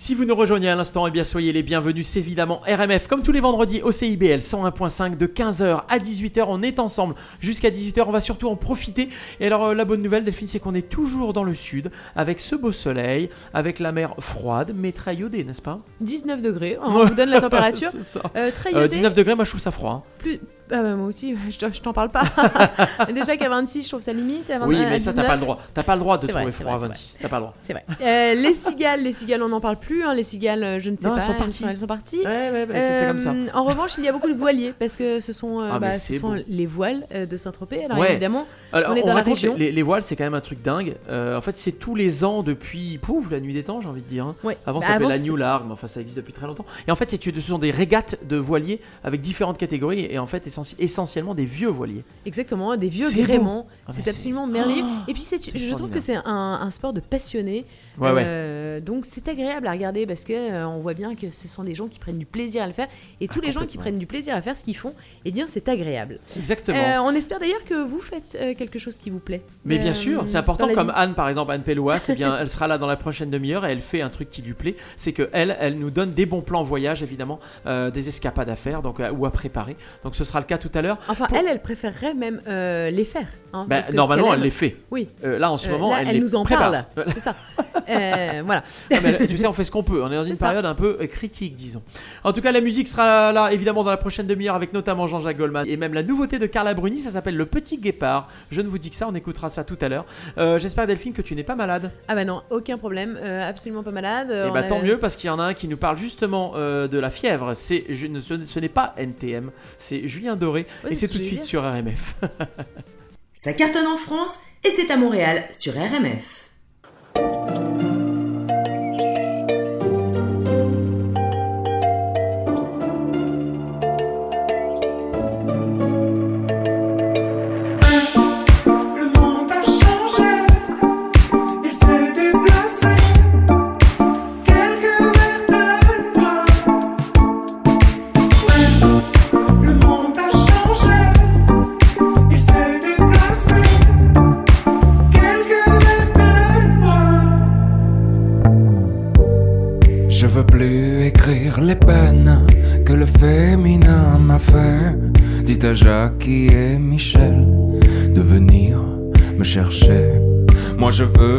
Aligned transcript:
Si 0.00 0.14
vous 0.14 0.24
nous 0.24 0.36
rejoignez 0.36 0.68
à 0.68 0.76
l'instant, 0.76 1.08
eh 1.08 1.10
bien 1.10 1.24
soyez 1.24 1.52
les 1.52 1.64
bienvenus, 1.64 2.06
c'est 2.06 2.20
évidemment 2.20 2.60
RMF, 2.68 3.08
comme 3.08 3.20
tous 3.24 3.32
les 3.32 3.40
vendredis 3.40 3.82
au 3.82 3.90
CIBL 3.90 4.38
101.5 4.38 5.16
de 5.16 5.26
15h 5.26 5.82
à 5.88 5.98
18h, 5.98 6.44
on 6.46 6.62
est 6.62 6.78
ensemble 6.78 7.16
jusqu'à 7.40 7.68
18h, 7.70 8.04
on 8.06 8.12
va 8.12 8.20
surtout 8.20 8.46
en 8.48 8.54
profiter. 8.54 9.08
Et 9.40 9.46
alors 9.48 9.64
euh, 9.64 9.74
la 9.74 9.84
bonne 9.84 10.00
nouvelle 10.00 10.22
Delphine, 10.22 10.46
c'est 10.46 10.60
qu'on 10.60 10.76
est 10.76 10.88
toujours 10.88 11.32
dans 11.32 11.42
le 11.42 11.52
sud, 11.52 11.90
avec 12.14 12.38
ce 12.38 12.54
beau 12.54 12.70
soleil, 12.70 13.28
avec 13.52 13.80
la 13.80 13.90
mer 13.90 14.14
froide, 14.20 14.72
mais 14.72 14.92
très 14.92 15.16
iodée, 15.16 15.42
n'est-ce 15.42 15.62
pas? 15.62 15.80
19 16.00 16.42
degrés, 16.42 16.78
on 16.80 17.04
vous 17.04 17.14
donne 17.16 17.30
la 17.30 17.40
température. 17.48 17.88
C'est 17.90 18.00
ça. 18.00 18.22
Euh, 18.36 18.52
très 18.52 18.72
Euh. 18.76 18.86
19 18.86 19.14
degrés, 19.14 19.34
moi 19.34 19.42
je 19.44 19.50
trouve 19.50 19.60
ça 19.60 19.72
froid. 19.72 20.04
hein. 20.06 20.10
Plus... 20.18 20.38
Ah 20.70 20.82
bah, 20.82 20.94
moi 20.94 21.06
aussi, 21.06 21.34
je, 21.48 21.58
te- 21.58 21.72
je 21.72 21.80
t'en 21.80 21.92
parle 21.92 22.10
pas. 22.10 22.22
Déjà 23.14 23.36
qu'à 23.36 23.48
26, 23.48 23.84
je 23.84 23.88
trouve 23.88 24.00
ça 24.00 24.12
limite. 24.12 24.50
À 24.50 24.58
20 24.58 24.66
Oui, 24.66 24.76
à 24.84 24.90
mais 24.90 24.98
ça, 24.98 25.12
t'as 25.12 25.22
19, 25.22 25.26
pas 25.26 25.34
le 25.34 25.40
droit. 25.40 25.58
T'as 25.74 25.82
pas 25.82 25.94
le 25.94 26.00
droit 26.00 26.16
de 26.18 26.22
vrai, 26.24 26.32
trouver 26.32 26.50
c'est 26.52 26.62
froid 26.62 26.74
à 26.74 26.76
vrai, 26.78 26.88
c'est 26.92 26.92
26, 26.92 27.18
t'as 27.22 27.28
pas 27.28 27.36
le 27.36 27.42
droit. 27.42 27.54
C'est 27.58 27.72
vrai. 27.72 27.84
Euh, 28.02 28.34
les 28.34 28.54
cigales, 28.54 29.02
les 29.02 29.12
cigales, 29.12 29.42
on 29.42 29.48
n'en 29.48 29.60
parle 29.60 29.76
plus. 29.76 30.04
hein. 30.04 30.14
Les 30.14 30.22
cigales, 30.22 30.62
euh, 30.64 30.80
je 30.80 30.90
ne 30.90 30.96
sais 30.96 31.04
Non, 31.06 31.14
pas. 31.14 31.20
elles 31.20 31.26
sont 31.26 31.34
parties. 31.34 31.64
Elles 31.68 31.78
sont, 31.78 31.86
parties. 31.86 32.18
Ouais, 32.18 32.50
ouais, 32.52 32.66
ouais, 32.68 32.80
c'est 32.80 32.92
c'est 32.92 33.06
comme 33.06 33.18
ça. 33.18 33.30
Euh, 33.32 33.46
En 33.54 33.64
revanche, 33.64 33.92
il 33.98 34.04
y 34.04 34.08
a 34.08 34.12
beaucoup 34.12 34.28
de 34.28 34.34
voiliers 34.36 34.72
parce 34.78 34.96
que 34.96 35.20
ce 35.20 35.32
sont, 35.32 35.60
euh, 35.60 35.70
Ah, 35.72 35.78
bah, 35.78 35.94
ce 35.94 36.14
sont 36.14 36.36
les 36.48 36.66
voiles 36.66 37.06
de 37.12 37.36
Saint-Tropez. 37.36 37.84
Alors 37.84 37.98
Ouais. 37.98 38.12
évidemment, 38.12 38.46
Alors, 38.72 38.92
on 38.92 38.96
est 38.96 39.02
dans 39.02 39.14
la 39.14 39.22
région. 39.22 39.54
Les, 39.56 39.72
les 39.72 39.82
voiles, 39.82 40.02
c'est 40.02 40.16
quand 40.16 40.24
même 40.24 40.34
un 40.34 40.40
truc 40.40 40.62
dingue. 40.62 40.94
En 41.10 41.40
fait, 41.40 41.56
c'est 41.56 41.72
tous 41.72 41.94
les 41.94 42.24
ans 42.24 42.42
depuis 42.42 42.98
pouf, 42.98 43.30
la 43.30 43.40
nuit 43.40 43.54
des 43.54 43.62
temps, 43.64 43.80
j'ai 43.80 43.88
envie 43.88 44.02
de 44.02 44.08
dire. 44.08 44.26
hein. 44.26 44.34
Avant, 44.66 44.80
Bah, 44.80 44.86
ça 44.86 44.92
s'appelait 44.94 45.08
la 45.08 45.18
New 45.18 45.36
Larg, 45.36 45.64
mais 45.66 45.72
enfin, 45.72 45.88
ça 45.88 46.00
existe 46.00 46.16
depuis 46.16 46.32
très 46.32 46.46
longtemps. 46.46 46.66
Et 46.86 46.90
en 46.90 46.96
fait, 46.96 47.10
ce 47.10 47.40
sont 47.40 47.58
des 47.58 47.70
régates 47.70 48.18
de 48.26 48.36
voiliers 48.36 48.80
avec 49.04 49.20
différentes 49.20 49.58
catégories 49.58 50.06
et 50.10 50.18
en 50.18 50.26
fait, 50.26 50.46
essentiellement 50.78 51.34
des 51.34 51.44
vieux 51.44 51.68
voiliers. 51.68 52.04
Exactement, 52.26 52.76
des 52.76 52.88
vieux 52.88 53.10
gréments. 53.10 53.66
Ah, 53.86 53.92
c'est 53.92 54.08
absolument 54.08 54.46
merveilleux. 54.46 54.84
Oh, 54.84 55.04
Et 55.08 55.12
puis, 55.14 55.26
je 55.54 55.74
trouve 55.74 55.90
que 55.90 56.00
c'est 56.00 56.16
un, 56.16 56.24
un 56.24 56.70
sport 56.70 56.92
de 56.92 57.00
passionnés. 57.00 57.64
Ouais, 58.00 58.12
ouais. 58.12 58.22
Euh, 58.24 58.80
donc, 58.80 59.04
c'est 59.04 59.26
agréable 59.28 59.66
à 59.66 59.72
regarder 59.72 60.06
parce 60.06 60.24
que 60.24 60.32
euh, 60.32 60.66
on 60.68 60.78
voit 60.80 60.94
bien 60.94 61.14
que 61.14 61.30
ce 61.32 61.48
sont 61.48 61.64
des 61.64 61.74
gens 61.74 61.88
qui 61.88 61.98
prennent 61.98 62.18
du 62.18 62.26
plaisir 62.26 62.62
à 62.62 62.66
le 62.66 62.72
faire. 62.72 62.86
Et 63.20 63.28
tous 63.28 63.40
Ah, 63.42 63.46
les 63.46 63.52
gens 63.52 63.66
qui 63.66 63.76
prennent 63.78 63.98
du 63.98 64.06
plaisir 64.06 64.34
à 64.36 64.40
faire 64.40 64.56
ce 64.56 64.64
qu'ils 64.64 64.76
font, 64.76 64.94
eh 65.24 65.32
bien, 65.32 65.46
c'est 65.48 65.68
agréable. 65.68 66.20
Exactement. 66.36 66.78
Euh, 66.78 66.98
on 67.02 67.12
espère 67.14 67.40
d'ailleurs 67.40 67.64
que 67.64 67.74
vous 67.86 68.00
faites 68.00 68.38
quelque 68.56 68.78
chose 68.78 68.96
qui 68.98 69.10
vous 69.10 69.18
plaît. 69.18 69.42
Mais 69.64 69.78
bien 69.78 69.94
sûr, 69.94 70.22
c'est 70.26 70.36
important. 70.36 70.68
Comme 70.72 70.88
vie. 70.88 70.92
Anne, 70.94 71.14
par 71.14 71.28
exemple, 71.28 71.52
Anne 71.52 71.62
Pellouas, 71.62 72.06
eh 72.08 72.14
bien, 72.14 72.36
elle 72.40 72.48
sera 72.48 72.66
là 72.68 72.78
dans 72.78 72.86
la 72.86 72.96
prochaine 72.96 73.30
demi-heure 73.30 73.66
et 73.66 73.72
elle 73.72 73.80
fait 73.80 74.00
un 74.02 74.10
truc 74.10 74.30
qui 74.30 74.42
lui 74.42 74.54
plaît. 74.54 74.76
C'est 74.96 75.12
que 75.12 75.28
elle, 75.32 75.56
elle 75.60 75.78
nous 75.78 75.90
donne 75.90 76.12
des 76.12 76.26
bons 76.26 76.42
plans 76.42 76.62
voyage, 76.62 77.02
évidemment, 77.02 77.40
des 77.66 78.08
escapades 78.08 78.48
à 78.50 78.56
faire, 78.56 78.82
donc 78.82 79.00
ou 79.16 79.26
à 79.26 79.30
préparer. 79.30 79.76
Donc 80.04 80.14
ce 80.14 80.24
sera 80.24 80.38
le 80.40 80.46
cas 80.46 80.58
tout 80.58 80.70
à 80.74 80.82
l'heure. 80.82 80.98
Enfin, 81.08 81.26
Pour- 81.26 81.36
elle, 81.36 81.46
elle 81.48 81.60
préférerait 81.62 82.14
même 82.14 82.40
les 82.46 83.04
faire. 83.04 83.26
hein, 83.52 83.66
Bah, 83.68 83.76
parce 83.76 83.86
que 83.86 83.92
ce 83.92 83.96
normalement, 83.96 84.32
elle 84.34 84.40
les 84.40 84.50
fait. 84.50 84.76
Oui. 84.90 85.08
Là, 85.22 85.50
en 85.50 85.56
ce 85.56 85.68
moment, 85.68 85.90
là, 85.90 85.98
elle, 86.02 86.08
elle 86.08 86.14
les 86.14 86.20
nous 86.20 86.34
en 86.36 86.44
prépare. 86.44 86.84
parle. 86.94 87.08
C'est 87.12 87.20
ça. 87.20 87.34
Euh, 87.88 88.42
voilà. 88.44 88.62
Mais 88.90 89.26
tu 89.26 89.38
sais, 89.38 89.46
on 89.46 89.52
fait 89.52 89.64
ce 89.64 89.70
qu'on 89.70 89.82
peut. 89.82 90.02
On 90.02 90.10
est 90.10 90.14
dans 90.16 90.24
une 90.24 90.36
ça. 90.36 90.46
période 90.46 90.64
un 90.64 90.74
peu 90.74 90.96
euh, 91.00 91.06
critique, 91.06 91.54
disons. 91.54 91.82
En 92.24 92.32
tout 92.32 92.40
cas, 92.40 92.52
la 92.52 92.60
musique 92.60 92.88
sera 92.88 93.32
là, 93.32 93.50
évidemment, 93.52 93.84
dans 93.84 93.90
la 93.90 93.96
prochaine 93.96 94.26
demi-heure 94.26 94.54
avec 94.54 94.72
notamment 94.72 95.06
Jean-Jacques 95.06 95.36
Goldman 95.38 95.64
et 95.66 95.76
même 95.76 95.94
la 95.94 96.02
nouveauté 96.02 96.38
de 96.38 96.46
Carla 96.46 96.74
Bruni. 96.74 97.00
Ça 97.00 97.10
s'appelle 97.10 97.36
Le 97.36 97.46
Petit 97.46 97.78
Guépard. 97.78 98.28
Je 98.50 98.60
ne 98.60 98.68
vous 98.68 98.78
dis 98.78 98.90
que 98.90 98.96
ça, 98.96 99.08
on 99.08 99.14
écoutera 99.14 99.48
ça 99.50 99.64
tout 99.64 99.78
à 99.80 99.88
l'heure. 99.88 100.06
Euh, 100.38 100.58
J'espère, 100.58 100.86
Delphine, 100.86 101.12
que 101.12 101.22
tu 101.22 101.34
n'es 101.34 101.42
pas 101.44 101.54
malade. 101.54 101.90
Ah 102.08 102.14
bah 102.14 102.24
non, 102.24 102.42
aucun 102.50 102.78
problème, 102.78 103.18
euh, 103.22 103.48
absolument 103.48 103.82
pas 103.82 103.90
malade. 103.92 104.30
Et 104.30 104.48
On 104.50 104.52
bah 104.52 104.60
a- 104.60 104.62
tant 104.64 104.80
mieux 104.82 104.98
parce 104.98 105.16
qu'il 105.16 105.28
y 105.28 105.30
en 105.30 105.38
a 105.38 105.44
un 105.44 105.54
qui 105.54 105.68
nous 105.68 105.76
parle 105.76 105.96
justement 105.98 106.52
euh, 106.56 106.88
de 106.88 106.98
la 106.98 107.10
fièvre. 107.10 107.54
C'est 107.54 107.84
je 107.88 108.06
ne- 108.06 108.20
ce, 108.20 108.44
ce 108.44 108.60
n'est 108.60 108.68
pas 108.68 108.94
NTM, 108.96 109.50
c'est 109.78 110.06
Julien 110.08 110.36
Doré 110.36 110.66
Ouais, 110.84 110.92
et 110.92 110.94
c'est 110.94 111.06
c'est 111.06 111.06
ce 111.08 111.12
tout 111.12 111.18
de 111.18 111.24
suite 111.24 111.42
sur 111.42 111.62
RMF. 111.62 112.14
Ça 113.34 113.52
cartonne 113.52 113.86
en 113.86 113.96
France 113.96 114.38
et 114.64 114.70
c'est 114.70 114.90
à 114.90 114.96
Montréal 114.96 115.44
sur 115.52 115.72
RMF. 115.74 116.47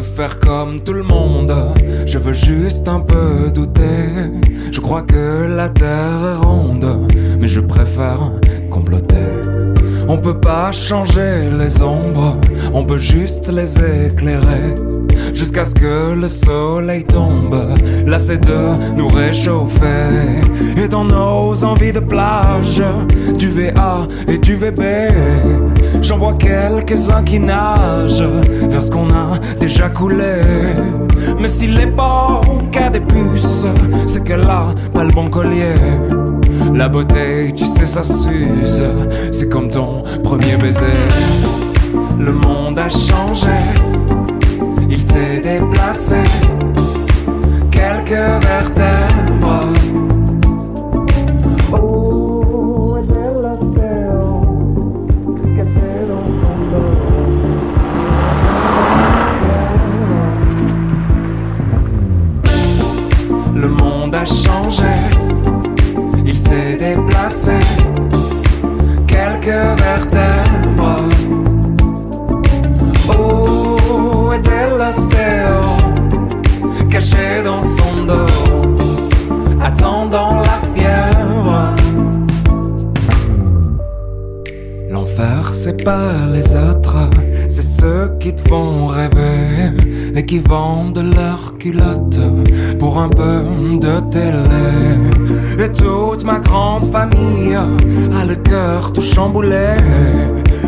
Faire 0.01 0.39
comme 0.39 0.81
tout 0.81 0.93
le 0.93 1.03
monde, 1.03 1.53
je 2.05 2.17
veux 2.17 2.33
juste 2.33 2.87
un 2.87 2.99
peu 2.99 3.51
douter. 3.51 4.09
Je 4.71 4.79
crois 4.79 5.01
que 5.01 5.28
peut 10.33 10.39
pas 10.41 10.71
changer 10.71 11.49
les 11.57 11.81
ombres, 11.81 12.37
on 12.71 12.83
peut 12.83 12.99
juste 12.99 13.51
les 13.51 13.73
éclairer. 14.05 14.75
Jusqu'à 15.33 15.65
ce 15.65 15.73
que 15.73 16.13
le 16.13 16.27
soleil 16.27 17.03
tombe, 17.03 17.57
lassé 18.05 18.37
de 18.37 18.95
nous 18.95 19.07
réchauffer. 19.07 20.39
Et 20.77 20.87
dans 20.87 21.05
nos 21.05 21.63
envies 21.63 21.91
de 21.91 21.99
plage, 21.99 22.83
du 23.39 23.49
VA 23.49 24.07
et 24.27 24.37
du 24.37 24.55
VB, 24.55 24.83
j'en 26.03 26.19
vois 26.19 26.33
quelques-uns 26.33 27.23
qui 27.23 27.39
nagent 27.39 28.29
vers 28.69 28.83
ce 28.83 28.91
qu'on 28.91 29.09
a 29.09 29.39
déjà 29.59 29.89
coulé. 29.89 30.41
Mais 31.39 31.47
si 31.47 31.65
l'époque 31.65 32.77
a 32.79 32.91
des 32.91 33.01
puces, 33.01 33.65
c'est 34.05 34.23
qu'elle 34.23 34.43
a 34.43 34.75
pas 34.93 35.03
le 35.03 35.11
bon 35.11 35.27
collier. 35.27 35.73
La 36.73 36.87
beauté, 36.87 37.51
tu 37.55 37.65
sais, 37.65 37.85
ça 37.85 38.03
s'use. 38.03 38.83
C'est 39.31 39.49
comme 39.49 39.69
ton 39.69 40.03
premier 40.23 40.55
baiser. 40.57 40.79
Le 42.19 42.31
monde 42.31 42.79
a 42.79 42.89
changé. 42.89 43.47
Il 44.89 45.01
s'est 45.01 45.39
déplacé. 45.41 46.15
Quelques 47.71 48.11
vertèbres. 48.11 48.98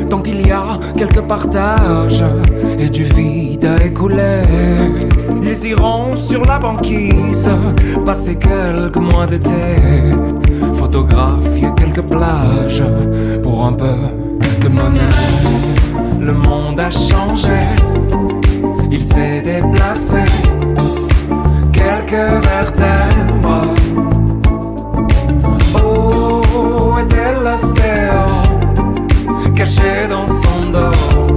Tant 0.10 0.22
qu'il 0.22 0.46
y 0.46 0.52
a 0.52 0.76
quelques 0.98 1.22
partages 1.22 2.24
et 2.78 2.90
du 2.90 3.04
vide 3.04 3.64
à 3.64 3.82
écouler, 3.82 4.42
ils 5.42 5.68
iront 5.70 6.14
sur 6.18 6.44
la 6.44 6.60
banquise 6.60 7.50
passer 8.06 8.36
quelques 8.36 8.98
mois 8.98 9.26
d'été 9.26 9.80
photographier 10.74 11.70
quelques 11.78 12.02
plages 12.02 12.84
pour 13.42 13.66
un 13.66 13.74
peu 13.74 13.96
de 14.62 14.68
monnaie. 14.68 15.00
Le 16.20 16.34
monde 16.34 16.80
a 16.82 16.92
changé, 16.92 17.62
il 18.92 19.02
s'est 19.02 19.42
déplacé. 19.42 20.24
Quelques 21.72 22.44
vertèbres. 22.44 23.31
Caché 29.62 30.08
dans 30.10 30.28
son 30.28 30.72
dos, 30.72 31.31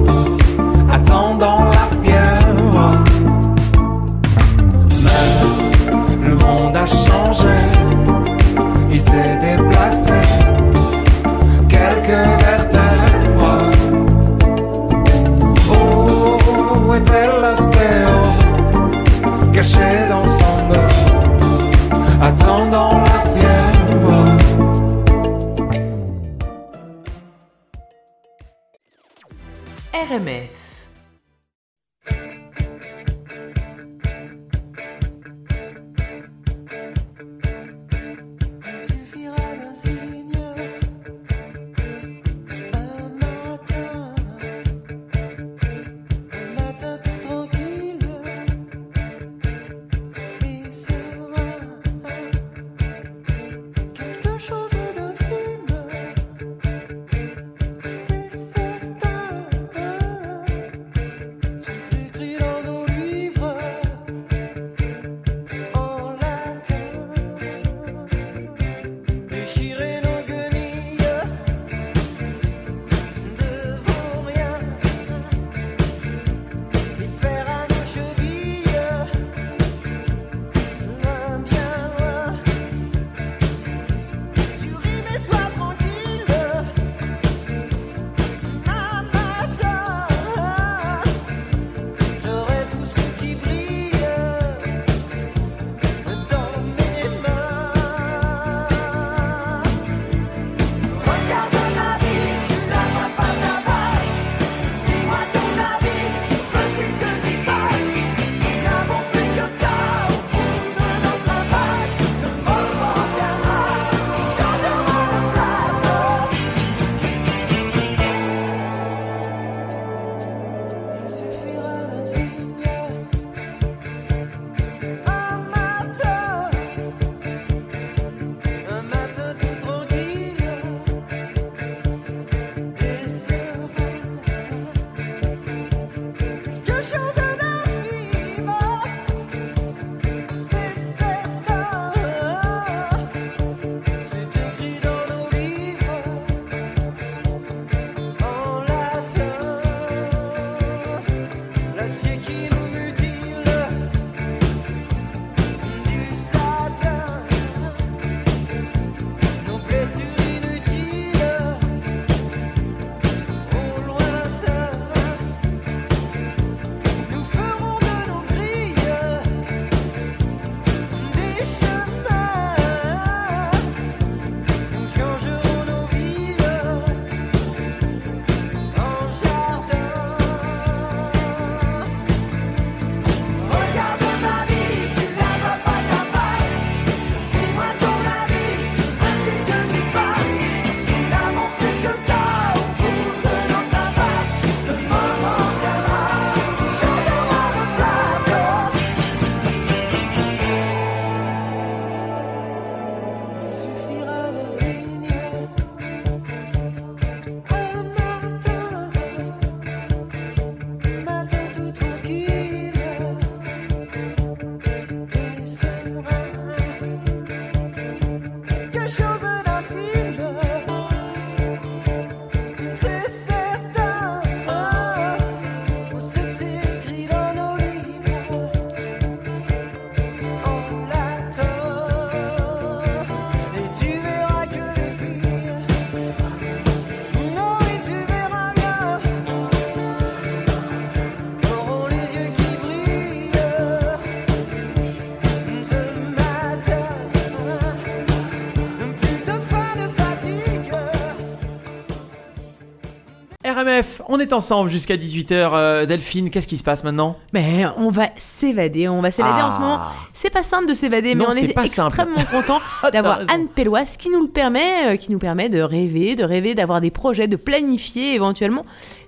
on 254.15 254.21
est 254.21 254.33
ensemble 254.33 254.71
jusqu'à 254.71 254.97
18h. 254.97 255.87
Delphine, 255.87 256.31
qu'est-ce 256.31 256.47
qui 256.49 256.57
se 256.57 256.63
passe 256.65 256.85
maintenant? 256.85 257.17
Mais 257.33 257.65
on 257.77 257.91
va 257.91 258.09
s'évader, 258.17 258.89
on 258.89 259.01
va 259.01 259.11
s'évader 259.11 259.41
Ah. 259.43 259.47
en 259.49 259.51
ce 259.51 259.59
moment. 259.59 259.81
C'est 260.13 260.31
pas 260.31 260.43
simple 260.45 260.67
de 260.69 260.75
s'évader, 260.75 261.15
mais 261.15 261.25
on 261.27 261.33
est 261.33 261.57
extrêmement 261.59 262.25
content 262.31 262.61
T'as 262.83 262.91
d'avoir. 262.91 263.19
Anne 263.29 263.49
Pelloise 263.49 263.97
qui 263.97 264.09
nous 264.11 264.23
le 264.23 264.29
permet, 264.29 264.93
euh, 264.93 264.97
qui 264.97 265.11
nous 265.13 265.19
permet 265.19 265.49
de 265.49 265.61
rêver, 265.61 266.15
de 266.17 266.25
rêver, 266.25 266.55
d'avoir 266.55 266.81
des 266.81 266.91
projets, 266.91 267.27
de 267.27 267.37
planifier 267.37 268.15
éventuellement 268.15 268.65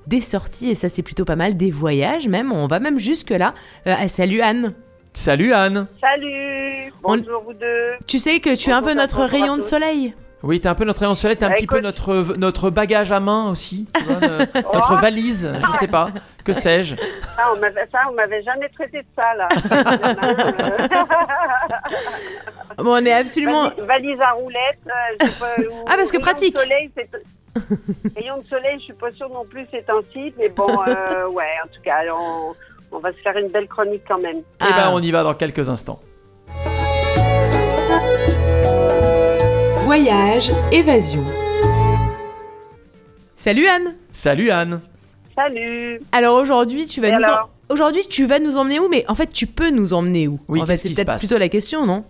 des 0.07 0.21
sorties 0.21 0.71
et 0.71 0.75
ça 0.75 0.89
c'est 0.89 1.03
plutôt 1.03 1.25
pas 1.25 1.37
mal, 1.37 1.57
des 1.57 1.71
voyages 1.71 2.29
même. 2.29 2.53
On 2.53 2.67
va 2.67 2.79
même 2.81 2.99
jusque 2.99 3.31
là. 3.31 3.55
salut 4.09 4.41
Anne. 4.41 4.75
Salut 5.13 5.53
Anne 5.55 5.87
Salut 6.03 6.93
On- 7.03 7.17
Bonjour 7.17 7.43
vous 7.47 7.55
deux 7.55 7.93
Tu 8.07 8.19
sais 8.19 8.39
que 8.41 8.55
tu 8.55 8.69
es 8.69 8.73
un 8.75 8.83
peu 8.83 8.93
notre 8.93 9.23
rayon 9.25 9.57
de 9.57 9.63
tous. 9.63 9.69
soleil. 9.71 10.15
Oui, 10.43 10.61
t'es 10.61 10.69
un 10.69 10.75
peu 10.75 10.85
notre 10.85 11.01
rayon 11.01 11.13
de 11.13 11.17
soleil, 11.17 11.37
t'es 11.37 11.45
un 11.45 11.49
Bah, 11.49 11.55
petit 11.57 11.67
peu 11.67 11.81
notre, 11.81 12.37
notre 12.37 12.71
bagage 12.71 13.11
à 13.11 13.21
main 13.21 13.51
aussi. 13.51 13.87
tu 13.95 14.03
vois, 14.05 14.17
euh, 14.23 14.47
notre 14.55 14.93
Oh. 14.93 14.97
valise, 14.97 15.51
je 15.73 15.79
sais 15.79 15.89
pas. 15.89 16.11
Que 16.45 16.53
sais-je 16.53 16.95
Ça, 16.97 17.53
on 17.55 17.59
m'avait, 17.61 17.87
ça, 17.91 17.99
on 18.11 18.13
m'avait 18.13 18.43
jamais 18.43 18.69
traité 18.69 18.99
de 18.99 19.07
ça, 19.17 19.35
là. 19.35 19.49
Bon, 22.79 22.93
on 23.01 23.05
est 23.07 23.13
absolument... 23.13 23.71
Valise, 23.71 23.85
valise 23.87 24.21
à 24.21 24.31
roulettes. 24.33 24.79
euh, 24.87 24.91
je 25.23 25.27
sais 25.27 25.41
pas, 25.41 25.63
ou- 25.63 25.85
Ah, 25.87 25.95
parce 25.97 26.13
que 26.13 26.19
pratique. 26.19 26.57
Soleil, 26.59 26.91
c'est... 26.95 27.09
rayon 28.21 28.37
de 28.39 28.45
soleil, 28.45 28.77
je 28.79 28.85
suis 28.85 28.93
pas 28.93 29.11
sûre 29.13 29.31
non 29.31 29.47
plus 29.47 29.67
ces 29.71 29.83
temps-ci, 29.83 30.35
mais 30.39 30.51
bon, 30.51 30.69
euh, 30.87 31.27
ouais, 31.29 31.45
en 31.65 31.69
tout 31.69 31.81
cas, 31.83 32.01
on, 32.15 32.53
on 32.93 32.99
va 32.99 33.13
se 33.13 33.19
faire 33.19 33.37
une 33.39 33.49
belle 33.49 33.67
chronique 33.69 34.03
quand 34.07 34.19
même. 34.19 34.43
Eh 34.61 34.65
ben, 34.65 34.75
Ah. 34.85 34.91
on 34.93 35.01
y 35.01 35.11
va 35.11 35.23
dans 35.23 35.33
quelques 35.35 35.71
instants. 35.71 36.01
Voyage, 39.99 40.51
évasion. 40.73 41.25
Salut 43.35 43.67
Anne 43.67 43.95
Salut 44.13 44.51
Anne 44.51 44.83
Salut 45.35 46.03
Alors 46.13 46.37
aujourd'hui, 46.37 46.85
tu 46.85 47.01
vas 47.01 47.09
Et 47.09 47.13
nous, 47.13 47.23
en- 47.23 47.49
aujourd'hui, 47.73 48.07
tu 48.07 48.27
vas 48.27 48.39
nous 48.39 48.59
emmener 48.59 48.79
où? 48.79 48.91
Mais 48.91 49.07
en 49.09 49.15
fait, 49.15 49.29
tu 49.29 49.47
peux 49.47 49.71
nous 49.71 49.95
emmener 49.95 50.29
où? 50.29 50.39
Oui, 50.49 50.61
En 50.61 50.67
fait, 50.67 50.73
qu'est-ce 50.75 50.83
c'est 50.83 50.89
qui 50.89 50.95
se 50.97 51.01
peut-être 51.01 51.07
passe? 51.07 51.23
plutôt 51.27 51.39
la 51.39 51.49
question, 51.49 51.87
non? 51.87 52.05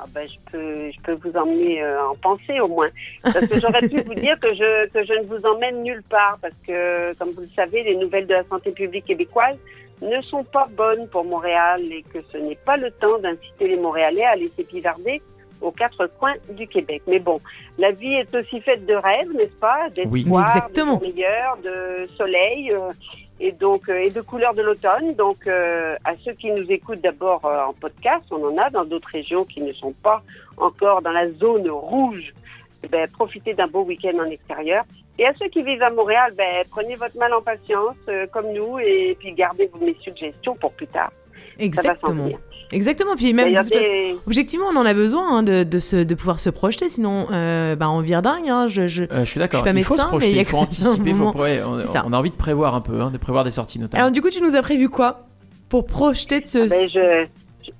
Ah 0.00 0.06
ben, 0.12 0.26
je 0.28 0.50
peux, 0.50 0.90
je 0.90 1.00
peux 1.04 1.12
vous 1.24 1.38
emmener 1.38 1.80
euh, 1.84 2.04
en 2.08 2.16
pensée 2.16 2.58
au 2.58 2.66
moins. 2.66 2.88
Parce 3.22 3.46
que 3.46 3.60
j'aurais 3.60 3.82
pu 3.88 4.02
vous 4.02 4.14
dire 4.14 4.36
que 4.40 4.52
je, 4.52 4.88
que 4.88 5.04
je 5.04 5.12
ne 5.12 5.24
vous 5.26 5.46
emmène 5.46 5.84
nulle 5.84 6.02
part. 6.10 6.36
Parce 6.42 6.54
que, 6.66 7.14
comme 7.16 7.30
vous 7.30 7.42
le 7.42 7.48
savez, 7.54 7.84
les 7.84 7.94
nouvelles 7.94 8.26
de 8.26 8.34
la 8.34 8.42
santé 8.50 8.72
publique 8.72 9.04
québécoise 9.04 9.56
ne 10.02 10.20
sont 10.22 10.42
pas 10.42 10.66
bonnes 10.76 11.06
pour 11.06 11.24
Montréal 11.24 11.80
et 11.92 12.02
que 12.12 12.18
ce 12.32 12.38
n'est 12.38 12.58
pas 12.66 12.76
le 12.76 12.90
temps 12.90 13.20
d'inciter 13.20 13.68
les 13.68 13.76
Montréalais 13.76 14.24
à 14.24 14.30
aller 14.30 14.50
s'épivarder 14.56 15.22
aux 15.60 15.70
quatre 15.70 16.06
coins 16.18 16.34
du 16.50 16.66
Québec. 16.66 17.02
Mais 17.06 17.18
bon, 17.18 17.40
la 17.78 17.90
vie 17.90 18.14
est 18.14 18.34
aussi 18.34 18.60
faite 18.60 18.86
de 18.86 18.94
rêves, 18.94 19.30
n'est-ce 19.34 19.56
pas? 19.60 19.88
D'espoir, 19.90 20.12
Oui. 20.12 20.24
Exactement. 20.42 20.96
de 20.96 21.02
meilleur, 21.06 21.56
de 21.64 22.08
soleil 22.16 22.72
euh, 22.72 22.92
et 23.40 23.52
donc 23.52 23.88
euh, 23.88 23.98
et 23.98 24.10
de 24.10 24.20
couleurs 24.20 24.54
de 24.54 24.62
l'automne. 24.62 25.14
Donc 25.14 25.46
euh, 25.46 25.96
à 26.04 26.12
ceux 26.24 26.32
qui 26.32 26.50
nous 26.50 26.70
écoutent 26.70 27.00
d'abord 27.00 27.44
euh, 27.44 27.64
en 27.64 27.72
podcast, 27.72 28.24
on 28.30 28.44
en 28.44 28.58
a 28.58 28.70
dans 28.70 28.84
d'autres 28.84 29.08
régions 29.12 29.44
qui 29.44 29.60
ne 29.60 29.72
sont 29.72 29.92
pas 30.02 30.22
encore 30.56 31.02
dans 31.02 31.12
la 31.12 31.30
zone 31.32 31.68
rouge. 31.70 32.32
Eh 32.82 32.88
ben, 32.88 33.06
profitez 33.10 33.52
d'un 33.54 33.66
beau 33.66 33.82
week-end 33.82 34.18
en 34.18 34.30
extérieur. 34.30 34.84
Et 35.18 35.26
à 35.26 35.34
ceux 35.38 35.48
qui 35.48 35.62
vivent 35.62 35.82
à 35.82 35.90
Montréal, 35.90 36.32
ben, 36.34 36.64
prenez 36.70 36.94
votre 36.94 37.18
mal 37.18 37.34
en 37.34 37.42
patience, 37.42 37.96
euh, 38.08 38.26
comme 38.32 38.52
nous, 38.54 38.78
et 38.78 39.14
puis 39.18 39.32
gardez 39.32 39.66
vos 39.66 39.84
mes 39.84 39.94
suggestions 40.00 40.54
pour 40.54 40.72
plus 40.72 40.86
tard. 40.86 41.12
Ça 41.60 41.82
va 41.82 41.88
Exactement. 41.90 42.28
Exactement. 42.72 43.16
Puis 43.16 43.32
même, 43.32 43.50
de 43.52 43.56
façon, 43.56 43.74
objectivement, 44.28 44.66
on 44.72 44.76
en 44.76 44.86
a 44.86 44.94
besoin 44.94 45.38
hein, 45.38 45.42
de, 45.42 45.64
de, 45.64 45.80
se, 45.80 45.96
de 46.04 46.14
pouvoir 46.14 46.38
se 46.38 46.50
projeter, 46.50 46.88
sinon, 46.88 47.26
euh, 47.32 47.74
bah, 47.74 47.90
on 47.90 48.00
vire 48.00 48.22
dingue. 48.22 48.48
Hein, 48.48 48.68
je, 48.68 48.86
je... 48.86 49.02
Euh, 49.04 49.06
je 49.20 49.24
suis 49.24 49.40
d'accord. 49.40 49.58
Je 49.64 49.64
suis 49.64 49.72
pas 49.74 49.78
il 49.78 49.84
faut 49.84 49.94
se 49.96 49.98
médecin, 49.98 50.06
mais 50.06 50.18
projeter, 50.18 50.30
il 50.30 50.36
y 50.36 50.38
a 50.38 50.42
il 50.42 50.44
faut 50.44 50.50
quand 50.52 50.56
même 50.58 50.66
anticiper. 50.68 51.14
faut- 51.14 51.38
ouais, 51.38 51.62
on, 51.66 51.78
C'est 51.78 51.86
ça. 51.88 52.04
on 52.06 52.12
a 52.12 52.16
envie 52.16 52.30
de 52.30 52.36
prévoir 52.36 52.74
un 52.76 52.80
peu, 52.80 53.00
hein, 53.00 53.10
de 53.10 53.18
prévoir 53.18 53.42
des 53.44 53.50
sorties 53.50 53.80
notamment. 53.80 54.02
Alors, 54.04 54.12
du 54.12 54.22
coup, 54.22 54.30
tu 54.30 54.40
nous 54.40 54.54
as 54.54 54.62
prévu 54.62 54.88
quoi 54.88 55.20
Pour 55.68 55.84
projeter 55.86 56.40
de 56.40 56.46
ce. 56.46 56.58
Ben, 56.68 56.88
je, 56.88 57.26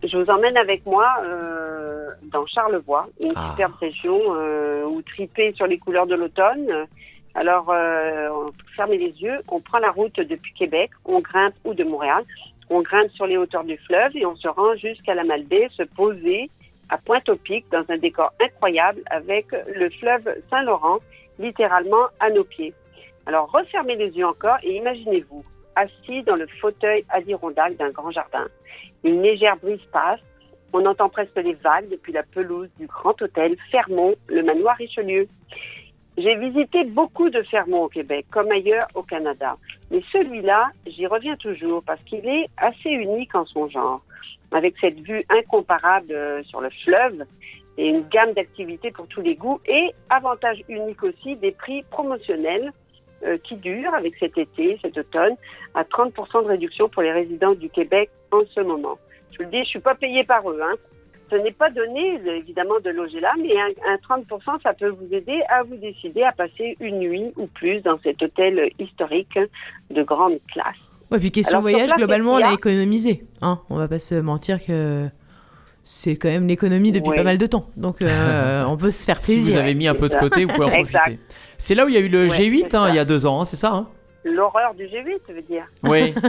je- 0.03 0.09
je 0.09 0.17
vous 0.17 0.29
emmène 0.29 0.57
avec 0.57 0.85
moi 0.87 1.07
euh, 1.25 2.09
dans 2.33 2.45
Charlevoix, 2.47 3.07
une 3.23 3.33
Ah. 3.37 3.51
superbe 3.53 3.75
région 3.81 4.19
euh, 4.35 4.85
où 4.87 5.03
triper 5.03 5.53
sur 5.57 5.67
les 5.69 5.79
couleurs 5.79 6.07
de 6.09 6.17
l'automne. 6.17 6.67
Alors, 7.37 7.71
euh, 7.71 8.29
on 8.33 8.47
ferme 8.75 8.91
les 8.91 9.15
yeux, 9.21 9.39
on 9.49 9.61
prend 9.61 9.79
la 9.79 9.93
route 9.93 10.17
depuis 10.19 10.53
Québec, 10.59 10.91
on 11.05 11.21
grimpe 11.21 11.55
ou 11.65 11.75
de 11.75 11.85
Montréal, 11.85 12.25
on 12.71 12.83
grimpe 12.83 13.11
sur 13.13 13.27
les 13.27 13.37
hauteurs 13.37 13.65
du 13.65 13.77
fleuve 13.79 14.17
et 14.17 14.25
on 14.25 14.37
se 14.37 14.49
rend 14.49 14.75
jusqu'à 14.77 15.15
la 15.15 15.25
Malbaie, 15.25 15.69
se 15.73 15.83
poser 15.83 16.49
à 16.89 16.99
Pointe-au-Pic 16.99 17.67
dans 17.71 17.85
un 17.89 17.99
décor 17.99 18.33
incroyable 18.41 19.03
avec 19.11 19.47
le 19.75 19.91
fleuve 19.91 20.29
Saint-Laurent 20.49 20.99
littéralement 21.39 22.07
à 22.21 22.31
nos 22.31 22.45
pieds. 22.45 22.73
Alors, 23.27 23.51
refermez 23.51 23.97
les 23.97 24.11
yeux 24.17 24.27
encore 24.27 24.59
et 24.63 24.77
imaginez-vous 24.77 25.45
assis 25.77 26.23
dans 26.23 26.37
le 26.37 26.47
fauteuil 26.61 27.05
adirondaque 27.11 27.77
d'un 27.77 27.91
grand 27.91 28.11
jardin. 28.11 28.47
Une 29.05 29.23
légère 29.23 29.57
brise 29.57 29.81
passe. 29.93 30.21
On 30.73 30.87
entend 30.87 31.09
presque 31.09 31.37
les 31.37 31.55
vagues 31.55 31.89
depuis 31.91 32.13
la 32.13 32.23
pelouse 32.23 32.69
du 32.79 32.87
grand 32.87 33.21
hôtel 33.21 33.57
Fermont, 33.71 34.15
le 34.29 34.43
manoir 34.43 34.77
Richelieu. 34.77 35.27
J'ai 36.17 36.37
visité 36.37 36.85
beaucoup 36.85 37.31
de 37.31 37.43
Fermont 37.43 37.85
au 37.85 37.89
Québec, 37.89 38.27
comme 38.31 38.51
ailleurs 38.51 38.87
au 38.95 39.03
Canada. 39.03 39.57
Mais 39.91 40.03
celui-là, 40.13 40.71
j'y 40.87 41.07
reviens 41.07 41.37
toujours 41.37 41.83
parce 41.83 42.01
qu'il 42.05 42.27
est 42.29 42.47
assez 42.57 42.91
unique 42.91 43.35
en 43.35 43.45
son 43.47 43.69
genre. 43.69 44.03
Avec 44.53 44.75
cette 44.81 45.01
vue 45.01 45.25
incomparable 45.29 46.13
euh, 46.13 46.43
sur 46.45 46.61
le 46.61 46.71
fleuve 46.85 47.25
et 47.79 47.87
une 47.87 48.07
gamme 48.09 48.33
d'activités 48.33 48.91
pour 48.91 49.07
tous 49.07 49.21
les 49.21 49.37
goûts 49.37 49.61
et 49.67 49.93
avantage 50.09 50.63
unique 50.69 51.03
aussi 51.03 51.37
des 51.37 51.53
prix 51.53 51.83
promotionnels 51.91 52.73
euh, 53.25 53.39
qui 53.39 53.57
durent 53.57 53.95
avec 53.95 54.17
cet 54.19 54.39
été, 54.39 54.79
cet 54.83 54.97
automne, 54.99 55.35
à 55.75 55.85
30% 55.85 56.43
de 56.43 56.49
réduction 56.49 56.89
pour 56.89 57.03
les 57.03 57.13
résidents 57.13 57.55
du 57.55 57.69
Québec 57.69 58.11
en 58.33 58.43
ce 58.55 58.61
moment. 58.61 58.99
Je 59.31 59.39
vous 59.39 59.45
le 59.45 59.51
dis, 59.51 59.65
je 59.65 59.69
suis 59.69 59.81
pas 59.81 59.95
payée 59.95 60.25
par 60.25 60.49
eux. 60.51 60.61
Hein. 60.63 60.75
Ce 61.31 61.37
n'est 61.37 61.53
pas 61.53 61.71
donné, 61.71 62.21
évidemment, 62.39 62.81
de 62.85 62.91
loger 62.91 63.21
là, 63.21 63.33
mais 63.41 63.53
un, 63.57 63.93
un 63.95 63.97
30%, 64.21 64.61
ça 64.63 64.73
peut 64.75 64.89
vous 64.89 65.15
aider 65.15 65.41
à 65.49 65.63
vous 65.63 65.77
décider 65.77 66.23
à 66.23 66.33
passer 66.33 66.77
une 66.81 66.99
nuit 66.99 67.33
ou 67.37 67.47
plus 67.47 67.81
dans 67.83 67.99
cet 68.03 68.21
hôtel 68.23 68.71
historique 68.79 69.39
de 69.91 70.03
grande 70.03 70.39
classe. 70.53 70.75
Ouais, 71.11 71.19
puis 71.19 71.31
question 71.31 71.59
Alors, 71.59 71.63
voyage, 71.63 71.87
place, 71.89 71.99
globalement, 71.99 72.35
on 72.35 72.45
a 72.45 72.53
économisé. 72.55 73.25
Hein 73.43 73.61
on 73.71 73.77
va 73.77 73.87
pas 73.89 73.99
se 73.99 74.15
mentir 74.17 74.65
que 74.65 75.07
c'est 75.85 76.17
quand 76.17 76.29
même 76.29 76.47
l'économie 76.47 76.93
depuis 76.93 77.11
Ouais. 77.11 77.17
pas 77.17 77.25
mal 77.25 77.39
de 77.39 77.47
temps. 77.47 77.67
Donc, 77.77 78.03
euh, 78.03 78.65
on 78.69 78.77
peut 78.77 78.91
se 78.91 79.05
faire 79.05 79.19
Si 79.19 79.33
plaisir. 79.33 79.53
vous 79.55 79.59
avez 79.59 79.75
mis 79.75 79.89
un 79.89 79.95
peu 79.95 80.09
de 80.09 80.15
côté, 80.15 80.45
vous 80.45 80.53
pouvez 80.53 80.67
en 80.67 80.71
profiter. 80.71 81.19
C'est 81.59 81.75
là 81.75 81.85
où 81.85 81.89
il 81.89 81.95
y 81.95 81.99
a 81.99 82.01
eu 82.01 82.09
le 82.09 82.23
Ouais, 82.23 82.27
G8 82.29 82.67
c'est 82.71 82.75
hein, 82.77 82.87
il 82.91 82.95
y 82.95 82.99
a 82.99 83.05
deux 83.05 83.27
ans, 83.27 83.41
hein, 83.41 83.45
c'est 83.45 83.57
ça 83.57 83.73
hein? 83.75 83.89
L'horreur 84.25 84.75
du 84.75 84.85
G8, 84.85 85.21
je 85.29 85.33
veux 85.33 85.43
dire. 85.43 85.67
Oui. 85.85 86.15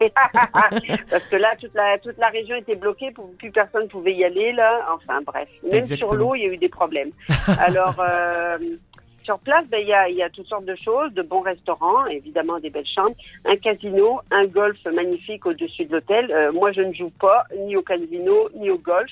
Parce 1.10 1.24
que 1.26 1.36
là, 1.36 1.54
toute 1.60 1.74
la, 1.74 1.98
toute 1.98 2.18
la 2.18 2.28
région 2.28 2.56
était 2.56 2.74
bloquée, 2.74 3.12
plus 3.38 3.50
personne 3.50 3.88
pouvait 3.88 4.14
y 4.14 4.24
aller, 4.24 4.52
là. 4.52 4.86
Enfin, 4.94 5.20
bref. 5.22 5.48
Même 5.62 5.74
Exactement. 5.74 6.08
sur 6.08 6.18
l'eau, 6.18 6.34
il 6.34 6.42
y 6.42 6.46
a 6.46 6.52
eu 6.52 6.56
des 6.56 6.68
problèmes. 6.68 7.10
Alors, 7.58 7.94
euh, 8.00 8.58
sur 9.24 9.38
place, 9.38 9.64
ben, 9.68 9.80
il 9.80 9.88
y, 9.88 9.92
a, 9.92 10.08
y 10.08 10.22
a 10.22 10.30
toutes 10.30 10.46
sortes 10.46 10.64
de 10.64 10.76
choses, 10.76 11.12
de 11.14 11.22
bons 11.22 11.42
restaurants, 11.42 12.06
évidemment 12.06 12.58
des 12.58 12.70
belles 12.70 12.86
chambres, 12.86 13.16
un 13.44 13.56
casino, 13.56 14.20
un 14.30 14.46
golf 14.46 14.78
magnifique 14.84 15.46
au-dessus 15.46 15.84
de 15.86 15.92
l'hôtel. 15.92 16.30
Euh, 16.30 16.52
moi, 16.52 16.72
je 16.72 16.82
ne 16.82 16.92
joue 16.92 17.12
pas 17.20 17.44
ni 17.56 17.76
au 17.76 17.82
casino, 17.82 18.48
ni 18.54 18.70
au 18.70 18.78
golf. 18.78 19.10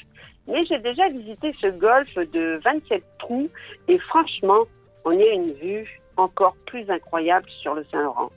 Mais 0.48 0.64
j'ai 0.66 0.78
déjà 0.78 1.08
visité 1.08 1.54
ce 1.60 1.68
golf 1.68 2.12
de 2.14 2.60
27 2.64 3.02
trous 3.18 3.48
et 3.88 3.98
franchement, 3.98 4.64
on 5.04 5.12
y 5.12 5.22
a 5.22 5.32
une 5.32 5.52
vue 5.52 5.99
encore 6.20 6.56
plus 6.66 6.88
incroyable 6.90 7.46
sur 7.62 7.74
le 7.74 7.84
Saint-Laurent 7.90 8.30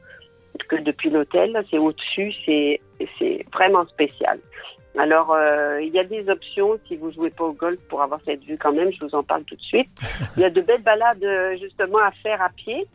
que 0.67 0.75
depuis 0.77 1.09
l'hôtel. 1.09 1.63
C'est 1.69 1.77
au-dessus, 1.77 2.33
c'est 2.45 2.79
vraiment 3.53 3.85
spécial. 3.87 4.39
Alors, 4.97 5.33
euh, 5.33 5.81
il 5.81 5.91
y 5.91 5.99
a 5.99 6.03
des 6.03 6.29
options 6.29 6.77
si 6.87 6.95
vous 6.95 7.11
jouez 7.11 7.31
pas 7.31 7.45
au 7.45 7.53
golf 7.53 7.79
pour 7.89 8.03
avoir 8.03 8.19
cette 8.25 8.43
vue 8.43 8.57
quand 8.57 8.73
même. 8.73 8.91
Je 8.91 9.03
vous 9.03 9.15
en 9.15 9.23
parle 9.23 9.43
tout 9.43 9.55
de 9.55 9.61
suite. 9.61 9.89
Il 10.37 10.41
y 10.41 10.45
a 10.45 10.51
de 10.51 10.61
belles 10.61 10.83
balades 10.83 11.23
euh, 11.23 11.57
justement 11.57 11.97
à 11.97 12.11
faire 12.11 12.41
à 12.41 12.49
pied. 12.49 12.85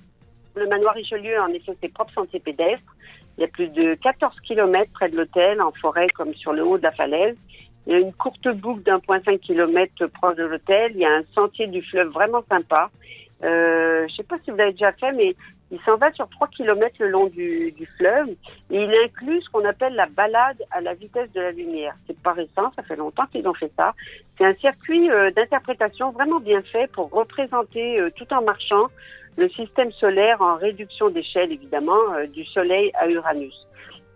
Le 0.54 0.68
manoir 0.68 0.95
Richelieu, 0.95 1.40
en 1.40 1.49
effet, 1.49 1.76
ses 1.80 1.88
propres 1.88 2.12
sentiers 2.12 2.38
pédestres. 2.38 2.95
Il 3.37 3.40
y 3.42 3.45
a 3.45 3.49
plus 3.49 3.68
de 3.68 3.95
14 3.95 4.33
kilomètres 4.40 4.92
près 4.92 5.09
de 5.09 5.16
l'hôtel, 5.16 5.61
en 5.61 5.73
forêt 5.73 6.09
comme 6.09 6.35
sur 6.35 6.52
le 6.52 6.64
haut 6.64 6.78
de 6.78 6.83
la 6.85 6.92
falaise. 6.92 7.37
Il 7.87 7.92
y 7.92 7.97
a 7.97 8.00
une 8.00 8.12
courte 8.12 8.49
boucle 8.49 8.83
d'un 8.83 9.00
point 9.00 9.21
cinq 9.25 9.40
kilomètres 9.40 10.07
proche 10.07 10.37
de 10.37 10.45
l'hôtel. 10.45 10.92
Il 10.95 11.00
y 11.00 11.04
a 11.04 11.12
un 11.12 11.23
sentier 11.35 11.66
du 11.66 11.83
fleuve 11.83 12.09
vraiment 12.09 12.45
sympa. 12.49 12.90
Euh, 13.45 14.07
je 14.09 14.14
sais 14.16 14.23
pas 14.25 14.37
si 14.45 14.50
vous 14.50 14.57
l'avez 14.57 14.73
déjà 14.73 14.92
fait, 14.92 15.12
mais 15.12 15.37
il 15.71 15.78
s'en 15.83 15.97
va 15.97 16.11
sur 16.12 16.28
3 16.28 16.49
kilomètres 16.49 16.97
le 16.99 17.09
long 17.09 17.26
du, 17.26 17.73
fleuve 17.99 18.30
et 18.71 18.83
il 18.83 18.95
inclut 19.04 19.40
ce 19.42 19.50
qu'on 19.50 19.64
appelle 19.64 19.95
la 19.95 20.07
balade 20.07 20.62
à 20.71 20.80
la 20.80 20.95
vitesse 20.95 21.30
de 21.33 21.40
la 21.40 21.52
lumière. 21.52 21.95
C'est 22.07 22.18
pas 22.21 22.33
récent, 22.33 22.73
ça 22.75 22.83
fait 22.83 22.97
longtemps 22.97 23.26
qu'ils 23.26 23.47
ont 23.47 23.54
fait 23.54 23.71
ça. 23.76 23.95
C'est 24.37 24.45
un 24.45 24.54
circuit 24.54 25.11
euh, 25.11 25.30
d'interprétation 25.30 26.11
vraiment 26.11 26.40
bien 26.40 26.62
fait 26.62 26.90
pour 26.90 27.11
représenter 27.11 28.00
euh, 28.00 28.11
tout 28.16 28.33
en 28.33 28.42
marchant 28.42 28.87
le 29.37 29.49
système 29.50 29.92
solaire 29.92 30.40
en 30.40 30.57
réduction 30.57 31.11
d'échelle 31.11 31.52
évidemment 31.52 32.00
du 32.33 32.45
Soleil 32.47 32.90
à 32.95 33.09
Uranus. 33.09 33.54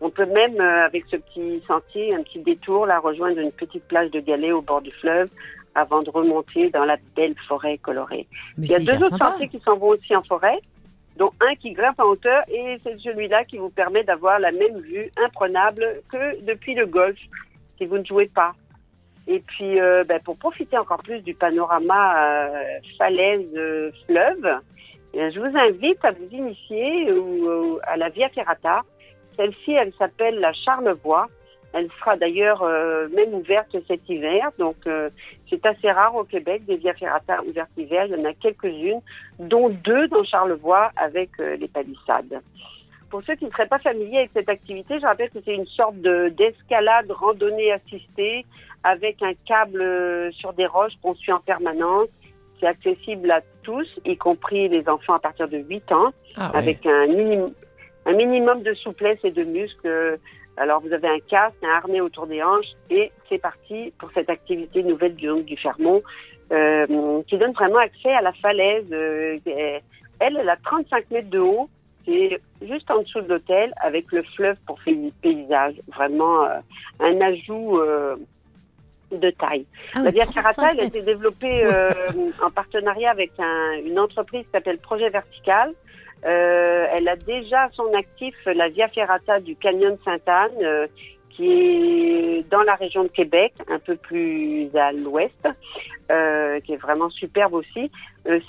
On 0.00 0.10
peut 0.10 0.26
même, 0.26 0.60
avec 0.60 1.04
ce 1.12 1.16
petit 1.16 1.62
sentier, 1.68 2.12
un 2.12 2.24
petit 2.24 2.40
détour, 2.40 2.86
là, 2.86 2.98
rejoindre 2.98 3.38
une 3.38 3.52
petite 3.52 3.86
plage 3.86 4.10
de 4.10 4.18
galets 4.18 4.50
au 4.50 4.62
bord 4.62 4.82
du 4.82 4.90
fleuve 4.90 5.28
avant 5.74 6.02
de 6.02 6.10
remonter 6.10 6.70
dans 6.70 6.84
la 6.84 6.96
belle 7.16 7.34
forêt 7.48 7.78
colorée. 7.78 8.26
Mais 8.58 8.66
Il 8.66 8.72
y 8.72 8.74
a 8.74 8.78
deux 8.78 9.04
autres 9.04 9.18
sentiers 9.18 9.48
qui 9.48 9.60
s'en 9.60 9.76
vont 9.76 9.88
aussi 9.88 10.14
en 10.14 10.22
forêt, 10.22 10.60
dont 11.16 11.30
un 11.40 11.54
qui 11.56 11.72
grimpe 11.72 12.00
en 12.00 12.04
hauteur 12.04 12.42
et 12.48 12.78
c'est 12.82 12.98
celui-là 12.98 13.44
qui 13.44 13.58
vous 13.58 13.70
permet 13.70 14.04
d'avoir 14.04 14.38
la 14.38 14.52
même 14.52 14.80
vue 14.80 15.10
imprenable 15.24 16.02
que 16.10 16.42
depuis 16.44 16.74
le 16.74 16.86
golf 16.86 17.18
si 17.78 17.86
vous 17.86 17.98
ne 17.98 18.04
jouez 18.04 18.28
pas. 18.28 18.52
Et 19.28 19.40
puis, 19.40 19.80
euh, 19.80 20.04
ben, 20.04 20.20
pour 20.20 20.36
profiter 20.36 20.76
encore 20.76 21.02
plus 21.02 21.20
du 21.20 21.34
panorama 21.34 22.20
euh, 22.24 22.78
falaise-fleuve, 22.98 24.60
eh 25.14 25.30
je 25.30 25.38
vous 25.38 25.56
invite 25.56 26.04
à 26.04 26.10
vous 26.10 26.28
initier 26.30 27.08
à 27.84 27.96
la 27.96 28.08
Via 28.08 28.28
Ferrata. 28.30 28.80
Celle-ci, 29.36 29.72
elle 29.72 29.92
s'appelle 29.94 30.40
la 30.40 30.52
Charlevoix. 30.52 31.28
Elle 31.74 31.88
sera 31.98 32.16
d'ailleurs 32.16 32.62
euh, 32.62 33.08
même 33.14 33.32
ouverte 33.34 33.74
cet 33.88 34.08
hiver. 34.08 34.50
Donc, 34.58 34.76
euh, 34.86 35.08
c'est 35.48 35.64
assez 35.64 35.90
rare 35.90 36.14
au 36.14 36.24
Québec 36.24 36.64
des 36.66 36.76
Via 36.76 36.92
Ferrata 36.94 37.42
ouvertes 37.44 37.70
l'hiver. 37.76 38.06
Il 38.06 38.12
y 38.12 38.20
en 38.20 38.24
a 38.24 38.34
quelques-unes, 38.34 39.00
dont 39.38 39.68
deux 39.70 40.06
dans 40.08 40.22
Charlevoix 40.24 40.90
avec 40.96 41.30
euh, 41.40 41.56
les 41.56 41.68
palissades. 41.68 42.40
Pour 43.10 43.22
ceux 43.24 43.34
qui 43.34 43.44
ne 43.46 43.50
seraient 43.50 43.66
pas 43.66 43.78
familiers 43.78 44.18
avec 44.18 44.30
cette 44.32 44.48
activité, 44.48 44.98
je 45.00 45.04
rappelle 45.06 45.30
que 45.30 45.38
c'est 45.44 45.54
une 45.54 45.66
sorte 45.66 45.96
de- 46.00 46.28
d'escalade 46.30 47.10
randonnée 47.10 47.72
assistée 47.72 48.44
avec 48.84 49.22
un 49.22 49.32
câble 49.46 50.32
sur 50.32 50.52
des 50.54 50.66
roches 50.66 50.94
qu'on 51.02 51.14
suit 51.14 51.32
en 51.32 51.40
permanence. 51.40 52.08
C'est 52.58 52.66
accessible 52.66 53.30
à 53.30 53.40
tous, 53.62 53.86
y 54.04 54.16
compris 54.16 54.68
les 54.68 54.88
enfants 54.88 55.14
à 55.14 55.18
partir 55.18 55.48
de 55.48 55.58
8 55.58 55.90
ans 55.92 56.10
Ah 56.36 56.50
avec 56.54 56.86
un, 56.86 57.06
minim- 57.06 57.52
un 58.06 58.12
minimum 58.12 58.62
de 58.62 58.72
souplesse 58.74 59.18
et 59.24 59.30
de 59.30 59.44
muscles. 59.44 60.18
Alors, 60.56 60.80
vous 60.80 60.92
avez 60.92 61.08
un 61.08 61.18
casque, 61.28 61.56
un 61.62 61.76
harnais 61.76 62.00
autour 62.00 62.26
des 62.26 62.42
hanches 62.42 62.72
et 62.90 63.10
c'est 63.28 63.38
parti 63.38 63.92
pour 63.98 64.10
cette 64.12 64.28
activité 64.30 64.82
nouvelle 64.82 65.14
du, 65.14 65.28
du 65.42 65.56
Fermont 65.56 66.02
euh, 66.52 67.22
qui 67.26 67.38
donne 67.38 67.52
vraiment 67.52 67.78
accès 67.78 68.12
à 68.12 68.20
la 68.20 68.32
falaise. 68.34 68.84
Euh, 68.92 69.38
elle, 70.20 70.36
elle 70.36 70.48
a 70.48 70.56
35 70.56 71.10
mètres 71.10 71.30
de 71.30 71.38
haut 71.38 71.68
C'est 72.06 72.38
juste 72.60 72.90
en 72.90 73.00
dessous 73.02 73.22
de 73.22 73.28
l'hôtel 73.28 73.72
avec 73.82 74.12
le 74.12 74.22
fleuve 74.36 74.56
pour 74.66 74.80
faire 74.82 74.94
du 74.94 75.10
paysage. 75.22 75.74
Vraiment 75.96 76.44
euh, 76.44 76.58
un 77.00 77.20
ajout 77.22 77.80
de 79.10 79.30
taille. 79.30 79.66
Ah 79.94 80.02
La 80.02 80.10
Via 80.10 80.24
35 80.26 80.32
Ferrata, 80.34 80.68
elle 80.72 80.80
a 80.80 80.84
été 80.84 81.02
développée 81.02 81.64
en 82.42 82.50
partenariat 82.50 83.10
avec 83.10 83.32
un- 83.38 83.78
une 83.84 83.98
entreprise 83.98 84.44
qui 84.44 84.50
s'appelle 84.52 84.78
Projet 84.78 85.08
Vertical. 85.10 85.72
Euh, 86.24 86.86
elle 86.96 87.08
a 87.08 87.16
déjà 87.16 87.68
son 87.72 87.92
actif 87.94 88.34
la 88.46 88.68
Via 88.68 88.88
Ferrata 88.88 89.40
du 89.40 89.56
Canyon 89.56 89.96
Sainte-Anne, 90.04 90.52
euh, 90.62 90.86
qui 91.30 91.50
est 91.50 92.50
dans 92.50 92.62
la 92.62 92.74
région 92.74 93.04
de 93.04 93.08
Québec, 93.08 93.54
un 93.68 93.78
peu 93.78 93.96
plus 93.96 94.68
à 94.76 94.92
l'ouest, 94.92 95.48
euh, 96.10 96.60
qui 96.60 96.74
est 96.74 96.76
vraiment 96.76 97.10
superbe 97.10 97.54
aussi. 97.54 97.90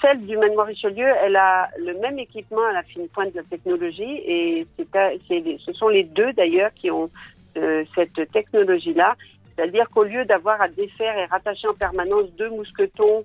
Celle 0.02 0.26
du 0.26 0.38
manoir 0.38 0.68
Richelieu, 0.68 1.08
elle 1.24 1.36
a 1.36 1.70
le 1.80 1.94
même 2.00 2.20
équipement 2.20 2.64
à 2.70 2.74
la 2.74 2.84
fine 2.84 3.08
pointe 3.08 3.32
de 3.32 3.38
la 3.38 3.44
technologie 3.44 4.22
et 4.26 4.68
ce 4.78 5.74
sont 5.74 5.88
les 5.88 6.04
deux 6.04 6.32
d'ailleurs 6.34 6.72
qui 6.76 6.92
ont 6.92 7.10
cette 7.96 8.32
technologie-là. 8.32 9.16
C'est-à-dire 9.56 9.90
qu'au 9.90 10.04
lieu 10.04 10.26
d'avoir 10.26 10.62
à 10.62 10.68
défaire 10.68 11.18
et 11.18 11.26
rattacher 11.26 11.68
en 11.68 11.74
permanence 11.74 12.32
deux 12.38 12.50
mousquetons 12.50 13.24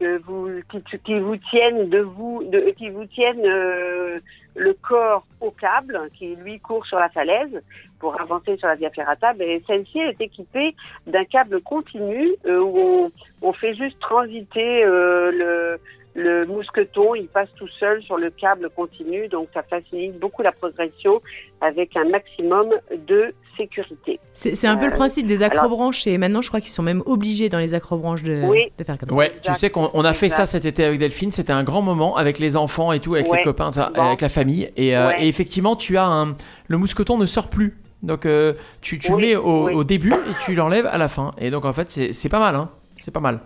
vous, 0.00 0.48
qui, 0.70 0.98
qui 0.98 1.18
vous 1.18 1.36
tiennent 1.36 1.88
de 1.88 2.00
vous, 2.00 2.44
de, 2.44 2.70
qui 2.76 2.90
vous 2.90 3.06
tiennent 3.06 3.46
euh, 3.46 4.20
le 4.54 4.74
corps 4.74 5.26
au 5.40 5.50
câble, 5.50 5.98
qui 6.14 6.34
lui 6.36 6.60
court 6.60 6.84
sur 6.86 6.98
la 6.98 7.08
falaise 7.08 7.62
pour 7.98 8.20
avancer 8.20 8.56
sur 8.58 8.68
la 8.68 8.74
Via 8.74 8.90
Ferrata, 8.90 9.32
ben, 9.32 9.60
celle-ci 9.66 9.98
elle 9.98 10.10
est 10.10 10.20
équipée 10.20 10.74
d'un 11.06 11.24
câble 11.24 11.60
continu 11.62 12.34
euh, 12.46 12.60
où 12.60 12.78
on, 12.78 13.12
on 13.42 13.52
fait 13.52 13.74
juste 13.74 13.98
transiter 14.00 14.84
euh, 14.84 15.30
le, 15.32 15.80
le 16.14 16.46
mousqueton, 16.46 17.14
il 17.14 17.28
passe 17.28 17.48
tout 17.56 17.68
seul 17.68 18.02
sur 18.02 18.16
le 18.16 18.30
câble 18.30 18.70
continu, 18.70 19.28
donc 19.28 19.48
ça 19.54 19.62
facilite 19.62 20.18
beaucoup 20.18 20.42
la 20.42 20.52
progression 20.52 21.22
avec 21.60 21.96
un 21.96 22.04
maximum 22.04 22.70
de 23.06 23.34
sécurité. 23.56 24.20
C'est 24.34 24.66
un 24.66 24.76
peu 24.76 24.86
le 24.86 24.92
Euh, 24.92 24.96
principe 24.96 25.26
des 25.26 25.42
alors- 25.42 25.64
acrobranches 25.64 26.06
et 26.06 26.18
maintenant 26.18 26.42
je 26.42 26.48
crois 26.48 26.60
qu'ils 26.60 26.70
sont 26.70 26.82
même 26.82 27.02
obligés 27.06 27.48
dans 27.48 27.58
les 27.58 27.74
acrobranches 27.74 28.22
de, 28.22 28.42
Oui. 28.46 28.72
de 28.76 28.84
faire 28.84 28.98
comme 28.98 29.08
ça. 29.08 29.14
Ouais, 29.14 29.28
Exact. 29.28 29.42
tu 29.42 29.54
sais 29.54 29.70
qu'on 29.70 29.90
on 29.94 30.04
a 30.04 30.12
fait 30.14 30.26
Exact. 30.26 30.38
ça 30.44 30.46
cet 30.46 30.64
été 30.64 30.84
avec 30.84 30.98
Delphine, 30.98 31.32
c'était 31.32 31.52
un 31.52 31.62
grand 31.64 31.82
moment 31.82 32.16
avec 32.16 32.38
les 32.38 32.56
enfants 32.56 32.92
et 32.92 33.00
tout, 33.00 33.14
avec 33.14 33.26
Ouais. 33.28 33.38
les 33.38 33.44
copains, 33.44 33.70
Bon. 33.94 34.02
avec 34.02 34.20
la 34.20 34.28
famille. 34.28 34.70
Et, 34.76 34.96
euh, 34.96 35.08
Ouais. 35.08 35.24
et 35.24 35.28
effectivement, 35.28 35.76
tu 35.76 35.96
as 35.96 36.06
un. 36.06 36.36
Le 36.68 36.76
mousqueton 36.78 37.18
ne 37.18 37.26
sort 37.26 37.48
plus. 37.48 37.76
Donc 38.02 38.26
euh, 38.26 38.52
tu, 38.82 38.98
tu 38.98 39.12
Oui, 39.12 39.22
le 39.22 39.28
mets 39.28 39.36
au, 39.36 39.64
oui. 39.66 39.74
au 39.74 39.82
début 39.84 40.12
et 40.12 40.34
tu 40.44 40.54
l'enlèves 40.54 40.86
à 40.86 40.98
la 40.98 41.08
fin. 41.08 41.32
Et 41.38 41.50
donc 41.50 41.64
en 41.64 41.72
fait, 41.72 41.90
c'est 41.90 42.12
c'est 42.12 42.28
pas 42.28 42.38
mal, 42.38 42.54
hein. 42.54 42.68
C'est 42.98 43.12
pas 43.12 43.20
mal. 43.20 43.40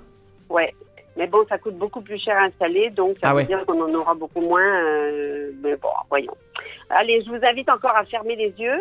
Ouais. 0.48 0.74
Mais 1.16 1.26
bon, 1.26 1.38
ça 1.48 1.58
coûte 1.58 1.76
beaucoup 1.76 2.00
plus 2.00 2.18
cher 2.18 2.36
à 2.36 2.44
installer, 2.46 2.90
donc 2.90 3.12
ça 3.14 3.18
Ah 3.24 3.30
veut 3.30 3.36
ouais. 3.38 3.44
dire 3.44 3.64
qu'on 3.66 3.80
en 3.82 3.92
aura 3.94 4.14
beaucoup 4.14 4.40
moins. 4.40 4.62
euh, 4.62 5.50
mais 5.62 5.76
bon, 5.76 5.88
voyons. 6.08 6.32
Allez, 6.88 7.22
je 7.24 7.30
vous 7.30 7.44
invite 7.44 7.68
encore 7.68 7.94
à 7.96 8.04
fermer 8.04 8.36
les 8.36 8.52
yeux. 8.58 8.80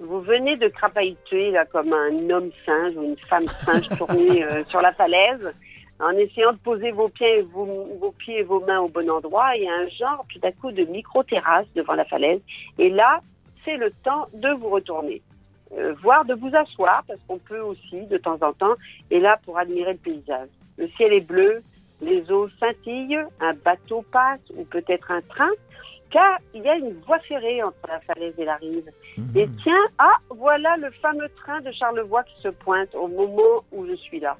Vous 0.00 0.20
venez 0.20 0.56
de 0.56 0.68
crapahuter 0.68 1.50
là 1.50 1.64
comme 1.64 1.92
un 1.92 2.30
homme 2.30 2.50
singe 2.64 2.96
ou 2.96 3.02
une 3.02 3.18
femme 3.28 3.46
singe 3.48 3.88
tournée 3.98 4.44
euh, 4.50 4.64
sur 4.68 4.80
la 4.80 4.92
falaise, 4.92 5.52
en 5.98 6.10
essayant 6.10 6.52
de 6.52 6.58
poser 6.58 6.92
vos 6.92 7.08
pieds, 7.08 7.38
et 7.38 7.42
vos, 7.42 7.64
vos 8.00 8.12
pieds 8.12 8.40
et 8.40 8.42
vos 8.44 8.60
mains 8.60 8.80
au 8.80 8.88
bon 8.88 9.10
endroit. 9.10 9.56
Il 9.56 9.64
y 9.64 9.68
a 9.68 9.74
un 9.74 9.88
genre 9.88 10.24
tout 10.32 10.40
à 10.44 10.52
coup 10.52 10.70
de 10.70 10.84
micro-terrasse 10.84 11.66
devant 11.74 11.94
la 11.94 12.04
falaise. 12.04 12.40
Et 12.78 12.90
là, 12.90 13.20
c'est 13.64 13.76
le 13.76 13.90
temps 14.04 14.28
de 14.34 14.50
vous 14.50 14.68
retourner. 14.68 15.20
Euh, 15.76 15.94
voire 16.00 16.24
de 16.24 16.34
vous 16.34 16.54
asseoir, 16.54 17.02
parce 17.06 17.20
qu'on 17.26 17.38
peut 17.38 17.60
aussi, 17.60 18.06
de 18.06 18.16
temps 18.16 18.38
en 18.40 18.52
temps, 18.52 18.74
et 19.10 19.20
là 19.20 19.38
pour 19.44 19.58
admirer 19.58 19.92
le 19.92 19.98
paysage. 19.98 20.48
Le 20.78 20.88
ciel 20.90 21.12
est 21.12 21.26
bleu, 21.26 21.62
les 22.00 22.30
eaux 22.30 22.48
scintillent, 22.58 23.18
un 23.40 23.54
bateau 23.54 24.04
passe 24.12 24.40
ou 24.56 24.64
peut-être 24.64 25.10
un 25.10 25.20
train, 25.22 25.50
car 26.10 26.38
il 26.54 26.62
y 26.62 26.68
a 26.68 26.76
une 26.76 26.94
voie 27.06 27.18
ferrée 27.20 27.62
entre 27.62 27.78
la 27.88 28.00
falaise 28.00 28.34
et 28.38 28.44
la 28.44 28.56
rive. 28.56 28.90
Et 29.34 29.46
tiens, 29.62 29.84
ah, 29.98 30.16
voilà 30.30 30.76
le 30.76 30.90
fameux 31.02 31.28
train 31.42 31.60
de 31.60 31.70
Charlevoix 31.72 32.22
qui 32.24 32.40
se 32.42 32.48
pointe 32.48 32.94
au 32.94 33.08
moment 33.08 33.64
où 33.72 33.86
je 33.86 33.94
suis 33.94 34.20
là. 34.20 34.36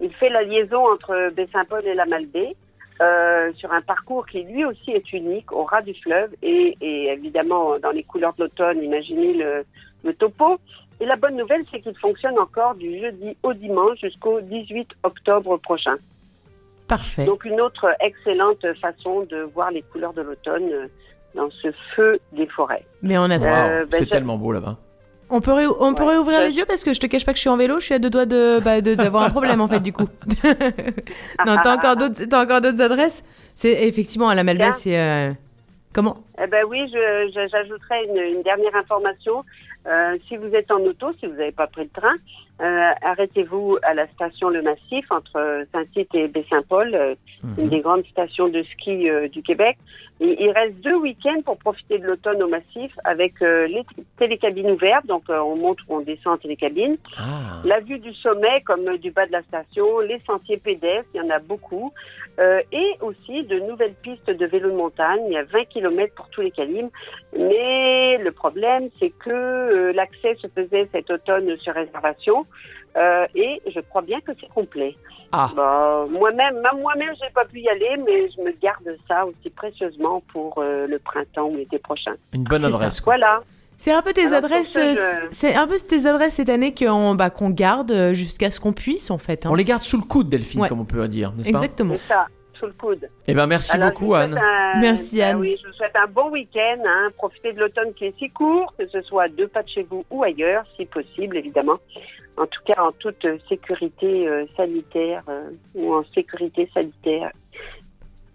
Il 0.00 0.12
fait 0.14 0.30
la 0.30 0.42
liaison 0.42 0.84
entre 0.92 1.30
Baie-Saint-Paul 1.34 1.86
et 1.86 1.94
la 1.94 2.06
Malbaie. 2.06 2.54
euh, 3.00 3.52
sur 3.54 3.72
un 3.72 3.80
parcours 3.80 4.26
qui 4.26 4.42
lui 4.42 4.64
aussi 4.64 4.90
est 4.90 5.12
unique 5.12 5.52
au 5.52 5.64
ras 5.64 5.82
du 5.82 5.94
fleuve 5.94 6.30
et, 6.42 6.76
et 6.80 7.08
évidemment 7.08 7.78
dans 7.78 7.90
les 7.92 8.02
couleurs 8.04 8.34
de 8.34 8.44
l'automne, 8.44 8.82
imaginez 8.82 9.34
le, 9.34 9.64
le 10.04 10.14
topo. 10.14 10.58
Et 11.00 11.06
la 11.06 11.16
bonne 11.16 11.36
nouvelle, 11.36 11.64
c'est 11.70 11.80
qu'il 11.80 11.96
fonctionne 11.96 12.38
encore 12.38 12.74
du 12.74 13.00
jeudi 13.00 13.34
au 13.42 13.54
dimanche 13.54 14.00
jusqu'au 14.00 14.40
18 14.42 14.86
octobre 15.02 15.56
prochain. 15.56 15.96
Parfait. 16.90 17.24
Donc 17.24 17.44
une 17.46 17.60
autre 17.60 17.86
excellente 18.00 18.66
façon 18.82 19.22
de 19.30 19.42
voir 19.54 19.70
les 19.70 19.80
couleurs 19.82 20.12
de 20.12 20.20
l'automne 20.22 20.68
euh, 20.70 20.86
dans 21.34 21.48
ce 21.62 21.68
feu 21.96 22.18
des 22.32 22.46
forêts. 22.48 22.84
Mais 23.02 23.16
on 23.16 23.22
a 23.24 23.38
Waouh, 23.38 23.46
Euh, 23.46 23.84
ben, 23.86 23.88
c'est 23.98 24.04
je- 24.04 24.10
tellement 24.10 24.36
beau 24.36 24.52
là-bas. 24.52 24.76
On 25.32 25.40
peut, 25.40 25.52
ré- 25.52 25.66
on 25.68 25.94
réouvrir 25.94 26.38
ça- 26.38 26.44
les 26.44 26.56
yeux 26.58 26.64
parce 26.66 26.82
que 26.82 26.92
je 26.92 26.98
te 26.98 27.06
cache 27.06 27.24
pas 27.24 27.30
que 27.32 27.36
je 27.36 27.42
suis 27.42 27.48
en 27.50 27.56
vélo, 27.56 27.78
je 27.78 27.84
suis 27.84 27.94
à 27.94 28.00
deux 28.00 28.10
doigts 28.10 28.26
de 28.26 28.58
bah, 28.64 28.80
de- 28.80 28.96
d'avoir 28.96 29.22
un 29.22 29.30
problème 29.30 29.60
en 29.60 29.68
fait 29.68 29.78
du 29.80 29.92
coup. 29.92 30.08
non, 31.46 31.56
t'as 31.62 31.76
encore 31.76 31.96
d'autres, 31.96 32.24
t'as 32.28 32.42
encore 32.42 32.60
d'autres 32.60 32.82
adresses? 32.82 33.24
C'est 33.54 33.86
effectivement 33.86 34.28
à 34.28 34.34
la 34.34 34.42
Malbaie, 34.44 34.72
c'est 34.72 34.98
euh, 34.98 35.30
comment? 35.92 36.18
Eh 36.42 36.46
ben 36.48 36.64
oui, 36.68 36.80
je- 36.92 37.30
je- 37.34 37.48
j'ajouterai 37.48 38.04
une, 38.08 38.36
une 38.38 38.42
dernière 38.42 38.74
information. 38.74 39.44
Euh, 39.86 40.16
si 40.28 40.36
vous 40.36 40.52
êtes 40.54 40.70
en 40.70 40.80
auto, 40.80 41.12
si 41.20 41.26
vous 41.26 41.34
n'avez 41.34 41.52
pas 41.52 41.66
pris 41.66 41.84
le 41.84 41.90
train, 42.00 42.14
euh, 42.60 42.90
arrêtez-vous 43.02 43.78
à 43.82 43.94
la 43.94 44.06
station 44.08 44.50
Le 44.50 44.60
Massif 44.60 45.10
entre 45.10 45.64
Saint-Tite 45.72 46.14
et 46.14 46.28
Baie-Saint-Paul, 46.28 46.94
euh, 46.94 47.14
une 47.56 47.70
des 47.70 47.80
grandes 47.80 48.04
stations 48.06 48.48
de 48.48 48.62
ski 48.64 49.08
euh, 49.08 49.28
du 49.28 49.42
Québec. 49.42 49.78
Et 50.20 50.44
il 50.44 50.50
reste 50.50 50.74
deux 50.82 50.96
week-ends 50.96 51.40
pour 51.46 51.56
profiter 51.56 51.98
de 51.98 52.04
l'automne 52.04 52.42
au 52.42 52.48
Massif 52.48 52.92
avec 53.04 53.40
les 53.40 53.82
télécabines 54.18 54.70
ouvertes, 54.72 55.06
donc 55.06 55.22
on 55.30 55.56
monte 55.56 55.78
ou 55.88 55.96
on 55.96 56.00
descend 56.00 56.34
en 56.34 56.36
télécabine. 56.36 56.98
Ah. 57.16 57.62
La 57.64 57.80
vue 57.80 57.98
du 57.98 58.12
sommet, 58.12 58.60
comme 58.66 58.98
du 58.98 59.10
bas 59.12 59.24
de 59.24 59.32
la 59.32 59.40
station, 59.44 60.00
les 60.00 60.20
sentiers 60.26 60.58
pédestres, 60.58 61.08
il 61.14 61.22
y 61.22 61.24
en 61.24 61.30
a 61.30 61.38
beaucoup, 61.38 61.94
euh, 62.40 62.60
et 62.72 62.96
aussi 63.00 63.42
de 63.44 63.58
nouvelles 63.60 63.94
pistes 63.94 64.30
de 64.30 64.46
vélo 64.46 64.70
de 64.70 64.76
montagne. 64.76 65.20
Il 65.26 65.32
y 65.32 65.36
a 65.36 65.44
20 65.44 65.64
km 65.66 66.14
pour 66.14 66.28
tous 66.30 66.40
les 66.40 66.50
calibres. 66.50 66.90
Mais 67.38 68.18
le 68.18 68.32
problème, 68.32 68.88
c'est 68.98 69.10
que 69.10 69.30
euh, 69.30 69.92
l'accès 69.92 70.36
se 70.36 70.48
faisait 70.48 70.88
cet 70.92 71.10
automne 71.10 71.56
sur 71.58 71.74
réservation, 71.74 72.46
euh, 72.96 73.26
et 73.34 73.62
je 73.72 73.80
crois 73.80 74.02
bien 74.02 74.20
que 74.20 74.32
c'est 74.40 74.48
complet. 74.48 74.96
Ah. 75.32 75.48
Bah, 75.54 76.06
moi-même, 76.10 76.60
même 76.60 76.80
moi-même, 76.80 77.14
j'ai 77.20 77.30
pas 77.32 77.44
pu 77.44 77.60
y 77.60 77.68
aller, 77.68 77.96
mais 78.04 78.28
je 78.30 78.40
me 78.40 78.52
garde 78.60 78.96
ça 79.06 79.26
aussi 79.26 79.50
précieusement 79.50 80.22
pour 80.32 80.58
euh, 80.58 80.86
le 80.86 80.98
printemps 80.98 81.48
ou 81.48 81.56
l'été 81.56 81.78
prochain. 81.78 82.14
Une 82.32 82.44
bonne 82.44 82.64
adresse. 82.64 83.02
Voilà. 83.04 83.42
C'est 83.82 83.92
un 83.92 84.02
peu 84.02 84.12
tes 84.12 84.26
Alors, 84.26 84.44
adresses, 84.44 84.76
euh, 84.76 84.94
je- 84.94 85.26
c'est 85.30 85.54
un 85.54 85.66
peu 85.66 85.76
tes 85.76 86.04
adresses 86.04 86.34
cette 86.34 86.50
année 86.50 86.74
qu'on 86.74 87.14
bah, 87.14 87.30
qu'on 87.30 87.48
garde 87.48 87.90
euh, 87.92 88.12
jusqu'à 88.12 88.50
ce 88.50 88.60
qu'on 88.60 88.74
puisse 88.74 89.10
en 89.10 89.16
fait. 89.16 89.46
hein. 89.46 89.48
On 89.50 89.54
les 89.54 89.64
garde 89.64 89.80
sous 89.80 89.96
le 89.96 90.02
coude, 90.02 90.28
Delphine, 90.28 90.60
Ouais. 90.60 90.68
comme 90.68 90.80
on 90.80 90.84
peut 90.84 91.08
dire, 91.08 91.32
n'est-ce 91.32 91.50
pas? 91.50 91.56
Exactement. 91.58 91.94
C'est 91.94 92.08
ça, 92.12 92.26
sous 92.58 92.66
le 92.66 92.72
coude. 92.72 93.08
Eh 93.26 93.32
ben 93.32 93.46
merci 93.46 93.74
Alors, 93.76 93.88
beaucoup, 93.88 94.12
Anne. 94.12 94.36
un- 94.36 94.80
Merci, 94.82 95.16
ben 95.16 95.30
Anne. 95.30 95.36
oui, 95.40 95.56
je 95.62 95.66
vous 95.66 95.72
souhaite 95.72 95.96
un 95.96 96.06
bon 96.08 96.28
week-end. 96.30 96.82
Hein. 96.86 97.08
Profitez 97.16 97.54
de 97.54 97.60
l'automne 97.60 97.94
qui 97.94 98.04
est 98.04 98.14
si 98.18 98.28
court, 98.28 98.74
que 98.78 98.86
ce 98.86 99.00
soit 99.00 99.22
à 99.22 99.28
deux 99.28 99.48
pas 99.48 99.62
de 99.62 99.68
chez 99.70 99.84
vous 99.84 100.04
ou 100.10 100.22
ailleurs, 100.24 100.64
si 100.76 100.84
possible, 100.84 101.38
évidemment. 101.38 101.78
En 102.36 102.44
tout 102.46 102.60
cas, 102.66 102.82
en 102.82 102.92
toute 102.92 103.24
euh, 103.24 103.38
sécurité 103.48 104.28
euh, 104.28 104.44
sanitaire 104.58 105.22
euh, 105.30 105.48
ou 105.74 105.94
en 105.94 106.04
sécurité 106.14 106.68
sanitaire 106.74 107.32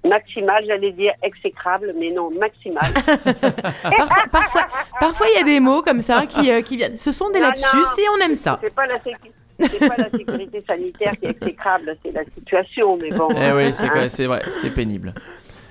maximale, 0.08 0.64
j'allais 0.68 0.92
dire 0.92 1.14
exécrable, 1.24 1.94
mais 2.00 2.12
non, 2.12 2.30
maximale. 2.32 2.92
Parfois, 2.94 4.24
parfois, 4.32 4.62
parfois, 5.00 5.28
il 5.34 5.38
y 5.38 5.42
a 5.42 5.44
des 5.44 5.60
mots 5.60 5.82
comme 5.82 6.02
ça 6.02 6.26
qui, 6.26 6.52
euh, 6.52 6.62
qui 6.62 6.78
viennent. 6.78 6.98
Ce 6.98 7.12
sont 7.12 7.30
des 7.30 7.40
Non, 7.40 7.48
lapsus 7.48 7.66
non. 7.76 7.82
et 7.82 8.10
on 8.18 8.26
aime 8.26 8.36
ça. 8.36 8.60
C'est 8.64 8.74
pas 8.74 8.86
la 8.86 8.98
sécu- 9.00 9.32
c'est 9.60 9.88
pas 9.88 9.96
la 9.98 10.10
sécurité 10.10 10.64
sanitaire 10.68 11.14
qui 11.20 11.28
est 11.28 11.42
exécrable, 11.42 11.96
c'est 12.04 12.12
la 12.12 12.24
situation, 12.26 12.98
mais 12.98 13.10
bon. 13.12 13.30
Eh 13.32 13.52
oui, 13.54 13.72
c'est 13.74 13.86
hein, 13.86 14.08
vrai, 14.28 14.42
c'est 14.50 14.70
pénible. 14.72 15.14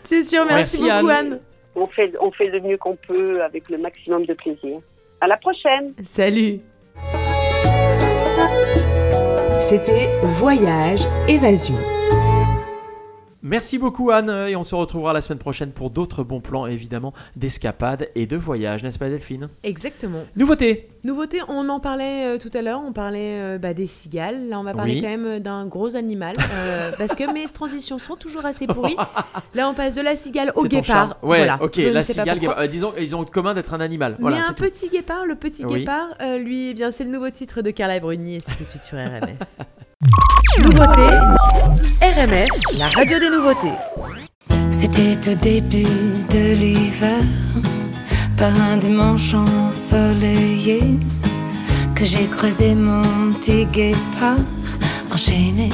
C'est 0.02 0.22
sûr, 0.22 0.44
merci, 0.46 0.82
Merci, 0.84 0.98
beaucoup 1.02 1.08
Anne. 1.10 1.32
Anne. 1.32 1.40
on 1.76 1.86
fait, 1.88 2.12
on 2.20 2.30
fait 2.32 2.46
le 2.48 2.60
mieux 2.60 2.76
qu'on 2.78 2.96
peut 2.96 3.42
avec 3.42 3.68
le 3.70 3.78
maximum 3.78 4.24
de 4.26 4.34
plaisir. 4.34 4.78
À 5.20 5.26
la 5.26 5.36
prochaine. 5.36 5.94
Salut. 6.02 6.60
C'était 9.60 10.08
Voyage 10.22 11.06
Évasion. 11.28 11.76
Merci 13.46 13.76
beaucoup 13.76 14.10
Anne 14.10 14.30
et 14.48 14.56
on 14.56 14.64
se 14.64 14.74
retrouvera 14.74 15.12
la 15.12 15.20
semaine 15.20 15.38
prochaine 15.38 15.70
pour 15.70 15.90
d'autres 15.90 16.24
bons 16.24 16.40
plans 16.40 16.66
évidemment 16.66 17.12
d'escapade 17.36 18.08
et 18.14 18.26
de 18.26 18.38
voyage, 18.38 18.82
n'est-ce 18.82 18.98
pas 18.98 19.10
Delphine? 19.10 19.50
Exactement. 19.62 20.20
Nouveauté 20.34 20.88
Nouveauté, 21.04 21.40
on 21.48 21.68
en 21.68 21.80
parlait 21.80 22.24
euh, 22.34 22.38
tout 22.38 22.48
à 22.54 22.62
l'heure, 22.62 22.80
on 22.82 22.94
parlait 22.94 23.38
euh, 23.38 23.58
bah, 23.58 23.74
des 23.74 23.86
cigales. 23.86 24.48
Là, 24.48 24.58
on 24.58 24.62
va 24.62 24.72
parler 24.72 24.94
Oui. 24.94 25.02
quand 25.02 25.08
même 25.08 25.38
d'un 25.40 25.66
gros 25.66 25.96
animal. 25.96 26.34
euh, 26.54 26.92
parce 26.98 27.14
que 27.14 27.30
mes 27.30 27.44
transitions 27.44 27.98
sont 27.98 28.16
toujours 28.16 28.46
assez 28.46 28.66
pourries. 28.66 28.96
Là, 29.54 29.68
on 29.68 29.74
passe 29.74 29.96
de 29.96 30.00
la 30.00 30.16
cigale 30.16 30.50
au 30.56 30.64
guépard. 30.64 31.18
Ouais, 31.22 31.36
Voilà. 31.44 31.62
ok, 31.62 31.78
Je 31.78 31.88
la 31.88 32.02
cigale, 32.02 32.38
guépard. 32.38 32.66
Disons, 32.68 32.94
ils 32.98 33.14
ont 33.14 33.20
en 33.20 33.24
commun 33.26 33.52
d'être 33.52 33.74
un 33.74 33.80
animal. 33.80 34.16
Voilà, 34.18 34.36
Mais 34.38 34.42
un 34.44 34.54
tout. 34.54 34.64
petit 34.64 34.88
guépard, 34.88 35.26
le 35.26 35.34
petit 35.34 35.66
Oui. 35.66 35.80
guépard, 35.80 36.08
lui, 36.40 36.70
eh 36.70 36.74
bien, 36.74 36.90
c'est 36.90 37.04
le 37.04 37.10
nouveau 37.10 37.28
titre 37.28 37.60
de 37.60 37.70
Carla 37.70 38.00
Bruni 38.00 38.36
et 38.36 38.40
c'est 38.40 38.54
tout 38.56 38.64
de 38.64 38.70
suite 38.70 38.82
sur 38.84 38.96
RMF. 38.96 39.28
Nouveauté, 40.62 41.08
RMF, 42.02 42.48
la 42.76 42.88
radio 42.88 43.18
des 43.18 43.30
nouveautés. 43.30 43.76
C'était 44.70 45.30
au 45.30 45.34
début 45.34 45.86
de 46.30 46.54
l'hiver, 46.54 47.22
par 48.36 48.52
un 48.60 48.76
dimanche 48.76 49.34
ensoleillé, 49.34 50.82
que 51.94 52.04
j'ai 52.04 52.26
croisé 52.26 52.74
mon 52.74 53.32
petit 53.32 53.66
guépard, 53.66 54.38
enchaîné, 55.12 55.70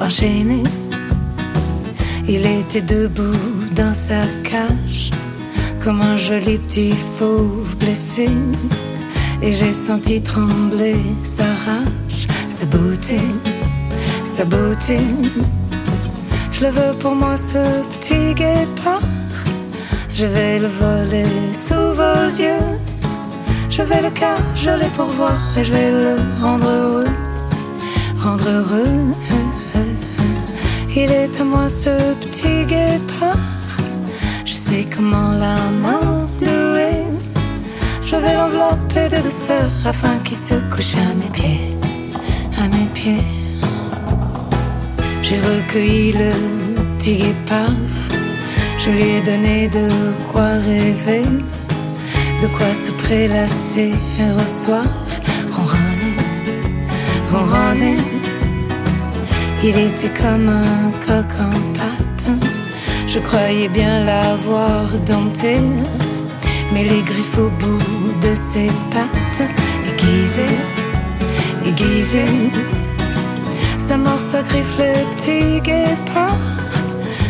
enchaîné. 0.00 0.62
Il 2.28 2.46
était 2.46 2.82
debout 2.82 3.38
dans 3.72 3.94
sa 3.94 4.20
cage, 4.44 5.10
comme 5.82 6.02
un 6.02 6.16
joli 6.16 6.58
petit 6.58 6.94
fauve 7.18 7.74
blessé. 7.76 8.28
Et 9.40 9.52
j'ai 9.52 9.72
senti 9.72 10.20
trembler 10.20 10.96
sa 11.22 11.44
rage, 11.44 12.26
sa 12.58 12.66
beauté, 12.66 13.20
sa 14.24 14.44
beauté. 14.44 14.98
Je 16.50 16.64
le 16.64 16.70
veux 16.70 16.92
pour 16.98 17.14
moi 17.14 17.36
ce 17.36 17.62
petit 17.92 18.34
guépard. 18.34 19.06
Je 20.12 20.26
vais 20.26 20.58
le 20.58 20.66
voler 20.66 21.32
sous 21.52 21.92
vos 22.00 22.24
yeux. 22.44 22.66
Je 23.70 23.82
vais 23.82 24.02
le 24.02 24.10
cajoler 24.10 24.90
pour 24.96 25.06
voir 25.06 25.38
et 25.56 25.62
je 25.62 25.72
vais 25.72 25.90
le 25.90 26.16
rendre 26.42 26.68
heureux, 26.68 27.12
rendre 28.24 28.48
heureux. 28.48 28.96
Il 30.96 31.12
est 31.12 31.40
à 31.40 31.44
moi 31.44 31.68
ce 31.68 31.94
petit 32.22 32.64
guépard. 32.66 33.44
Je 34.44 34.54
sais 34.54 34.84
comment 34.94 35.30
la 35.44 35.56
m'endouer. 35.82 37.04
Je 38.04 38.16
vais 38.16 38.34
l'envelopper 38.34 39.08
de 39.14 39.22
douceur 39.22 39.70
afin 39.86 40.16
qu'il 40.24 40.36
se 40.36 40.54
couche 40.72 40.96
à 40.96 41.14
mes 41.20 41.30
pieds, 41.32 41.77
à 42.62 42.68
mes 42.68 42.88
pieds. 42.94 43.24
J'ai 45.22 45.40
recueilli 45.40 46.12
le 46.12 46.30
petit 46.98 47.16
guépard. 47.16 47.78
Je 48.78 48.90
lui 48.90 49.02
ai 49.16 49.20
donné 49.20 49.68
de 49.68 49.88
quoi 50.30 50.52
rêver, 50.70 51.24
de 52.42 52.46
quoi 52.56 52.72
se 52.74 52.90
prélasser 52.92 53.92
au 54.40 54.46
soir, 54.46 54.84
ronronner, 55.50 56.16
ronronner. 57.32 57.96
Il 59.62 59.76
était 59.76 60.14
comme 60.20 60.48
un 60.48 60.90
coq 61.04 61.30
en 61.40 61.58
pâte. 61.76 62.30
Je 63.06 63.18
croyais 63.18 63.68
bien 63.68 64.04
l'avoir 64.04 64.86
dompté, 65.06 65.56
mais 66.72 66.84
les 66.84 67.02
griffes 67.02 67.38
au 67.38 67.50
bout 67.60 68.12
de 68.22 68.34
ses 68.34 68.70
pattes, 68.92 69.48
aiguisées, 69.90 70.56
aiguisées. 71.80 72.50
Sa 73.78 73.96
mort, 73.96 74.18
ça 74.18 74.42
griffe 74.42 74.76
le 74.78 74.92
petit 75.14 75.60
guépard. 75.60 76.38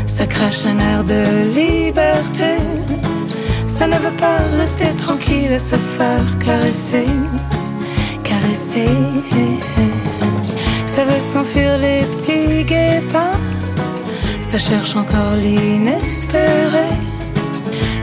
Ça 0.06 0.26
crache 0.26 0.64
un 0.66 0.78
air 0.78 1.04
de 1.04 1.22
liberté. 1.54 2.56
Ça 3.66 3.86
ne 3.86 3.96
veut 3.96 4.16
pas 4.16 4.38
rester 4.58 4.88
tranquille 4.96 5.52
et 5.52 5.58
se 5.58 5.76
faire 5.76 6.38
caresser, 6.44 7.06
caresser. 8.24 8.88
Ça 10.86 11.04
veut 11.04 11.20
s'enfuir 11.20 11.78
les 11.78 12.02
petits 12.12 12.64
guépards. 12.64 13.46
Ça 14.40 14.58
cherche 14.58 14.96
encore 14.96 15.34
l'inespéré. 15.36 16.88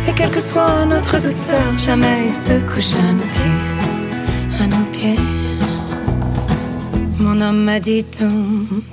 Et 0.07 0.13
quelle 0.13 0.31
que 0.31 0.39
soit 0.39 0.85
notre 0.85 1.19
douceur, 1.19 1.77
jamais 1.77 2.29
il 2.29 2.47
se 2.47 2.53
couche 2.71 2.95
à 2.95 3.11
nos 3.11 3.29
pieds, 3.35 4.63
à 4.63 4.67
nos 4.67 4.85
pieds. 4.91 5.34
Mon 7.35 7.41
homme 7.41 7.63
m'a 7.65 7.81
dit 7.81 8.05
ton 8.05 8.31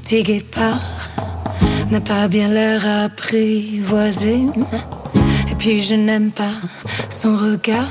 petit 0.02 0.24
guépard 0.24 0.80
n'a 1.92 2.00
pas 2.00 2.26
bien 2.26 2.48
l'air 2.48 2.84
apprivoisé. 3.04 4.46
Et 5.48 5.54
puis 5.56 5.80
je 5.80 5.94
n'aime 5.94 6.32
pas 6.32 6.56
son 7.08 7.36
regard 7.36 7.86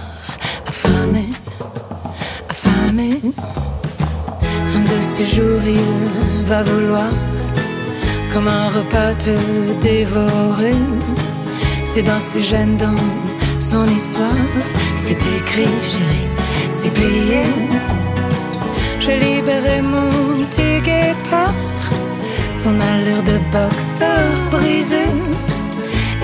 affamé, 0.68 1.24
affamé. 2.50 3.22
Un 4.76 4.82
de 4.82 5.02
ces 5.02 5.24
jours 5.24 5.62
il 5.66 6.44
va 6.46 6.64
vouloir 6.64 7.12
comme 8.34 8.50
un 8.50 8.68
repas 8.68 9.14
te 9.14 9.36
dévorer. 9.80 10.76
C'est 11.86 12.04
dans 12.04 12.20
ses 12.20 12.42
gènes, 12.42 12.76
dans 12.76 13.02
son 13.58 13.86
histoire, 13.86 14.46
c'est 14.96 15.22
écrit, 15.38 15.72
chérie, 15.82 16.30
c'est 16.70 16.92
plié. 16.92 17.44
J'ai 19.04 19.18
libéré 19.18 19.82
mon 19.82 20.10
petit 20.46 20.80
guépard, 20.80 21.56
son 22.52 22.80
allure 22.80 23.24
de 23.24 23.40
boxeur 23.52 24.30
brisé, 24.52 25.06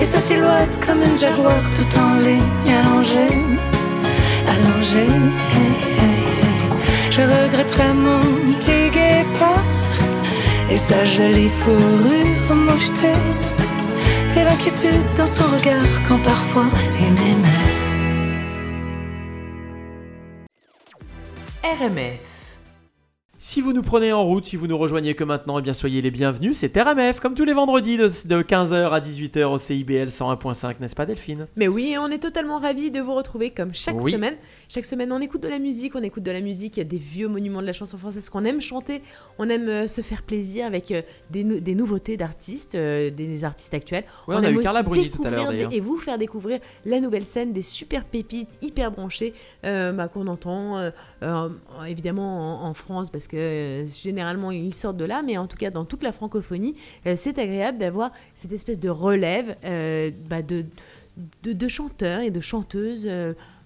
et 0.00 0.04
sa 0.04 0.20
silhouette 0.20 0.78
comme 0.86 1.02
une 1.02 1.18
jaguar 1.18 1.60
tout 1.76 1.98
en 1.98 2.20
ligne 2.20 2.72
allongée, 2.80 3.42
allongée. 4.46 5.12
Je 7.10 7.22
regretterai 7.22 7.92
mon 7.94 8.20
petit 8.46 8.90
guépard 8.90 9.64
et 10.70 10.76
sa 10.76 11.04
jolie 11.04 11.48
fourrure 11.48 12.54
mouchetée, 12.54 13.24
et 14.36 14.44
l'inquiétude 14.44 15.04
dans 15.16 15.26
son 15.26 15.46
regard 15.46 16.02
quand 16.06 16.22
parfois 16.22 16.66
il 17.00 17.10
m'aimait. 17.12 17.64
RMF. 21.80 22.37
Si 23.40 23.60
vous 23.60 23.72
nous 23.72 23.82
prenez 23.82 24.12
en 24.12 24.24
route, 24.24 24.46
si 24.46 24.56
vous 24.56 24.66
nous 24.66 24.76
rejoignez 24.76 25.14
que 25.14 25.22
maintenant, 25.22 25.60
eh 25.60 25.62
bien 25.62 25.72
soyez 25.72 26.02
les 26.02 26.10
bienvenus. 26.10 26.56
C'est 26.56 26.76
RMF, 26.76 27.20
comme 27.20 27.34
tous 27.34 27.44
les 27.44 27.52
vendredis 27.52 27.96
de, 27.96 28.08
15h 28.08 28.90
à 28.90 28.98
18h 28.98 29.44
au 29.44 29.58
CIBL 29.58 30.08
101.5, 30.08 30.80
n'est-ce 30.80 30.96
pas 30.96 31.06
Delphine? 31.06 31.46
Mais 31.54 31.68
oui, 31.68 31.94
on 32.00 32.08
est 32.08 32.18
totalement 32.18 32.58
ravis 32.58 32.90
de 32.90 32.98
vous 32.98 33.14
retrouver 33.14 33.50
comme 33.50 33.72
chaque 33.74 34.00
Oui. 34.02 34.10
semaine. 34.10 34.34
Chaque 34.68 34.84
semaine, 34.84 35.12
on 35.12 35.20
écoute 35.20 35.40
de 35.40 35.46
la 35.46 35.60
musique, 35.60 35.94
on 35.94 36.02
écoute 36.02 36.24
de 36.24 36.32
la 36.32 36.40
musique, 36.40 36.80
des 36.80 36.96
vieux 36.96 37.28
monuments 37.28 37.60
de 37.60 37.66
la 37.66 37.72
chanson 37.72 37.96
française 37.96 38.28
qu'on 38.28 38.44
aime 38.44 38.60
chanter, 38.60 39.02
on 39.38 39.48
aime 39.48 39.68
euh, 39.68 39.86
se 39.86 40.00
faire 40.00 40.24
plaisir 40.24 40.66
avec 40.66 40.90
euh, 40.90 41.02
des, 41.30 41.44
nou- 41.44 41.60
des 41.60 41.76
nouveautés 41.76 42.16
d'artistes, 42.16 42.74
euh, 42.74 43.10
des, 43.10 43.44
artistes 43.44 43.72
actuels. 43.72 44.02
Ouais, 44.26 44.34
on 44.34 44.42
a 44.42 44.48
aime 44.48 44.58
eu 44.58 44.62
Carla 44.64 44.82
Bruni 44.82 45.10
tout 45.10 45.22
à 45.24 45.30
l'heure, 45.30 45.46
d'ailleurs. 45.46 45.72
Et 45.72 45.78
vous 45.78 45.96
faire 45.98 46.18
découvrir 46.18 46.58
la 46.84 46.98
nouvelle 46.98 47.24
scène, 47.24 47.52
des 47.52 47.62
super 47.62 48.04
pépites 48.04 48.58
hyper 48.62 48.90
branchées 48.90 49.32
euh, 49.64 49.92
bah, 49.92 50.08
qu'on 50.08 50.26
entend 50.26 50.76
euh, 50.76 50.90
euh, 51.22 51.48
évidemment 51.86 52.64
en, 52.64 52.74
France 52.74 53.10
parce 53.10 53.26
que 53.26 53.36
euh, 53.36 53.86
généralement 53.86 54.50
ils 54.50 54.74
sortent 54.74 54.96
de 54.96 55.04
là, 55.04 55.22
mais 55.22 55.36
en 55.36 55.46
tout 55.46 55.56
cas 55.56 55.70
dans 55.70 55.84
toute 55.84 56.02
la 56.02 56.12
francophonie, 56.12 56.76
euh, 57.06 57.14
c'est 57.16 57.38
agréable 57.38 57.78
d'avoir 57.78 58.12
cette 58.34 58.52
espèce 58.52 58.78
de 58.78 58.88
relève 58.88 59.56
bah, 60.28 60.42
de 60.42 61.68
chanteurs 61.68 62.20
et 62.20 62.30
de 62.30 62.40
chanteuses 62.40 63.08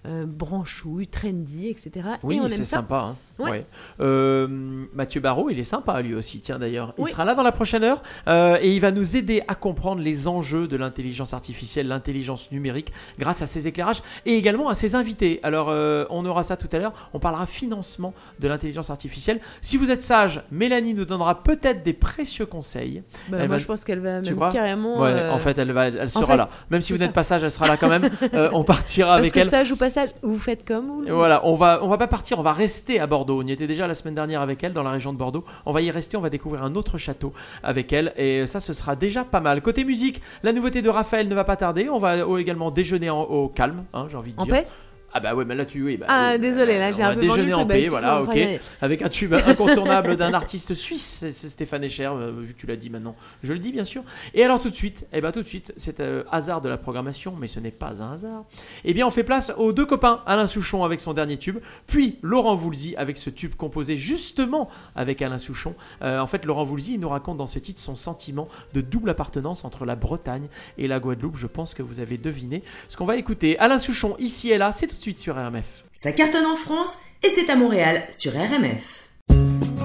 euh, 0.05 0.25
branchouilles, 0.25 1.07
trendy, 1.07 1.67
etc. 1.69 1.91
Oui, 2.23 2.37
et 2.37 2.41
on 2.41 2.47
c'est 2.47 2.63
sympa. 2.63 3.09
hein. 3.09 3.15
Ouais. 3.39 3.49
Ouais. 3.51 3.65
Euh, 3.99 4.47
Mathieu 4.93 5.21
Barraud, 5.21 5.49
il 5.49 5.59
est 5.59 5.63
sympa 5.63 6.01
lui 6.01 6.13
aussi, 6.13 6.39
tiens 6.39 6.59
d'ailleurs. 6.59 6.93
Il 6.97 7.03
Oui. 7.05 7.09
sera 7.11 7.25
là 7.25 7.33
dans 7.35 7.41
la 7.43 7.51
prochaine 7.51 7.83
heure 7.83 8.03
euh, 8.27 8.57
et 8.61 8.73
il 8.73 8.79
va 8.79 8.91
nous 8.91 9.15
aider 9.15 9.43
à 9.47 9.55
comprendre 9.55 10.01
les 10.01 10.27
enjeux 10.27 10.67
de 10.67 10.75
l'intelligence 10.77 11.33
artificielle, 11.33 11.87
l'intelligence 11.87 12.51
numérique, 12.51 12.91
grâce 13.17 13.41
à 13.41 13.47
ses 13.47 13.67
éclairages 13.67 14.03
et 14.25 14.35
également 14.35 14.69
à 14.69 14.75
ses 14.75 14.95
invités. 14.95 15.39
Alors, 15.43 15.69
euh, 15.69 16.05
on 16.09 16.25
aura 16.25 16.43
ça 16.43 16.57
tout 16.57 16.69
à 16.71 16.77
l'heure. 16.77 16.93
On 17.13 17.19
parlera 17.19 17.45
financement 17.47 18.13
de 18.39 18.47
l'intelligence 18.47 18.89
artificielle. 18.89 19.39
Si 19.61 19.77
vous 19.77 19.89
êtes 19.89 20.01
sage, 20.03 20.41
Mélanie 20.51 20.93
nous 20.93 21.05
donnera 21.05 21.43
peut-être 21.43 21.83
des 21.83 21.93
précieux 21.93 22.45
conseils. 22.45 23.03
Bah, 23.29 23.37
moi 23.39 23.47
va- 23.47 23.57
je 23.57 23.65
pense 23.65 23.83
qu'elle 23.83 23.99
va 23.99 24.21
même 24.21 24.49
carrément. 24.51 24.99
Ouais, 25.01 25.29
en 25.29 25.39
fait, 25.39 25.57
elle, 25.57 25.71
va, 25.71 25.87
elle 25.87 26.09
sera 26.09 26.25
fait, 26.25 26.37
là. 26.37 26.49
Même 26.69 26.81
si 26.81 26.93
vous 26.93 26.99
n'êtes 26.99 27.13
pas 27.13 27.23
sage, 27.23 27.43
elle 27.43 27.51
sera 27.51 27.67
là 27.67 27.77
quand 27.77 27.89
même. 27.89 28.09
On 28.53 28.63
partira 28.63 29.09
parce 29.17 29.21
avec 29.21 29.33
que 29.33 29.39
elle. 29.39 29.45
sage 29.45 29.71
ou 29.71 29.75
passage, 29.93 30.15
vous 30.21 30.39
faites 30.39 30.65
comme 30.67 30.87
vous. 30.87 31.03
Voilà, 31.07 31.45
on 31.45 31.55
va, 31.55 31.79
on 31.83 31.87
va 31.87 31.97
pas 31.97 32.07
partir, 32.07 32.39
on 32.39 32.41
va 32.41 32.51
rester 32.53 32.99
à 32.99 33.07
Bordeaux. 33.07 33.41
On 33.43 33.47
y 33.47 33.51
était 33.51 33.67
déjà 33.67 33.85
la 33.87 33.93
semaine 33.93 34.15
dernière 34.15 34.41
avec 34.41 34.63
elle 34.63 34.73
dans 34.73 34.83
la 34.83 34.89
région 34.91 35.13
de 35.13 35.17
Bordeaux. 35.17 35.43
On 35.65 35.71
va 35.71 35.81
y 35.81 35.91
rester, 35.91 36.17
on 36.17 36.21
va 36.21 36.29
découvrir 36.29 36.63
un 36.63 36.75
autre 36.75 36.97
château 36.97 37.33
avec 37.63 37.93
elle 37.93 38.13
et 38.17 38.47
ça, 38.47 38.59
ce 38.59 38.73
sera 38.73 38.95
déjà 38.95 39.23
pas 39.23 39.39
mal. 39.39 39.61
Côté 39.61 39.83
musique, 39.83 40.21
la 40.43 40.51
nouveauté 40.53 40.81
de 40.81 40.89
Raphaël 40.89 41.27
ne 41.27 41.35
va 41.35 41.43
pas 41.43 41.55
tarder. 41.55 41.89
On 41.89 41.99
va 41.99 42.15
également 42.39 42.71
déjeuner 42.71 43.09
en- 43.09 43.21
au 43.23 43.47
calme, 43.49 43.83
hein, 43.93 44.07
j'ai 44.09 44.17
envie 44.17 44.33
de 44.33 44.39
En 44.39 44.45
dire. 44.45 44.55
paix 44.55 44.65
Ah 45.13 45.19
bah 45.19 45.35
ouais, 45.35 45.45
mais 45.45 45.53
là 45.53 45.65
tu 45.65 45.83
oui. 45.83 45.97
bah 45.97 46.07
Ah 46.09 46.31
oui, 46.33 46.39
désolé, 46.39 46.73
bah, 46.73 46.79
là 46.79 46.91
j'ai 46.91 47.03
un 47.03 47.13
peu 47.13 47.27
vendu 47.27 47.29
déjeuner 47.29 47.49
le 47.51 47.55
en. 47.55 47.65
Bah, 47.65 47.75
paix, 47.75 47.87
voilà, 47.89 48.21
ok. 48.23 48.37
Avec 48.81 49.01
un 49.03 49.09
tube 49.09 49.33
incontournable 49.33 50.15
d'un 50.15 50.33
artiste 50.33 50.73
suisse, 50.73 51.23
c'est 51.29 51.49
Stéphane 51.49 51.83
Echer, 51.83 52.09
euh, 52.11 52.31
vu 52.41 52.53
que 52.53 52.59
tu 52.59 52.65
l'as 52.65 52.75
dit 52.75 52.89
maintenant. 52.89 53.15
Je 53.43 53.53
le 53.53 53.59
dis 53.59 53.71
bien 53.71 53.83
sûr. 53.83 54.03
Et 54.33 54.43
alors 54.43 54.59
tout 54.59 54.71
de 54.71 54.75
suite, 54.75 55.05
eh 55.13 55.21
ben 55.21 55.31
tout 55.31 55.43
de 55.43 55.47
suite, 55.47 55.71
c'est 55.77 55.99
euh, 55.99 56.23
hasard 56.31 56.61
de 56.61 56.69
la 56.69 56.77
programmation, 56.77 57.35
mais 57.39 57.47
ce 57.47 57.59
n'est 57.59 57.71
pas 57.71 58.01
un 58.01 58.13
hasard. 58.13 58.45
Eh 58.85 58.93
bien, 58.93 59.05
on 59.05 59.11
fait 59.11 59.23
place 59.23 59.53
aux 59.57 59.71
deux 59.71 59.85
copains, 59.85 60.23
Alain 60.25 60.47
Souchon 60.47 60.83
avec 60.83 60.99
son 60.99 61.13
dernier 61.13 61.37
tube, 61.37 61.59
puis 61.85 62.17
Laurent 62.23 62.55
Voulzy 62.55 62.95
avec 62.95 63.17
ce 63.17 63.29
tube 63.29 63.53
composé 63.55 63.97
justement 63.97 64.69
avec 64.95 65.21
Alain 65.21 65.37
Souchon. 65.37 65.75
Euh, 66.01 66.19
en 66.19 66.27
fait, 66.27 66.45
Laurent 66.45 66.63
Voulzy 66.63 66.95
il 66.95 66.99
nous 66.99 67.09
raconte 67.09 67.37
dans 67.37 67.47
ce 67.47 67.59
titre 67.59 67.79
son 67.79 67.95
sentiment 67.95 68.47
de 68.73 68.81
double 68.81 69.11
appartenance 69.11 69.63
entre 69.63 69.85
la 69.85 69.95
Bretagne 69.95 70.47
et 70.79 70.87
la 70.87 70.99
Guadeloupe. 70.99 71.37
Je 71.37 71.47
pense 71.47 71.75
que 71.75 71.83
vous 71.83 71.99
avez 71.99 72.17
deviné 72.17 72.63
ce 72.87 72.97
qu'on 72.97 73.05
va 73.05 73.17
écouter. 73.17 73.59
Alain 73.59 73.77
Souchon, 73.77 74.15
ici 74.17 74.49
et 74.49 74.57
là, 74.57 74.71
c'est 74.71 74.87
tout 74.87 75.02
suite 75.03 75.19
sur 75.19 75.35
RMF. 75.35 75.83
Ça 75.93 76.13
cartonne 76.13 76.45
en 76.45 76.55
France 76.55 76.97
et 77.23 77.29
c'est 77.29 77.49
à 77.49 77.57
Montréal 77.57 78.03
sur 78.13 78.31
RMF. 78.31 79.09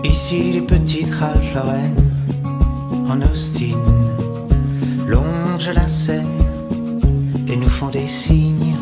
Ici 0.04 0.52
les 0.52 0.62
petites 0.62 1.10
Ralph 1.10 1.54
Lauren 1.54 1.96
en 3.08 3.20
Austin, 3.22 3.76
longent 5.08 5.74
la 5.74 5.88
Seine 5.88 7.00
et 7.48 7.56
nous 7.56 7.68
font 7.68 7.88
des 7.88 8.06
signes. 8.06 8.76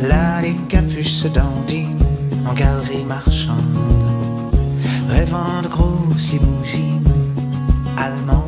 Là, 0.00 0.42
les 0.42 0.54
capuces 0.68 1.24
dandinent 1.24 2.06
en 2.46 2.52
galerie 2.52 3.04
marchande, 3.04 4.54
rêvant 5.08 5.60
de 5.62 5.68
grosses 5.68 6.30
limousines 6.30 7.12
allemandes. 7.96 8.46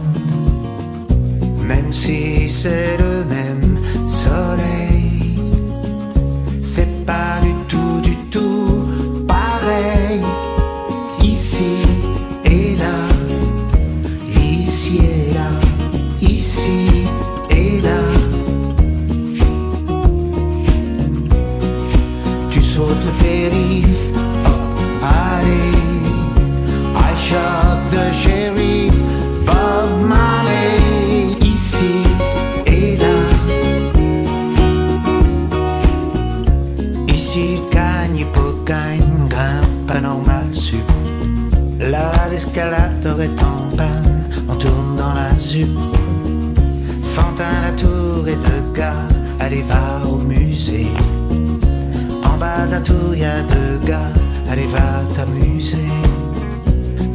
Même 1.66 1.92
si 1.92 2.48
c'est 2.48 2.96
le 2.98 3.24
même 3.24 3.78
soleil, 4.06 5.01
c'est 6.74 7.04
pas 7.04 7.38
du 7.42 7.52
tout, 7.68 8.00
du 8.00 8.16
tout 8.30 8.88
pareil. 9.28 10.22
Ici 11.22 11.74
et 12.46 12.76
là, 12.82 12.96
ici 14.40 14.96
et 14.96 15.34
là, 15.38 15.48
ici 16.22 16.78
et 17.50 17.80
là. 17.86 18.00
Tu 22.50 22.62
sautes 22.62 23.04
le 23.08 23.12
périph, 23.22 24.04
hop, 24.46 24.78
allez. 25.02 25.76
I 27.08 27.12
shot 27.26 27.78
the 27.94 28.04
sheriff, 28.22 28.81
l'escalator 42.54 43.22
est 43.22 43.42
en 43.42 43.76
panne, 43.76 44.28
on 44.48 44.54
tourne 44.56 44.96
dans 44.96 45.14
la 45.14 45.34
zup. 45.36 45.68
Fantin, 47.02 47.62
la 47.62 47.72
tour 47.72 48.28
et 48.28 48.36
deux 48.36 48.72
gars, 48.74 49.08
allez, 49.40 49.62
va 49.62 50.06
au 50.06 50.16
musée. 50.16 50.88
En 52.24 52.36
bas 52.36 52.66
de 52.66 52.72
la 52.72 52.80
tour, 52.80 53.14
y 53.14 53.24
a 53.24 53.42
deux 53.42 53.78
gars, 53.86 54.12
allez, 54.50 54.66
va 54.66 55.02
t'amuser. 55.14 55.78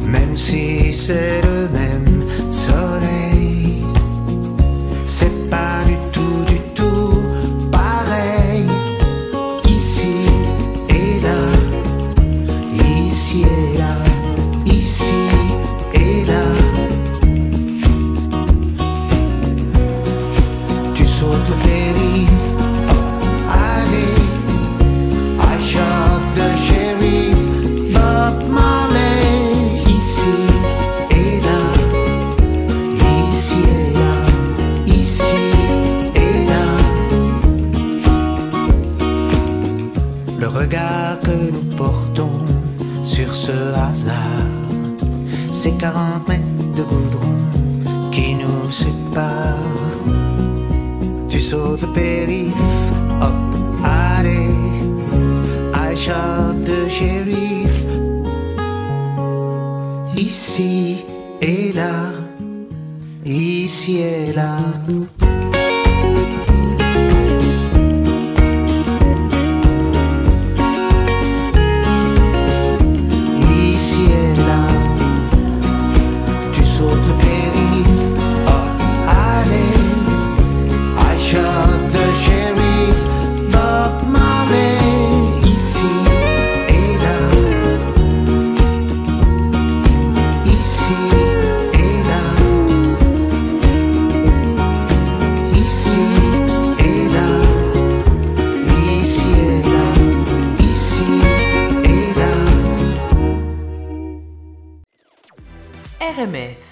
Même 0.04 0.36
si 0.36 0.92
c'est 0.92 1.40
le 1.42 1.57
RMF. 106.00 106.67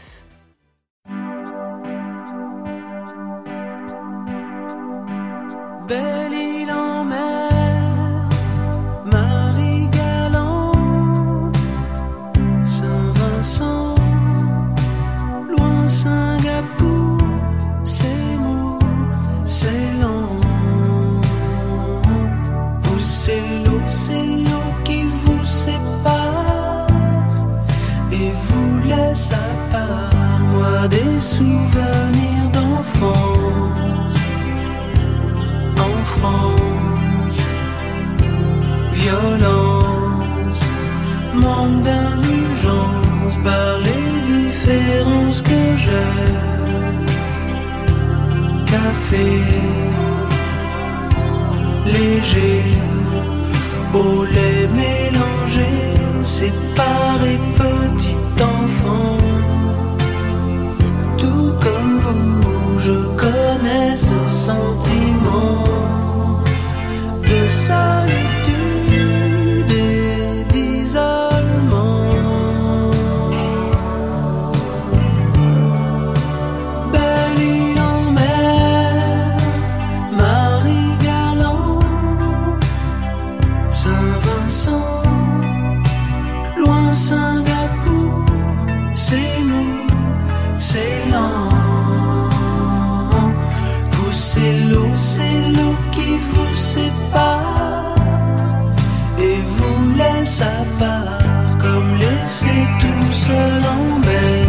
C'est 102.28 102.66
tout 102.80 103.12
seul 103.12 103.62
en 103.64 104.00
belle 104.00 104.46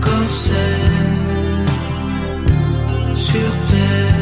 corset 0.00 0.82
sur 3.14 3.50
terre, 3.70 4.14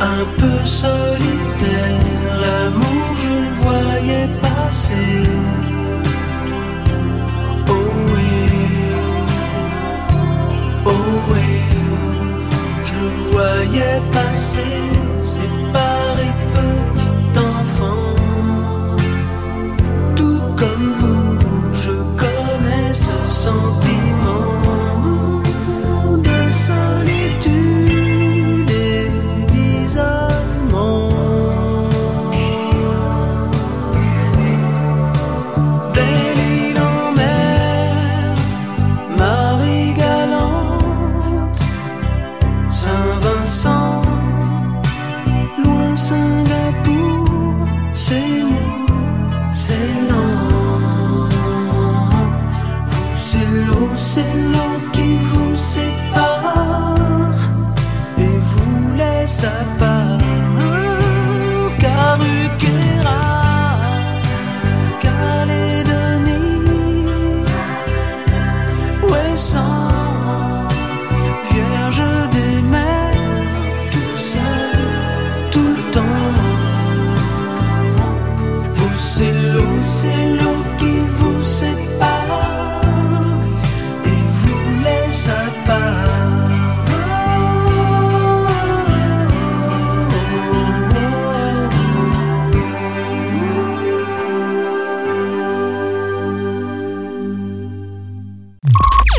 un 0.00 0.24
peu 0.38 0.58
solitaire. 0.64 2.00
L'amour, 2.40 3.06
je 3.16 3.32
le 3.44 3.52
voyais 3.64 4.28
passer. 4.40 5.28
Oh 7.68 7.90
oui, 8.14 8.32
oh 10.86 10.90
oui, 11.30 11.50
je 12.84 12.94
le 12.94 13.08
voyais 13.30 14.00
passer. 14.12 14.93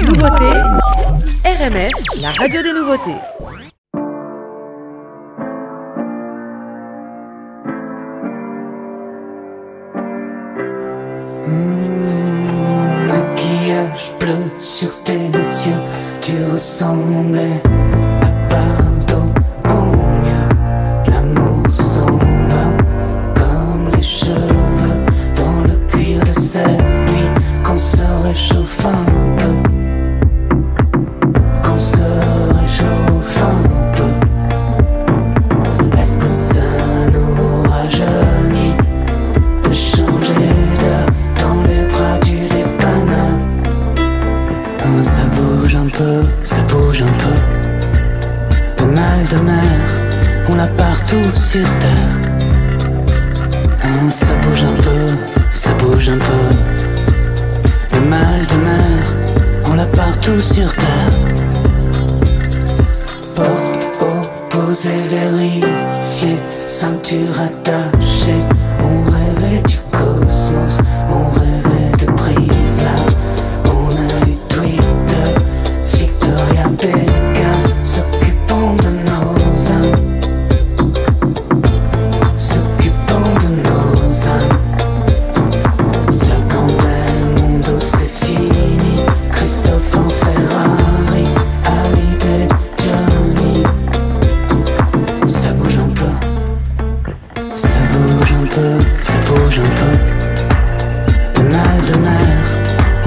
Nouveauté, 0.06 0.46
RMF, 1.44 1.90
la 2.22 2.30
radio 2.32 2.62
des 2.62 2.74
nouveautés. 2.74 3.35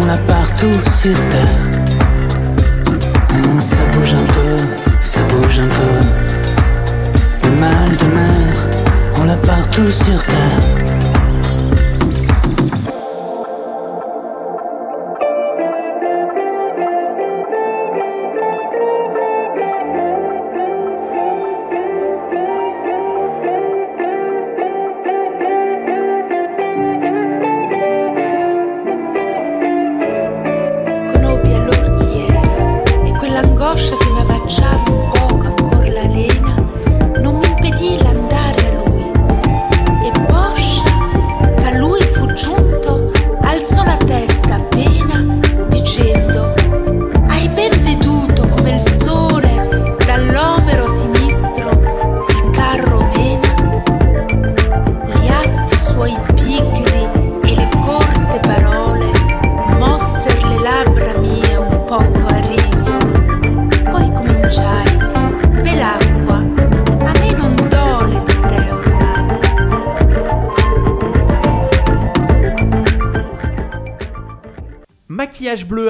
On 0.08 0.10
l'a 0.10 0.18
partout 0.18 0.90
sur 0.90 1.16
terre. 1.28 1.48
Hein, 3.30 3.60
Ça 3.60 3.76
bouge 3.92 4.14
un 4.14 4.24
peu, 4.32 5.02
ça 5.02 5.20
bouge 5.22 5.58
un 5.58 5.68
peu. 5.68 7.48
Le 7.48 7.50
mal 7.60 7.96
de 7.96 8.04
mer, 8.06 8.66
on 9.20 9.24
l'a 9.24 9.36
partout 9.36 9.90
sur 9.90 10.22
terre. 10.24 10.88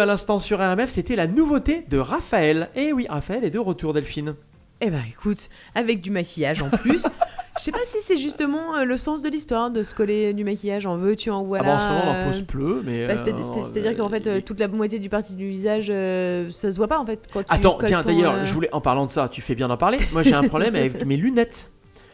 L'instant 0.09 0.39
sur 0.39 0.59
RMF, 0.59 0.89
c'était 0.89 1.15
la 1.17 1.27
nouveauté 1.27 1.85
de 1.89 1.99
Raphaël. 1.99 2.69
Et 2.75 2.93
oui, 2.93 3.07
Raphaël 3.09 3.45
est 3.45 3.51
de 3.51 3.59
retour, 3.59 3.93
Delphine. 3.95 4.35
Eh 4.81 4.91
ben 4.91 5.03
écoute, 5.11 5.49
avec 5.75 6.01
du 6.01 6.11
maquillage 6.11 6.63
en 6.63 6.71
plus. 6.71 7.05
Je 7.59 7.65
sais 7.65 7.73
pas 7.73 7.79
si 7.85 7.97
c'est 8.01 8.17
justement 8.17 8.77
euh, 8.77 8.85
le 8.85 8.97
sens 8.97 9.21
de 9.23 9.29
l'histoire 9.29 9.73
de 9.73 9.83
se 9.83 9.93
coller 9.93 10.33
du 10.33 10.45
maquillage 10.45 10.87
en 10.87 10.97
veux-tu, 10.97 11.29
en 11.31 11.41
Ah 11.41 11.45
voilà. 11.45 11.65
bah, 11.65 11.75
en 11.75 11.79
ce 11.81 11.85
moment, 11.87 12.03
euh, 12.15 12.25
la 12.25 12.31
pause 12.31 12.43
pleut, 12.43 12.83
mais. 12.85 13.07
bah, 13.09 13.17
c'est- 13.17 13.33
euh, 13.33 13.65
C'est-à-dire 13.65 13.97
qu'en 13.97 14.09
fait, 14.09 14.27
euh, 14.29 14.41
toute 14.41 14.61
la 14.61 14.69
moitié 14.69 15.01
du 15.01 15.09
parti 15.09 15.35
du 15.35 15.49
visage, 15.49 15.89
euh, 15.91 16.49
ça 16.53 16.71
se 16.71 16.77
voit 16.77 16.87
pas 16.87 17.01
en 17.01 17.07
fait. 17.07 17.29
Quand 17.33 17.43
Attends, 17.49 17.79
tiens, 17.85 18.03
d'ailleurs, 18.03 18.35
euh, 18.35 18.45
je 18.45 18.55
voulais, 18.55 18.69
en 18.73 18.81
parlant 18.81 19.07
de 19.07 19.11
ça, 19.11 19.29
tu 19.29 19.41
fais 19.41 19.57
bien 19.57 19.67
d'en 19.67 19.77
parler. 19.77 19.99
Moi, 20.13 20.23
j'ai 20.23 20.35
un 20.35 20.45
problème 20.45 20.77
avec 20.77 21.05
mes 21.07 21.17
lunettes. 21.17 21.71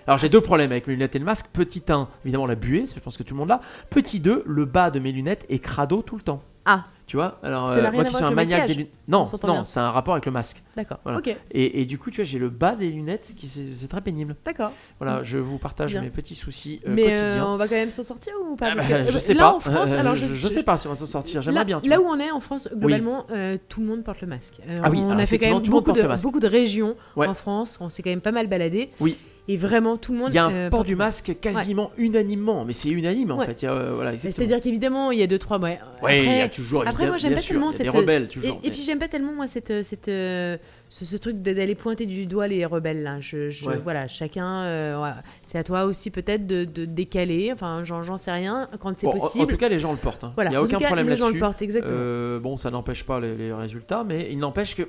Alors, 0.07 0.17
j'ai 0.17 0.31
deux 0.31 0.41
problèmes 0.41 0.71
avec 0.73 0.87
mes 0.87 0.95
lunettes 0.95 1.15
et 1.17 1.19
le 1.19 1.25
masque. 1.27 1.49
Petit 1.53 1.83
1, 1.87 2.09
évidemment, 2.25 2.47
la 2.47 2.55
buée, 2.55 2.85
je 2.87 2.99
pense 3.01 3.19
que 3.19 3.23
tout 3.23 3.35
le 3.35 3.39
monde 3.41 3.49
l'a. 3.51 3.61
Petit 3.91 4.21
2, 4.21 4.45
le 4.47 4.65
bas 4.65 4.91
de 4.91 4.99
mes 4.99 5.13
lunettes 5.13 5.45
est 5.51 5.59
crado 5.59 6.01
tout 6.01 6.17
le 6.17 6.23
temps. 6.23 6.43
Ah. 6.65 6.85
Tu 7.07 7.17
vois 7.19 7.39
Alors, 7.43 7.71
euh, 7.71 7.93
moi 7.93 8.03
qui 8.05 8.15
suis 8.15 8.25
un 8.25 8.31
maniaque 8.31 8.67
des 8.67 8.75
lunettes. 8.75 8.93
Non, 9.09 9.27
non, 9.47 9.65
c'est 9.67 9.79
un 9.79 9.91
rapport 9.91 10.15
avec 10.15 10.25
le 10.25 10.33
masque. 10.33 10.63
D'accord. 10.75 10.99
Voilà. 11.05 11.19
Ok. 11.19 11.37
Et, 11.51 11.83
et 11.83 11.85
du 11.85 11.99
coup, 11.99 12.11
tu 12.11 12.17
vois, 12.17 12.25
j'ai 12.25 12.39
le 12.39 12.49
bas 12.49 12.75
des 12.75 12.89
lunettes 12.91 13.35
qui 13.37 13.47
c'est 13.47 13.89
très 13.89 14.01
pénible. 14.01 14.35
D'accord. 14.43 14.73
Voilà, 14.99 15.23
je 15.23 15.37
vous 15.37 15.59
partage 15.59 15.91
Bien. 15.93 16.01
mes 16.01 16.09
petits 16.09 16.35
soucis 16.35 16.81
euh, 16.87 16.91
Mais 16.95 17.15
euh, 17.15 17.23
quotidiens. 17.25 17.47
on 17.49 17.57
va 17.59 17.69
quand 17.69 17.75
même 17.75 17.91
s'en 17.91 18.03
sortir 18.03 18.33
ou 18.51 18.57
pas 18.57 18.69
Ah 18.73 18.77
Parce 18.77 18.89
bah, 18.89 19.05
que, 19.05 19.11
je 19.13 19.17
euh, 19.17 19.21
sais 19.21 19.35
là 19.35 19.43
pas. 19.43 19.55
en 19.55 19.61
France, 19.61 19.93
Euh, 19.93 20.01
alors 20.01 20.17
je, 20.17 20.25
je, 20.25 20.33
je 20.33 20.49
sais 20.49 20.63
pas 20.63 20.79
si 20.79 20.87
on 20.87 20.91
va 20.91 20.97
s'en 20.97 21.05
sortir. 21.07 21.43
J'aimerais 21.43 21.67
bien. 21.67 21.83
là 21.85 21.99
vois. 21.99 22.07
où 22.07 22.09
on 22.11 22.19
est 22.19 22.31
en 22.31 22.41
France, 22.41 22.71
globalement, 22.75 23.27
euh, 23.31 23.59
tout 23.69 23.81
le 23.81 23.87
monde 23.87 24.03
porte 24.03 24.23
le 24.23 24.27
masque. 24.27 24.55
Euh, 24.67 24.79
Ah 24.83 24.89
oui, 24.91 25.01
on 25.03 25.11
a 25.11 25.27
fait 25.27 25.37
quand 25.39 25.47
effectivement, 25.47 25.55
même 25.57 25.63
tout 25.63 25.71
le 25.71 25.75
monde 25.75 25.81
beaucoup 25.83 25.85
porte 25.91 25.97
de, 25.99 26.03
le 26.03 26.09
masque. 26.09 26.25
beaucoup 26.25 26.41
de 26.41 26.49
régions 26.49 26.97
en 27.17 27.35
France. 27.35 27.77
On 27.83 27.91
s'est 27.91 28.03
quand 28.03 28.11
même 28.11 28.23
pas 28.23 28.33
mal 28.33 28.47
baladé. 28.47 28.91
Oui. 29.01 29.19
Et 29.47 29.59
vraiment, 29.59 29.99
tout 29.99 30.13
le 30.15 30.19
monde. 30.21 30.31
Il 30.31 30.37
y 30.37 30.39
a 30.39 30.47
un 30.47 30.55
euh, 30.55 30.71
port 30.71 30.85
du 30.85 30.97
masque 30.97 31.37
quasiment 31.39 31.91
unanimement, 31.99 32.65
mais 32.65 32.73
c'est 32.73 32.89
unanime 32.89 33.31
en 33.33 33.37
Ouais. 33.39 33.45
fait. 33.45 33.65
Euh, 33.65 33.93
voilà. 33.95 34.17
C'est-dire 34.19 34.59
qu'évidemment, 34.63 35.11
il 35.11 35.19
y 35.19 35.23
a 35.23 35.27
deux, 35.27 35.39
trois. 35.39 35.59
Ouais, 35.59 35.79
Ouais, 36.03 36.21
il 36.21 36.25
y 36.25 36.29
a 36.29 36.33
après- 36.45 36.49
toujours, 36.49 36.83
Après, 36.87 37.07
moi, 37.07 37.19
j'aime 37.19 37.35
pas 37.35 37.41
sûr, 37.41 37.53
tellement 37.57 37.71
cette. 37.71 37.91
rebelles, 37.91 38.29
toujours, 38.29 38.59
Et, 38.65 38.71
puis, 38.71 38.81
j'aime 38.81 38.99
pas 38.99 39.09
tellement, 39.09 39.33
moi, 39.35 39.47
cette, 39.47 39.83
cette, 39.85 40.09
euh, 40.09 40.57
ce, 40.89 41.05
ce 41.05 41.17
truc 41.19 41.43
d'aller 41.43 41.75
pointer 41.75 42.07
du 42.07 42.25
doigt 42.27 42.49
les 42.49 42.65
rebelles. 42.65 43.03
Là. 43.03 43.21
Je. 43.21 43.51
Voilà, 43.83 44.09
chacun. 44.09 44.97
voilà. 44.97 45.17
C'est 45.45 45.59
à 45.59 45.63
toi 45.65 45.85
aussi, 45.85 46.11
peut-être, 46.11 46.47
de, 46.47 46.65
de 46.65 46.87
décaler. 46.87 47.51
Enfin, 47.53 47.83
j'en 47.85 48.17
sais 48.17 48.33
rien, 48.33 48.69
quand 48.81 48.95
c'est 48.99 49.07
Bon, 49.07 49.13
en- 49.13 49.19
possible. 49.19 49.45
En 49.45 49.47
tout 49.47 49.57
cas, 49.59 49.69
les 49.69 49.79
gens 49.79 49.93
le 49.93 49.99
portent. 49.99 50.25
hein. 50.25 50.33
Voilà, 50.37 50.51
Il 50.51 50.53
n'y 50.53 50.57
a 50.57 50.63
en 50.63 50.65
aucun 50.65 50.79
cas, 50.79 50.87
problème 50.87 51.11
les 51.11 51.17
gens 51.17 51.25
là-dessus. 51.27 51.35
le 51.39 51.41
portent, 51.45 51.61
exactement. 51.61 52.39
Bon, 52.41 52.57
ça 52.57 52.71
n'empêche 52.71 53.05
pas 53.05 53.21
les, 53.21 53.37
les 53.37 53.53
résultats, 53.53 54.05
mais 54.09 54.29
il 54.31 54.39
n'empêche 54.39 54.75
que. 54.75 54.89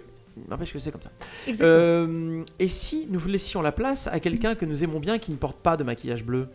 N'empêche 0.50 0.74
que 0.74 0.80
c'est 0.80 0.92
comme 0.92 1.02
ça. 1.02 1.12
Euh, 1.62 2.44
et 2.60 2.68
si 2.68 3.08
nous 3.10 3.20
laissions 3.26 3.62
la 3.62 3.72
place 3.72 4.08
à 4.08 4.20
quelqu'un 4.20 4.56
que 4.56 4.66
nous 4.66 4.84
aimons 4.84 5.00
bien 5.00 5.18
qui 5.18 5.32
ne 5.32 5.38
porte 5.38 5.58
pas 5.58 5.78
de 5.78 5.84
maquillage 5.84 6.26
bleu 6.26 6.48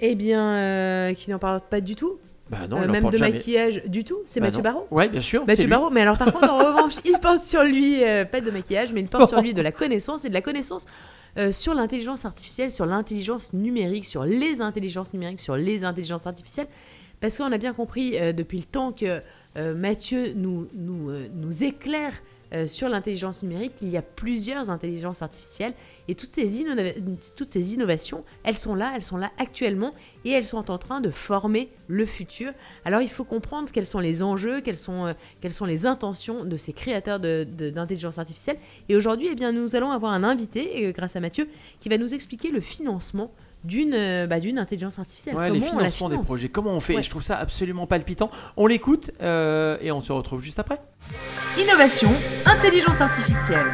Eh 0.00 0.14
bien, 0.14 0.56
euh, 0.58 1.14
qui 1.14 1.30
n'en 1.30 1.38
parle 1.38 1.60
pas 1.68 1.80
du 1.80 1.96
tout. 1.96 2.18
Bah 2.50 2.66
non, 2.68 2.78
Euh, 2.78 2.84
il 2.84 2.90
même 2.90 3.02
porte 3.02 3.12
de 3.12 3.18
jamais. 3.18 3.32
maquillage 3.32 3.82
du 3.86 4.04
tout. 4.04 4.18
C'est 4.24 4.40
Bah 4.40 4.46
Mathieu 4.46 4.58
non. 4.58 4.62
Barraud. 4.64 4.86
Ouais, 4.90 5.08
bien 5.08 5.20
sûr. 5.20 5.44
Mathieu 5.46 5.64
lui. 5.64 5.70
Barraud. 5.70 5.90
Mais 5.90 6.00
alors, 6.02 6.16
par 6.18 6.32
contre, 6.32 6.50
en 6.50 6.58
revanche, 6.58 6.94
il 7.04 7.18
porte 7.20 7.40
sur 7.40 7.62
lui 7.62 8.02
euh, 8.04 8.24
pas 8.24 8.40
de 8.40 8.50
maquillage, 8.50 8.92
mais 8.92 9.00
il 9.00 9.08
porte 9.08 9.28
sur 9.28 9.40
lui 9.42 9.52
de 9.54 9.60
la 9.62 9.72
connaissance 9.72 10.24
et 10.24 10.28
de 10.30 10.34
la 10.34 10.40
connaissance 10.40 10.86
euh, 11.38 11.52
sur 11.52 11.74
l'intelligence 11.74 12.24
artificielle, 12.24 12.70
sur 12.70 12.86
l'intelligence 12.86 13.52
numérique, 13.52 14.06
sur 14.06 14.24
les 14.24 14.60
intelligences 14.62 15.12
numériques, 15.12 15.40
sur 15.40 15.56
les 15.56 15.84
intelligences 15.84 16.26
artificielles. 16.26 16.68
Parce 17.20 17.36
qu'on 17.36 17.52
a 17.52 17.58
bien 17.58 17.72
compris 17.74 18.16
depuis 18.32 18.58
le 18.58 18.64
temps 18.64 18.92
que 18.92 19.20
Mathieu 19.74 20.34
nous, 20.36 20.68
nous, 20.74 21.10
nous 21.34 21.64
éclaire 21.64 22.12
euh, 22.54 22.66
sur 22.66 22.88
l'intelligence 22.88 23.42
numérique, 23.42 23.72
il 23.82 23.90
y 23.90 23.96
a 23.96 24.02
plusieurs 24.02 24.70
intelligences 24.70 25.22
artificielles 25.22 25.74
et 26.08 26.14
toutes 26.14 26.34
ces, 26.34 26.60
innovations, 26.60 28.24
elles 28.44 28.56
sont 28.56 28.74
là, 28.74 28.92
elles 28.94 29.02
sont 29.04 29.16
là 29.16 29.30
actuellement 29.38 29.94
et 30.24 30.30
elles 30.30 30.44
sont 30.44 30.70
en 30.70 30.78
train 30.78 31.00
de 31.00 31.10
former 31.10 31.70
le 31.88 32.06
futur. 32.06 32.52
Alors 32.84 33.00
il 33.00 33.08
faut 33.08 33.24
comprendre 33.24 33.70
quels 33.72 33.86
sont 33.86 34.00
les 34.00 34.22
enjeux, 34.22 34.60
quelles 34.60 34.78
sont, 34.78 35.06
euh, 35.06 35.12
quelles 35.40 35.52
sont 35.52 35.66
les 35.66 35.86
intentions 35.86 36.44
de 36.44 36.56
ces 36.56 36.72
créateurs 36.72 37.20
de- 37.20 37.44
de- 37.44 37.70
d'intelligence 37.70 38.18
artificielle. 38.18 38.58
Et 38.88 38.96
aujourd'hui, 38.96 39.28
eh 39.30 39.52
nous 39.52 39.76
allons 39.76 39.90
avoir 39.90 40.12
un 40.12 40.24
invité, 40.24 40.86
euh, 40.86 40.92
grâce 40.92 41.16
à 41.16 41.20
Mathieu, 41.20 41.48
qui 41.80 41.88
va 41.88 41.98
nous 41.98 42.14
expliquer 42.14 42.50
le 42.50 42.60
financement 42.60 43.32
d'une 43.64 43.94
euh, 43.94 44.26
bah, 44.26 44.40
d'une 44.40 44.58
intelligence 44.58 44.98
artificielle. 44.98 45.36
Ouais, 45.36 45.50
les 45.50 45.58
Comment 45.60 45.72
on 45.72 45.78
la 45.78 45.84
financements 45.84 46.08
des 46.08 46.14
finance. 46.14 46.26
projets. 46.26 46.48
Comment 46.48 46.70
on 46.72 46.80
fait 46.80 46.96
Ouais. 46.96 47.02
Je 47.02 47.10
trouve 47.10 47.22
ça 47.22 47.36
absolument 47.38 47.86
palpitant. 47.86 48.30
On 48.56 48.66
l'écoute 48.66 49.10
euh, 49.20 49.76
et 49.80 49.92
on 49.92 50.00
se 50.00 50.12
retrouve 50.12 50.42
juste 50.42 50.58
après. 50.58 50.80
Innovation, 51.58 52.10
intelligence 52.46 53.00
artificielle. 53.00 53.66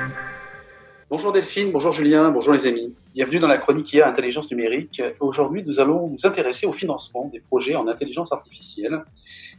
Bonjour 1.10 1.32
Delphine, 1.32 1.70
bonjour 1.70 1.92
Julien, 1.92 2.30
bonjour 2.30 2.54
les 2.54 2.66
amis. 2.66 2.94
Bienvenue 3.14 3.38
dans 3.38 3.46
la 3.46 3.58
chronique 3.58 3.92
IA 3.92 4.08
Intelligence 4.08 4.50
numérique. 4.50 5.02
Aujourd'hui, 5.20 5.62
nous 5.64 5.78
allons 5.78 6.08
nous 6.08 6.26
intéresser 6.26 6.66
au 6.66 6.72
financement 6.72 7.28
des 7.32 7.40
projets 7.40 7.76
en 7.76 7.86
intelligence 7.86 8.32
artificielle. 8.32 9.04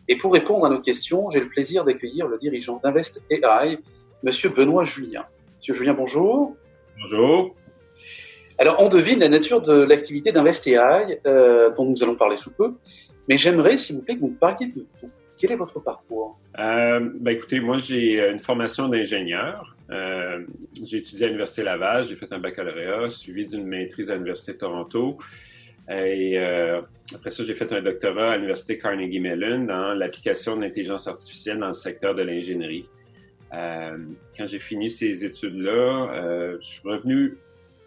Et 0.08 0.18
pour 0.18 0.34
répondre 0.34 0.66
à 0.66 0.70
nos 0.70 0.82
questions, 0.82 1.30
j'ai 1.30 1.40
le 1.40 1.48
plaisir 1.48 1.86
d'accueillir 1.86 2.28
le 2.28 2.38
dirigeant 2.40 2.82
d'Invest 2.84 3.22
AI, 3.30 3.78
Monsieur 4.24 4.50
Benoît 4.50 4.84
Julien. 4.84 5.24
Monsieur 5.58 5.76
Julien, 5.76 5.94
bonjour. 5.94 6.56
Bonjour. 7.00 7.56
Alors, 8.58 8.78
on 8.80 8.90
devine 8.90 9.20
la 9.20 9.30
nature 9.30 9.62
de 9.62 9.74
l'activité 9.74 10.32
d'Invest 10.32 10.66
AI, 10.68 11.20
euh, 11.26 11.72
dont 11.76 11.86
nous 11.86 12.04
allons 12.04 12.16
parler 12.16 12.38
sous 12.38 12.52
peu. 12.52 12.74
Mais 13.28 13.38
j'aimerais, 13.38 13.78
s'il 13.78 13.98
vous 13.98 14.02
plaît, 14.04 14.16
que 14.16 14.22
vous 14.22 14.30
parliez 14.30 14.68
de 14.68 14.74
vous. 14.74 15.10
Quel 15.38 15.52
est 15.52 15.56
votre 15.56 15.80
parcours? 15.80 16.40
Euh, 16.58 17.10
ben 17.20 17.32
écoutez, 17.32 17.60
moi 17.60 17.78
j'ai 17.78 18.22
euh, 18.22 18.32
une 18.32 18.40
formation 18.40 18.88
d'ingénieur. 18.88 19.76
Euh, 19.92 20.46
j'ai 20.86 20.98
étudié 20.98 21.26
à 21.26 21.28
l'Université 21.28 21.64
Laval, 21.64 22.06
j'ai 22.06 22.16
fait 22.16 22.32
un 22.32 22.40
baccalauréat, 22.40 23.10
suivi 23.10 23.46
d'une 23.46 23.66
maîtrise 23.66 24.10
à 24.10 24.14
l'Université 24.14 24.54
de 24.54 24.58
Toronto. 24.60 25.18
Et 25.88 26.40
après 27.14 27.30
ça, 27.30 27.44
j'ai 27.44 27.54
fait 27.54 27.72
un 27.72 27.80
doctorat 27.80 28.32
à 28.32 28.36
l'Université 28.38 28.80
Carnegie 28.80 29.20
Mellon 29.20 29.66
dans 29.66 29.94
l'application 29.94 30.58
de 30.58 30.64
l'intelligence 30.64 31.08
artificielle 31.08 31.60
dans 31.60 31.68
le 31.68 31.74
secteur 31.74 32.16
de 32.16 32.24
l'ingénierie. 32.24 32.90
Quand 33.52 34.48
j'ai 34.48 34.58
fini 34.58 34.90
ces 34.90 35.24
études-là, 35.24 36.58
je 36.60 36.66
suis 36.66 36.90
revenu 36.90 37.38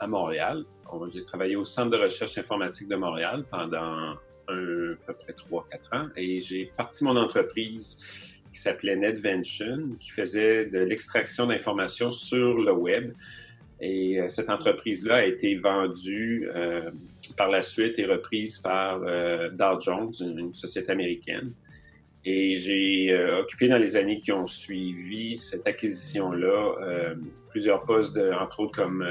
à 0.00 0.06
Montréal. 0.06 0.64
On- 0.90 1.08
J'ai 1.08 1.24
travaillé 1.24 1.56
au 1.56 1.64
Centre 1.64 1.90
de 1.90 1.96
recherche 1.96 2.38
informatique 2.38 2.88
de 2.88 2.96
Montréal 2.96 3.44
pendant 3.50 4.16
à 4.48 4.54
peu 4.54 4.96
près 5.18 5.34
3-4 5.34 5.92
ans 5.92 6.08
et 6.16 6.40
j'ai 6.40 6.72
parti 6.76 7.04
mon 7.04 7.16
entreprise 7.16 8.38
qui 8.50 8.58
s'appelait 8.58 8.96
NetVention, 8.96 9.90
qui 10.00 10.10
faisait 10.10 10.64
de 10.66 10.78
l'extraction 10.78 11.46
d'informations 11.46 12.10
sur 12.10 12.58
le 12.58 12.72
web. 12.72 13.12
Et 13.80 14.20
euh, 14.20 14.28
cette 14.28 14.50
entreprise-là 14.50 15.16
a 15.16 15.24
été 15.24 15.54
vendue 15.56 16.48
euh, 16.54 16.90
par 17.36 17.48
la 17.48 17.62
suite 17.62 17.98
et 17.98 18.06
reprise 18.06 18.58
par 18.58 19.02
euh, 19.04 19.50
Dow 19.50 19.80
Jones, 19.80 20.12
une, 20.20 20.54
société 20.54 20.90
américaine. 20.90 21.52
Et 22.24 22.54
j'ai 22.54 23.12
euh, 23.12 23.40
occupé 23.42 23.68
dans 23.68 23.78
les 23.78 23.96
années 23.96 24.18
qui 24.18 24.32
ont 24.32 24.46
suivi 24.46 25.36
cette 25.36 25.66
acquisition-là 25.66 27.14
plusieurs 27.50 27.82
postes, 27.84 28.18
entre 28.18 28.60
autres 28.60 28.82
comme 28.82 29.06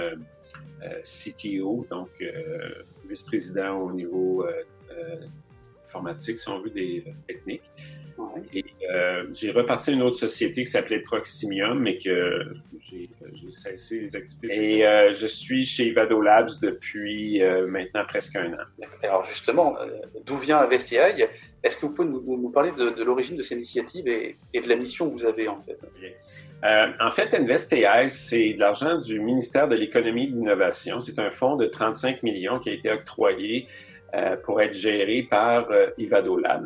CTO, 1.04 1.86
donc 1.90 2.10
euh, 2.22 2.84
vice-président 3.08 3.80
au 3.80 3.92
niveau 3.92 4.44
euh, 4.46 4.64
euh, 4.92 5.26
informatique, 5.86 6.40
si 6.40 6.50
on 6.50 6.60
veut, 6.60 6.70
des 6.70 7.04
euh, 7.08 7.12
Et 8.53 8.65
euh, 8.89 9.26
j'ai 9.34 9.51
reparti 9.51 9.91
à 9.91 9.93
une 9.93 10.01
autre 10.01 10.18
société 10.18 10.63
qui 10.63 10.70
s'appelait 10.70 10.99
Proximium, 10.99 11.80
mais 11.80 11.97
que 11.97 12.45
j'ai 12.80 13.09
j'ai 13.34 13.51
cessé 13.51 13.99
les 13.99 14.15
activités. 14.15 14.78
Et 14.78 14.88
euh, 14.88 15.11
je 15.11 15.28
suis 15.28 15.65
chez 15.65 15.91
Vado 15.91 16.22
Labs 16.22 16.49
depuis 16.61 17.41
euh, 17.43 17.68
maintenant 17.68 18.05
presque 18.07 18.36
un 18.36 18.53
an. 18.53 18.88
Alors 19.03 19.26
justement, 19.26 19.78
euh, 19.80 19.88
d'où 20.26 20.38
vient 20.38 20.59
Invest 20.59 20.91
AI 20.93 21.30
Est-ce 21.63 21.78
que 21.78 21.86
vous 21.86 21.93
pouvez 21.93 22.07
nous, 22.07 22.49
parler 22.49 22.72
de, 22.72 22.89
de 22.89 23.03
l'origine 23.03 23.38
de 23.38 23.43
cette 23.43 23.57
initiative 23.57 24.07
et, 24.07 24.38
et 24.53 24.61
de 24.61 24.70
la 24.70 24.76
mission 24.76 25.09
que 25.09 25.13
vous 25.13 25.26
avez 25.26 25.47
en 25.47 25.61
fait? 25.61 25.78
Euh, 26.63 26.88
en 26.99 27.11
fait, 27.11 27.34
InvestAI, 27.34 28.09
c'est 28.09 28.53
de 28.53 28.59
l'argent 28.59 28.97
du 28.97 29.20
ministère 29.20 29.68
de 29.68 29.76
l'Économie 29.76 30.24
et 30.24 30.28
de 30.28 30.36
l'Innovation. 30.36 30.99
C'est 30.99 31.20
un 31.20 31.30
fonds 31.30 31.55
de 31.55 31.68
35 31.68 32.24
millions 32.24 32.59
qui 32.59 32.70
a 32.70 32.74
été 32.74 32.91
octroyé 32.91 33.68
euh, 34.15 34.36
pour 34.38 34.61
être 34.61 34.74
géré 34.74 35.28
par 35.30 35.70
euh, 35.70 35.88
Ivado 35.97 36.38
Labs. 36.38 36.65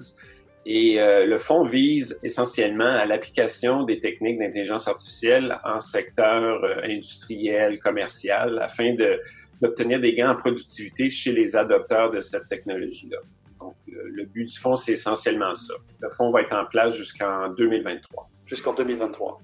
Et 0.66 1.02
euh, 1.02 1.26
le 1.26 1.38
fonds 1.40 1.64
vise 1.64 2.20
essentiellement 2.24 2.86
à 2.86 3.06
l'application 3.06 3.84
des 3.84 4.00
techniques 4.00 4.38
d'intelligence 4.40 4.88
artificielle 4.88 5.58
en 5.66 5.80
secteur 5.80 6.64
euh, 6.64 6.82
industriel, 6.84 7.80
commercial, 7.80 8.60
afin 8.62 8.94
de- 8.94 9.20
d'obtenir 9.62 10.00
des 10.00 10.14
gains 10.14 10.32
en 10.32 10.36
productivité 10.36 11.10
chez 11.10 11.32
les 11.32 11.56
adopteurs 11.56 12.12
de 12.12 12.20
cette 12.20 12.48
technologie-là. 12.48 13.18
Donc, 13.60 13.76
le, 13.88 14.08
le 14.10 14.26
but 14.26 14.46
du 14.46 14.58
fonds, 14.58 14.76
c'est 14.76 14.94
essentiellement 14.94 15.54
ça. 15.56 15.74
Le 16.00 16.10
fonds 16.10 16.30
va 16.32 16.42
être 16.42 16.56
en 16.56 16.66
place 16.66 16.96
jusqu'en 16.96 17.50
2023. 17.50 18.28
Jusqu'en 18.48 18.74
2023. 18.74 19.40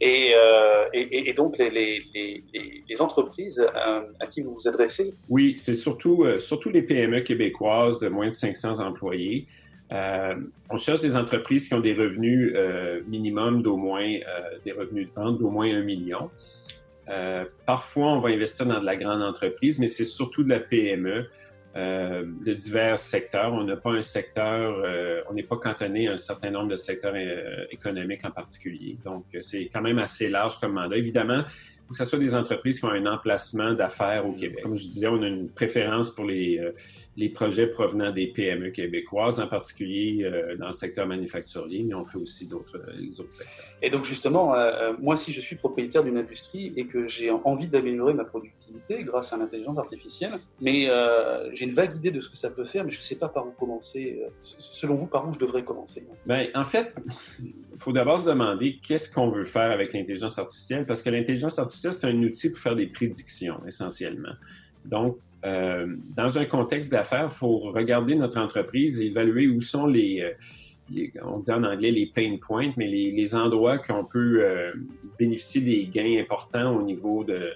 Et, 0.00 0.32
euh, 0.34 0.84
et, 0.92 1.30
et- 1.30 1.32
donc 1.34 1.56
les, 1.58 1.70
les, 1.70 2.02
les, 2.14 2.44
les- 2.88 3.00
entreprises 3.00 3.58
euh, 3.60 4.00
à 4.20 4.26
qui 4.26 4.42
vous 4.42 4.54
vous 4.54 4.68
adressez? 4.68 5.14
Oui, 5.28 5.54
c'est 5.56 5.74
surtout, 5.74 6.24
euh, 6.24 6.38
surtout 6.38 6.68
les 6.70 6.82
PME 6.82 7.20
québécoises 7.20 7.98
de 8.00 8.08
moins 8.08 8.28
de 8.28 8.34
500 8.34 8.80
employés. 8.80 9.46
Euh, 9.92 10.34
on 10.70 10.76
cherche 10.76 11.00
des 11.00 11.16
entreprises 11.16 11.66
qui 11.66 11.74
ont 11.74 11.80
des 11.80 11.94
revenus 11.94 12.52
euh, 12.54 13.00
minimum 13.08 13.62
d'au 13.62 13.76
moins, 13.76 14.04
euh, 14.06 14.58
des 14.64 14.72
revenus 14.72 15.08
de 15.08 15.12
vente 15.12 15.38
d'au 15.38 15.50
moins 15.50 15.72
un 15.74 15.82
million. 15.82 16.30
Parfois, 17.66 18.12
on 18.12 18.20
va 18.20 18.28
investir 18.28 18.66
dans 18.66 18.78
de 18.78 18.84
la 18.84 18.94
grande 18.94 19.20
entreprise, 19.20 19.80
mais 19.80 19.88
c'est 19.88 20.04
surtout 20.04 20.44
de 20.44 20.50
la 20.50 20.60
PME 20.60 21.26
de 21.74 22.54
divers 22.54 23.00
secteurs. 23.00 23.52
On 23.52 23.64
n'a 23.64 23.74
pas 23.74 23.90
un 23.90 24.02
secteur, 24.02 25.24
on 25.28 25.34
n'est 25.34 25.42
pas 25.42 25.56
cantonné 25.56 26.06
à 26.06 26.12
un 26.12 26.16
certain 26.16 26.50
nombre 26.50 26.68
de 26.68 26.76
secteurs 26.76 27.16
économiques 27.72 28.24
en 28.24 28.30
particulier. 28.30 28.96
Donc, 29.04 29.24
c'est 29.40 29.68
quand 29.72 29.82
même 29.82 29.98
assez 29.98 30.28
large 30.28 30.60
comme 30.60 30.74
mandat. 30.74 30.96
Évidemment, 30.96 31.42
il 31.44 31.80
faut 31.88 31.92
que 31.94 31.96
ce 31.98 32.04
soit 32.04 32.20
des 32.20 32.36
entreprises 32.36 32.78
qui 32.78 32.84
ont 32.84 32.92
un 32.92 33.06
emplacement 33.06 33.72
d'affaires 33.72 34.24
au 34.24 34.32
Québec. 34.34 34.62
Comme 34.62 34.76
je 34.76 34.84
disais, 34.84 35.08
on 35.08 35.20
a 35.20 35.26
une 35.26 35.48
préférence 35.48 36.14
pour 36.14 36.26
les, 36.26 36.60
les 37.20 37.28
projets 37.28 37.66
provenant 37.66 38.10
des 38.12 38.28
PME 38.28 38.70
québécoises, 38.70 39.40
en 39.40 39.46
particulier 39.46 40.24
euh, 40.24 40.56
dans 40.56 40.68
le 40.68 40.72
secteur 40.72 41.06
manufacturier, 41.06 41.82
mais 41.82 41.92
on 41.92 42.02
fait 42.02 42.16
aussi 42.16 42.46
d'autres 42.46 42.78
euh, 42.78 42.92
les 42.98 43.20
autres 43.20 43.32
secteurs. 43.32 43.66
Et 43.82 43.90
donc 43.90 44.06
justement, 44.06 44.54
euh, 44.54 44.94
moi 44.98 45.18
si 45.18 45.30
je 45.30 45.40
suis 45.42 45.56
propriétaire 45.56 46.02
d'une 46.02 46.16
industrie 46.16 46.72
et 46.76 46.86
que 46.86 47.06
j'ai 47.08 47.30
envie 47.30 47.68
d'améliorer 47.68 48.14
ma 48.14 48.24
productivité 48.24 49.04
grâce 49.04 49.34
à 49.34 49.36
l'intelligence 49.36 49.76
artificielle, 49.76 50.38
mais 50.62 50.88
j'ai 51.52 51.66
une 51.66 51.72
vague 51.72 51.94
idée 51.96 52.10
de 52.10 52.22
ce 52.22 52.30
que 52.30 52.38
ça 52.38 52.50
peut 52.50 52.64
faire, 52.64 52.84
mais 52.84 52.90
je 52.90 52.98
ne 52.98 53.02
sais 53.02 53.16
pas 53.16 53.28
par 53.28 53.46
où 53.46 53.50
commencer. 53.50 54.22
Selon 54.42 54.94
vous, 54.94 55.06
par 55.06 55.28
où 55.28 55.34
je 55.34 55.38
devrais 55.38 55.62
commencer 55.62 56.02
Ben, 56.24 56.48
en 56.54 56.64
fait, 56.64 56.94
il 57.42 57.78
faut 57.78 57.92
d'abord 57.92 58.18
se 58.18 58.28
demander 58.28 58.78
qu'est-ce 58.82 59.12
qu'on 59.12 59.28
veut 59.28 59.44
faire 59.44 59.70
avec 59.70 59.92
l'intelligence 59.92 60.38
artificielle, 60.38 60.86
parce 60.86 61.02
que 61.02 61.10
l'intelligence 61.10 61.58
artificielle, 61.58 61.92
c'est 61.92 62.06
un 62.06 62.22
outil 62.22 62.50
pour 62.50 62.60
faire 62.60 62.76
des 62.76 62.86
prédictions, 62.86 63.60
essentiellement. 63.66 64.34
Donc, 64.84 65.18
euh, 65.44 65.86
dans 66.16 66.38
un 66.38 66.44
contexte 66.44 66.90
d'affaires, 66.90 67.28
il 67.28 67.34
faut 67.34 67.58
regarder 67.58 68.14
notre 68.14 68.38
entreprise 68.38 69.00
et 69.00 69.06
évaluer 69.06 69.48
où 69.48 69.60
sont 69.60 69.86
les, 69.86 70.20
euh, 70.20 70.32
les- 70.90 71.12
on 71.24 71.38
dit 71.38 71.52
en 71.52 71.64
anglais 71.64 71.90
les 71.92 72.06
pain 72.06 72.36
points, 72.40 72.72
mais 72.76 72.86
les, 72.88 73.10
les 73.12 73.34
endroits 73.34 73.78
qu'on 73.78 74.04
peut 74.04 74.40
euh, 74.42 74.72
bénéficier 75.18 75.60
des 75.62 75.86
gains 75.86 76.20
importants 76.20 76.76
au 76.76 76.82
niveau 76.82 77.24
de... 77.24 77.52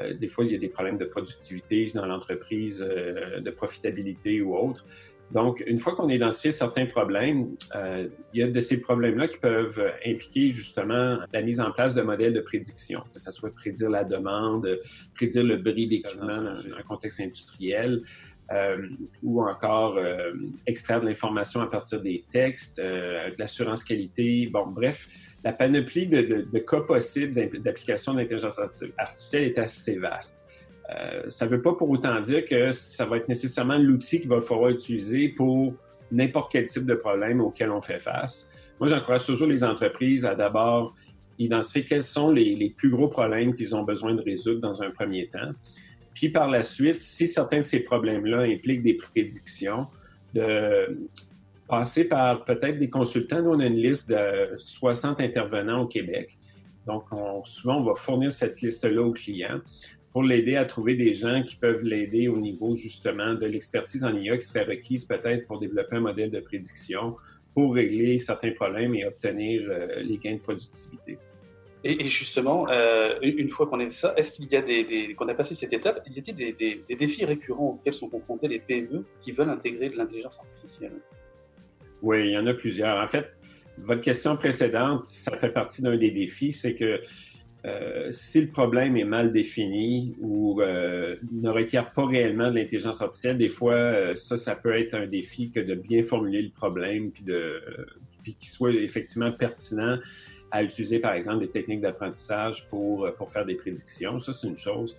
euh, 0.00 0.14
des 0.14 0.28
fois, 0.28 0.44
il 0.44 0.52
y 0.52 0.54
a 0.54 0.58
des 0.58 0.68
problèmes 0.68 0.96
de 0.98 1.04
productivité 1.04 1.84
dans 1.94 2.06
l'entreprise, 2.06 2.86
euh, 2.88 3.40
de 3.40 3.50
profitabilité 3.50 4.40
ou 4.40 4.56
autre. 4.56 4.84
Donc, 5.30 5.62
une 5.66 5.78
fois 5.78 5.94
qu'on 5.94 6.08
a 6.08 6.14
identifié 6.14 6.50
certains 6.50 6.86
problèmes, 6.86 7.54
euh, 7.74 8.08
il 8.32 8.40
y 8.40 8.42
a 8.42 8.48
de 8.48 8.60
ces 8.60 8.80
problèmes-là 8.80 9.28
qui 9.28 9.36
peuvent 9.38 9.92
impliquer 10.06 10.52
justement 10.52 11.18
la 11.32 11.42
mise 11.42 11.60
en 11.60 11.70
place 11.70 11.94
de 11.94 12.00
modèles 12.00 12.32
de 12.32 12.40
prédiction, 12.40 13.00
que 13.12 13.20
ce 13.20 13.30
soit 13.30 13.54
prédire 13.54 13.90
la 13.90 14.04
demande, 14.04 14.78
prédire 15.14 15.44
le 15.44 15.56
bris 15.56 15.86
d'équipement 15.86 16.28
dans 16.28 16.56
un 16.78 16.82
contexte 16.88 17.20
industriel, 17.20 18.00
euh, 18.50 18.78
ou 19.22 19.42
encore 19.42 19.98
euh, 19.98 20.32
extraire 20.66 21.02
de 21.02 21.06
l'information 21.06 21.60
à 21.60 21.66
partir 21.66 22.00
des 22.00 22.24
textes, 22.30 22.78
euh, 22.78 23.28
de 23.28 23.34
l'assurance 23.38 23.84
qualité. 23.84 24.48
Bon, 24.50 24.66
bref, 24.66 25.06
la 25.44 25.52
panoplie 25.52 26.06
de, 26.06 26.22
de- 26.22 26.48
de 26.50 26.58
cas 26.60 26.80
possibles 26.80 27.34
d'application 27.60 28.14
de 28.14 28.20
l'intelligence 28.20 28.58
arti- 28.58 28.90
artificielle 28.96 29.44
est 29.44 29.58
assez 29.58 29.98
vaste. 29.98 30.47
Euh, 30.90 31.22
ça 31.28 31.44
ne 31.44 31.50
veut 31.50 31.62
pas 31.62 31.74
pour 31.74 31.90
autant 31.90 32.20
dire 32.20 32.44
que 32.46 32.72
ça 32.72 33.04
va 33.04 33.18
être 33.18 33.28
nécessairement 33.28 33.76
l'outil 33.76 34.20
qu'il 34.20 34.28
va 34.28 34.40
falloir 34.40 34.70
utiliser 34.70 35.28
pour 35.28 35.74
n'importe 36.10 36.52
quel 36.52 36.64
type 36.64 36.86
de 36.86 36.94
problème 36.94 37.40
auquel 37.40 37.70
on 37.70 37.80
fait 37.80 37.98
face. 37.98 38.50
Moi, 38.80 38.88
j'encourage 38.88 39.26
toujours 39.26 39.48
les 39.48 39.64
entreprises 39.64 40.24
à 40.24 40.34
d'abord 40.34 40.94
identifier 41.38 41.84
quels 41.84 42.02
sont 42.02 42.30
les, 42.30 42.74
plus 42.76 42.90
gros 42.90 43.08
problèmes 43.08 43.54
qu'ils 43.54 43.76
ont 43.76 43.82
besoin 43.82 44.14
de 44.14 44.22
résoudre 44.22 44.60
dans 44.60 44.82
un 44.82 44.90
premier 44.90 45.28
temps. 45.28 45.52
Puis 46.14 46.30
par 46.30 46.48
la 46.48 46.62
suite, 46.62 46.98
si 46.98 47.28
certains 47.28 47.58
de 47.58 47.64
ces 47.64 47.84
problèmes-là 47.84 48.40
impliquent 48.40 48.82
des 48.82 48.94
prédictions, 48.94 49.86
de 50.34 50.98
passer 51.68 52.08
par 52.08 52.44
peut-être 52.44 52.78
des 52.78 52.90
consultants. 52.90 53.42
Nous, 53.42 53.50
on 53.50 53.60
a 53.60 53.66
une 53.66 53.76
liste 53.76 54.08
de 54.10 54.56
60 54.58 55.20
intervenants 55.20 55.82
au 55.82 55.86
Québec. 55.86 56.38
Donc, 56.86 57.04
on- 57.12 57.44
souvent, 57.44 57.76
on 57.76 57.84
va 57.84 57.94
fournir 57.94 58.32
cette 58.32 58.60
liste-là 58.62 59.02
aux 59.02 59.12
clients 59.12 59.60
pour 60.18 60.24
l'aider 60.24 60.56
à 60.56 60.64
trouver 60.64 60.96
des 60.96 61.14
gens 61.14 61.44
qui 61.44 61.54
peuvent 61.54 61.84
l'aider 61.84 62.26
au 62.26 62.38
niveau 62.38 62.74
justement 62.74 63.34
de 63.34 63.46
l'expertise 63.46 64.04
en 64.04 64.16
IA 64.16 64.36
qui 64.36 64.48
serait 64.48 64.64
requise 64.64 65.04
peut-être 65.04 65.46
pour 65.46 65.60
développer 65.60 65.94
un 65.94 66.00
modèle 66.00 66.32
de 66.32 66.40
prédiction 66.40 67.14
pour 67.54 67.72
régler 67.76 68.18
certains 68.18 68.50
problèmes 68.50 68.96
et 68.96 69.04
obtenir 69.06 69.62
euh, 69.70 70.00
les 70.00 70.18
gains 70.18 70.34
de 70.34 70.40
productivité. 70.40 71.18
Et, 71.84 72.04
et 72.04 72.06
justement, 72.06 72.68
euh, 72.68 73.14
une 73.22 73.48
fois 73.48 73.68
qu'on 73.68 73.78
a 73.78 73.88
ça, 73.92 74.12
est-ce 74.16 74.32
qu'il 74.32 74.46
y 74.46 74.56
a 74.56 74.60
des, 74.60 74.82
des- 74.82 75.14
qu'on 75.14 75.28
a 75.28 75.34
passé 75.34 75.54
cette 75.54 75.72
étape, 75.72 76.02
il 76.08 76.14
y 76.14 76.18
a-t-il 76.18 76.34
des, 76.34 76.52
des- 76.52 76.82
des 76.88 76.96
défis 76.96 77.24
récurrents 77.24 77.74
auxquels 77.74 77.94
sont 77.94 78.08
confrontés 78.08 78.48
les 78.48 78.58
PME 78.58 79.04
qui 79.20 79.30
veulent 79.30 79.50
intégrer 79.50 79.88
de 79.88 79.96
l'intelligence 79.96 80.36
artificielle? 80.40 80.94
Oui, 82.02 82.22
il 82.26 82.32
y 82.32 82.36
en 82.38 82.46
a 82.48 82.54
plusieurs. 82.54 83.00
En 83.00 83.06
fait, 83.06 83.28
votre 83.76 84.00
question 84.00 84.36
précédente, 84.36 85.06
ça 85.06 85.38
fait 85.38 85.52
partie 85.52 85.80
d'un 85.80 85.96
des 85.96 86.10
défis, 86.10 86.50
c'est 86.50 86.74
que 86.74 87.00
euh, 87.64 88.06
si 88.10 88.40
le 88.40 88.48
problème 88.48 88.96
est 88.96 89.04
mal 89.04 89.32
défini 89.32 90.16
ou 90.20 90.62
euh, 90.62 91.16
ne 91.32 91.50
requiert 91.50 91.92
pas 91.92 92.06
réellement 92.06 92.50
de 92.50 92.56
l'intelligence 92.56 93.02
artificielle, 93.02 93.38
des 93.38 93.48
fois, 93.48 93.74
euh, 93.74 94.14
ça, 94.14 94.36
ça 94.36 94.54
peut 94.54 94.78
être 94.78 94.94
un 94.94 95.06
défi 95.06 95.50
que 95.50 95.58
de 95.58 95.74
bien 95.74 96.02
formuler 96.02 96.42
le 96.42 96.50
problème 96.50 97.10
puis 97.10 97.24
qu'il 98.34 98.48
soit 98.48 98.70
effectivement 98.70 99.32
pertinent 99.32 99.98
à 100.50 100.62
utiliser, 100.62 101.00
par 101.00 101.14
exemple, 101.14 101.40
des 101.40 101.50
techniques 101.50 101.80
d'apprentissage 101.80 102.68
pour, 102.68 103.04
euh, 103.04 103.12
faire 103.26 103.44
des 103.44 103.56
prédictions. 103.56 104.18
Ça, 104.18 104.32
c'est 104.32 104.46
une 104.46 104.56
chose. 104.56 104.96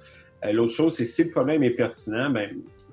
L'autre 0.53 0.73
chose, 0.73 0.95
c'est 0.95 1.05
si 1.05 1.25
le 1.25 1.31
problème 1.31 1.63
est 1.63 1.71
pertinent, 1.71 2.29
ben, 2.29 2.49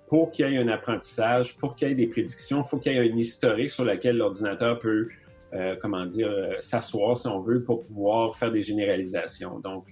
pour 0.09 0.33
qu'il 0.33 0.49
y 0.49 0.55
ait 0.55 0.59
un 0.59 0.69
apprentissage, 0.69 1.57
pour 1.57 1.77
qu'il 1.77 1.89
y 1.89 1.91
ait 1.93 1.95
des 1.95 2.07
prédictions, 2.07 2.63
il 2.63 2.69
faut 2.69 2.79
qu'il 2.79 2.93
y 2.93 2.97
ait 2.97 2.99
un 2.99 3.17
historique 3.17 3.71
sur 3.71 3.85
lequel 3.85 4.17
l'ordinateur 4.17 4.79
peut, 4.79 5.09
euh, 5.55 5.77
comment 5.81 6.05
dire, 6.07 6.29
euh, 6.29 6.55
s'asseoir, 6.59 7.17
si 7.17 7.29
on 7.29 7.39
veut, 7.39 7.63
pour 7.63 7.83
pouvoir 7.83 8.37
faire 8.37 8.51
des 8.51 8.61
généralisations. 8.61 9.61
Donc, 9.61 9.87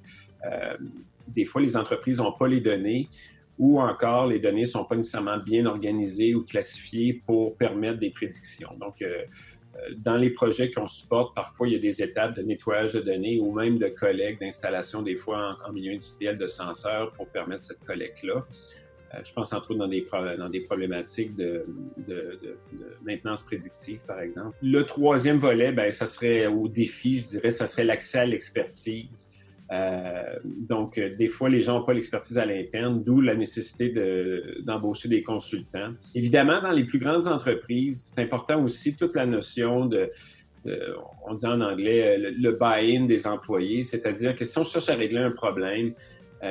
euh, 0.45 0.77
des 1.29 1.45
fois, 1.45 1.63
les 1.63 1.77
entreprises 1.77 2.19
n'ont 2.19 2.33
pas 2.33 2.49
les 2.49 2.61
données 2.61 3.09
ou 3.57 3.81
encore 3.81 4.27
les 4.27 4.41
données 4.41 4.63
ne 4.63 4.67
sont 4.67 4.85
pas 4.85 4.97
nécessairement 4.97 5.39
bien 5.39 5.65
organisées 5.67 6.35
ou 6.35 6.43
classifiées 6.43 7.23
pour 7.25 7.57
permettre 7.57 8.01
des 8.01 8.11
prédictions. 8.11 8.71
Donc, 8.81 9.05
dans 9.99 10.17
les 10.17 10.31
projets 10.31 10.73
qu'on 10.73 10.89
supporte, 10.89 11.37
parfois, 11.37 11.69
il 11.69 11.75
y 11.75 11.77
a 11.77 11.79
des 11.79 12.03
étapes 12.03 12.35
de 12.35 12.43
nettoyage 12.43 12.95
de 12.95 13.01
données 13.01 13.39
ou 13.39 13.53
même 13.53 13.79
de 13.79 13.87
collecte, 13.87 14.41
d'installation, 14.41 15.03
des 15.03 15.15
fois 15.15 15.57
en, 15.65 15.69
en 15.69 15.73
milieu 15.73 15.93
industriel 15.93 16.37
de 16.37 16.49
senseurs 16.49 17.13
pour 17.13 17.29
permettre 17.29 17.63
cette 17.63 17.85
collecte-là. 17.85 18.45
Euh, 19.15 19.21
je 19.25 19.33
pense 19.33 19.53
entre 19.53 19.71
autres 19.71 19.79
dans 19.79 20.49
des, 20.49 20.61
problématiques 20.61 21.35
de, 21.37 21.67
maintenance 23.05 23.43
prédictive, 23.43 24.01
par 24.07 24.21
exemple. 24.21 24.57
Le 24.63 24.83
troisième 24.85 25.39
volet, 25.39 25.73
ben, 25.73 25.91
ça 25.91 26.07
serait 26.07 26.47
au 26.47 26.69
défi, 26.69 27.19
je 27.19 27.27
dirais, 27.27 27.51
ça 27.51 27.67
serait 27.67 27.85
l'accès 27.85 28.19
à 28.19 28.27
l'expertise. 28.27 29.31
Euh, 29.73 30.23
donc, 30.45 30.99
euh, 30.99 31.15
des 31.17 31.29
fois, 31.29 31.49
les 31.49 31.63
gens 31.63 31.79
n'ont 31.79 31.85
pas 31.85 31.95
l'expertise 31.95 32.39
à 32.39 32.45
l'interne, 32.45 33.03
d'où 33.03 33.21
la 33.21 33.35
nécessité 33.35 33.89
de- 33.89 34.59
d'embaucher 34.63 35.09
des 35.09 35.23
consultants. 35.23 35.93
Évidemment, 36.15 36.61
dans 36.61 36.71
les 36.71 36.85
plus 36.85 36.99
grandes 36.99 37.27
entreprises, 37.27 38.13
c'est 38.15 38.23
important 38.23 38.63
aussi 38.63 38.95
toute 38.95 39.15
la 39.15 39.25
notion 39.25 39.87
de, 39.87 40.11
on 41.27 41.35
dit 41.35 41.47
en 41.47 41.61
anglais, 41.61 42.19
le, 42.19 42.53
buy-in 42.53 43.05
des 43.05 43.27
employés, 43.27 43.83
c'est-à-dire 43.83 44.35
que 44.35 44.45
si 44.45 44.59
on 44.59 44.65
cherche 44.65 44.89
à 44.89 44.95
régler 44.95 45.19
un 45.19 45.31
problème, 45.31 45.93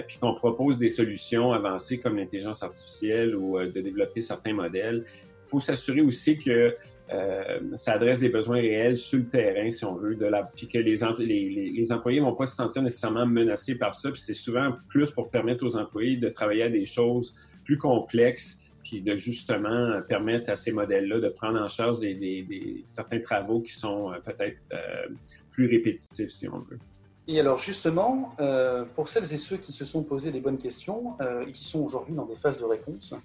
puis 0.07 0.17
qu'on 0.19 0.33
propose 0.33 0.77
des 0.77 0.89
solutions 0.89 1.51
avancées 1.51 1.99
comme 1.99 2.17
l'intelligence 2.17 2.63
artificielle 2.63 3.35
ou 3.35 3.57
euh, 3.59 3.71
de 3.71 3.81
développer 3.81 4.21
certains 4.21 4.53
modèles, 4.53 5.05
il 5.07 5.49
faut 5.49 5.59
s'assurer 5.59 6.01
aussi 6.01 6.37
que 6.37 6.75
euh, 7.13 7.59
ça 7.75 7.93
adresse 7.93 8.19
des 8.19 8.29
besoins 8.29 8.57
réels 8.61 8.95
sur 8.95 9.19
le 9.19 9.27
terrain, 9.27 9.69
si 9.69 9.83
on 9.85 9.95
veut, 9.95 10.15
de 10.15 10.25
la, 10.25 10.43
puis 10.43 10.67
que 10.67 10.79
les, 10.79 10.95
les, 11.19 11.69
les 11.69 11.91
employés 11.91 12.19
ne 12.21 12.25
vont 12.25 12.33
pas 12.35 12.45
se 12.47 12.55
sentir 12.55 12.81
nécessairement 12.81 13.25
menacés 13.27 13.77
par 13.77 13.93
ça. 13.93 14.09
Puis 14.09 14.21
c'est 14.21 14.33
souvent 14.33 14.73
plus 14.89 15.11
pour 15.11 15.29
permettre 15.29 15.65
aux 15.65 15.75
employés 15.75 16.17
de 16.17 16.29
travailler 16.29 16.63
à 16.63 16.69
des 16.69 16.85
choses 16.85 17.35
plus 17.65 17.77
complexes, 17.77 18.61
puis 18.83 19.01
de 19.01 19.15
justement 19.15 20.01
permettre 20.07 20.49
à 20.49 20.55
ces 20.55 20.71
modèles-là 20.71 21.19
de 21.19 21.29
prendre 21.29 21.59
en 21.61 21.67
charge 21.67 21.99
des, 21.99 22.15
des, 22.15 22.41
des- 22.43 22.81
certains 22.85 23.19
travaux 23.19 23.61
qui 23.61 23.73
sont 23.73 24.11
euh, 24.11 24.17
peut-être 24.19 24.57
euh, 24.73 25.07
plus 25.51 25.67
répétitifs, 25.67 26.29
si 26.29 26.47
on 26.47 26.59
veut. 26.59 26.79
Et 27.27 27.39
alors 27.39 27.59
justement, 27.59 28.35
euh, 28.39 28.83
pour 28.95 29.07
celles 29.07 29.31
et 29.33 29.37
ceux 29.37 29.57
qui 29.57 29.71
se 29.71 29.85
sont 29.85 30.03
posé 30.03 30.31
les 30.31 30.41
bonnes 30.41 30.57
questions 30.57 31.15
euh, 31.21 31.45
et 31.45 31.51
qui 31.51 31.63
sont 31.63 31.79
aujourd'hui 31.79 32.13
dans 32.13 32.25
des 32.25 32.35
phases 32.35 32.57
de 32.57 32.65
réponse, 32.65 33.15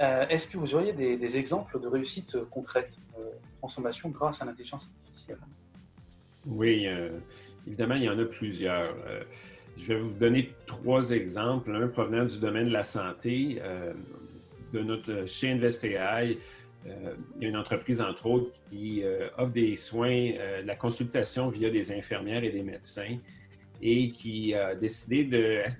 euh, 0.00 0.26
est-ce 0.28 0.46
que 0.46 0.58
vous 0.58 0.74
auriez 0.74 0.92
des, 0.92 1.38
exemples 1.38 1.80
de 1.80 1.88
réussite 1.88 2.36
concrète, 2.50 2.98
euh, 3.18 3.22
transformation 3.58 4.10
grâce 4.10 4.42
à 4.42 4.44
l'intelligence 4.44 4.88
artificielle? 4.94 5.38
Oui, 6.46 6.86
évidemment, 7.66 7.96
il 7.96 8.04
y 8.04 8.08
en 8.08 8.18
a 8.18 8.24
plusieurs. 8.24 8.94
Je 9.76 9.92
vais 9.92 9.98
vous 9.98 10.14
donner 10.14 10.54
trois 10.66 11.10
exemples. 11.10 11.74
Un 11.74 11.88
provenant 11.88 12.24
du 12.24 12.38
domaine 12.38 12.68
de 12.68 12.72
la 12.72 12.84
santé. 12.84 13.60
de 14.72 14.80
notre, 14.80 15.26
chez 15.26 15.50
InvestAI, 15.50 16.38
il 16.86 17.42
y 17.42 17.44
a 17.44 17.48
une 17.48 17.56
entreprise, 17.56 18.00
entre 18.00 18.26
autres, 18.26 18.52
qui 18.70 19.02
offre 19.36 19.52
des 19.52 19.74
soins, 19.74 20.30
la 20.64 20.76
consultation 20.76 21.50
via 21.50 21.68
des 21.68 21.92
infirmières 21.92 22.44
et 22.44 22.50
des 22.50 22.62
médecins 22.62 23.18
et 23.80 24.10
qui 24.10 24.54
a 24.54 24.74
décidé 24.74 25.24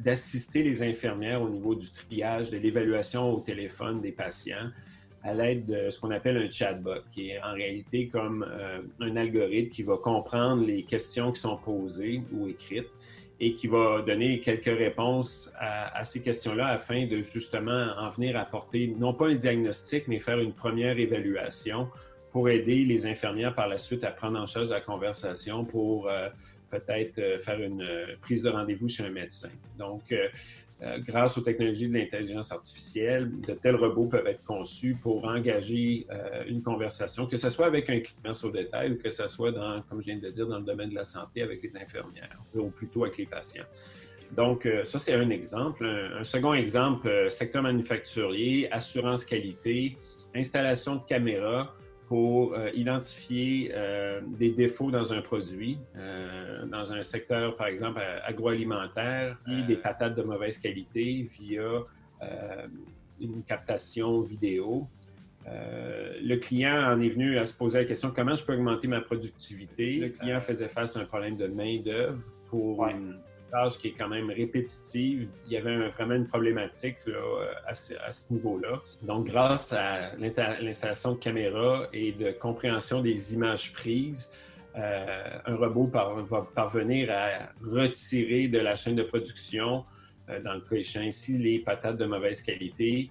d'assister 0.00 0.62
les 0.62 0.82
infirmières 0.82 1.42
au 1.42 1.48
niveau 1.48 1.74
du 1.74 1.90
triage, 1.90 2.50
de 2.50 2.58
l'évaluation 2.58 3.32
au 3.32 3.40
téléphone 3.40 4.00
des 4.00 4.12
patients 4.12 4.70
à 5.24 5.34
l'aide 5.34 5.66
de 5.66 5.90
ce 5.90 6.00
qu'on 6.00 6.10
appelle 6.10 6.36
un 6.36 6.50
chatbot, 6.50 7.02
qui 7.10 7.30
est 7.30 7.42
en 7.42 7.52
réalité 7.52 8.06
comme 8.06 8.46
euh, 8.48 8.80
un 9.00 9.16
algorithme 9.16 9.70
qui 9.70 9.82
va 9.82 9.96
comprendre 9.96 10.64
les 10.64 10.84
questions 10.84 11.32
qui 11.32 11.40
sont 11.40 11.56
posées 11.56 12.22
ou 12.32 12.48
écrites 12.48 12.88
et 13.40 13.54
qui 13.54 13.66
va 13.66 14.02
donner 14.02 14.40
quelques 14.40 14.66
réponses 14.66 15.52
à, 15.58 15.96
à 15.98 16.04
ces 16.04 16.20
questions-là 16.20 16.68
afin 16.68 17.06
de 17.06 17.22
justement 17.22 17.92
en 17.98 18.10
venir 18.10 18.36
apporter 18.36 18.94
non 18.98 19.12
pas 19.12 19.28
un 19.28 19.34
diagnostic, 19.34 20.08
mais 20.08 20.18
faire 20.18 20.38
une 20.40 20.52
première 20.52 20.98
évaluation 20.98 21.88
pour 22.32 22.48
aider 22.48 22.84
les 22.84 23.06
infirmières 23.06 23.54
par 23.54 23.68
la 23.68 23.78
suite 23.78 24.04
à 24.04 24.10
prendre 24.10 24.38
en 24.38 24.46
charge 24.46 24.70
la 24.70 24.80
conversation 24.80 25.64
pour 25.64 26.08
euh, 26.08 26.28
peut-être 26.70 27.18
euh, 27.18 27.38
faire 27.38 27.60
une 27.60 27.82
euh, 27.82 28.16
prise 28.20 28.42
de 28.42 28.50
rendez-vous 28.50 28.88
chez 28.88 29.04
un 29.04 29.10
médecin. 29.10 29.50
Donc, 29.78 30.12
euh, 30.12 30.28
grâce 31.00 31.36
aux 31.36 31.40
technologies 31.40 31.88
de 31.88 31.98
l'intelligence 31.98 32.52
artificielle, 32.52 33.30
de 33.40 33.52
tels 33.54 33.74
robots 33.74 34.06
peuvent 34.06 34.26
être 34.28 34.44
conçus 34.44 34.96
pour 35.02 35.24
engager 35.24 36.06
une 36.46 36.62
conversation, 36.62 37.26
que 37.26 37.36
ce 37.36 37.50
soit 37.50 37.66
avec 37.66 37.90
un 37.90 37.98
client 37.98 38.32
sur 38.32 38.52
détail 38.52 38.92
ou 38.92 38.96
que 38.96 39.10
ce 39.10 39.26
soit, 39.26 39.50
dans, 39.50 39.82
comme 39.82 40.00
je 40.00 40.06
viens 40.06 40.18
de 40.18 40.26
le 40.26 40.30
dire, 40.30 40.46
dans 40.46 40.60
le 40.60 40.64
domaine 40.64 40.90
de 40.90 40.94
la 40.94 41.02
santé 41.02 41.42
avec 41.42 41.60
les 41.62 41.76
infirmières 41.76 42.38
ou 42.54 42.68
plutôt 42.70 43.02
avec 43.02 43.18
les 43.18 43.26
patients. 43.26 43.64
Donc, 44.30 44.68
ça, 44.84 45.00
c'est 45.00 45.14
un 45.14 45.30
exemple. 45.30 45.84
Un, 45.84 46.22
second 46.22 46.54
exemple, 46.54 47.26
secteur 47.28 47.64
manufacturier, 47.64 48.70
assurance 48.70 49.24
qualité, 49.24 49.98
installation 50.32 50.94
de 50.94 51.02
caméras 51.08 51.74
pour 52.08 52.54
euh, 52.54 52.70
identifier 52.74 53.70
euh, 53.74 54.22
des 54.26 54.48
défauts 54.48 54.90
dans 54.90 55.12
un 55.12 55.20
produit, 55.20 55.78
euh, 55.94 56.64
dans 56.64 56.90
un 56.90 57.02
secteur, 57.02 57.54
par 57.54 57.66
exemple, 57.66 58.00
agroalimentaire, 58.24 59.36
et 59.46 59.62
des 59.62 59.76
patates 59.76 60.14
de 60.14 60.22
mauvaise 60.22 60.56
qualité 60.56 61.28
via 61.38 61.84
une 63.20 63.42
captation 63.44 64.22
vidéo. 64.22 64.88
Le 65.46 66.36
client 66.36 66.92
en 66.92 67.00
est 67.00 67.10
venu 67.10 67.38
à 67.38 67.46
se 67.46 67.56
poser 67.56 67.80
la 67.80 67.84
question 67.84 68.10
comment 68.10 68.34
je 68.34 68.44
peux 68.44 68.54
augmenter 68.54 68.88
ma 68.88 69.00
productivité? 69.00 69.98
Le 69.98 70.08
client 70.08 70.40
faisait 70.40 70.68
face 70.68 70.96
à 70.96 71.00
un 71.00 71.04
problème 71.04 71.36
de 71.36 71.46
main-d'œuvre 71.46 72.24
pour 72.46 72.86
une 72.86 73.18
qui 73.78 73.88
est 73.88 73.94
quand 73.96 74.08
même 74.08 74.30
répétitive. 74.30 75.28
Il 75.46 75.52
y 75.52 75.56
avait 75.56 75.88
vraiment 75.88 76.14
une 76.14 76.26
problématique 76.26 76.96
à 77.66 77.74
ce, 77.74 78.32
niveau-là. 78.32 78.80
Donc, 79.02 79.26
grâce 79.26 79.72
à 79.72 80.14
l'installation 80.16 81.12
de 81.12 81.18
caméras 81.18 81.88
et 81.92 82.12
de 82.12 82.30
compréhension 82.30 83.00
des 83.00 83.34
images 83.34 83.72
prises, 83.72 84.30
euh, 84.76 85.38
un 85.46 85.56
robot 85.56 85.90
va 86.28 86.46
parvenir 86.54 87.10
à 87.10 87.48
retirer 87.64 88.48
de 88.48 88.58
la 88.58 88.74
chaîne 88.76 88.96
de 88.96 89.02
production, 89.02 89.84
euh, 90.28 90.40
dans 90.42 90.54
le 90.54 90.60
cas 90.60 90.76
échéant 90.76 91.02
ici, 91.02 91.38
les 91.38 91.58
patates 91.58 91.96
de 91.96 92.04
mauvaise 92.04 92.42
qualité, 92.42 93.10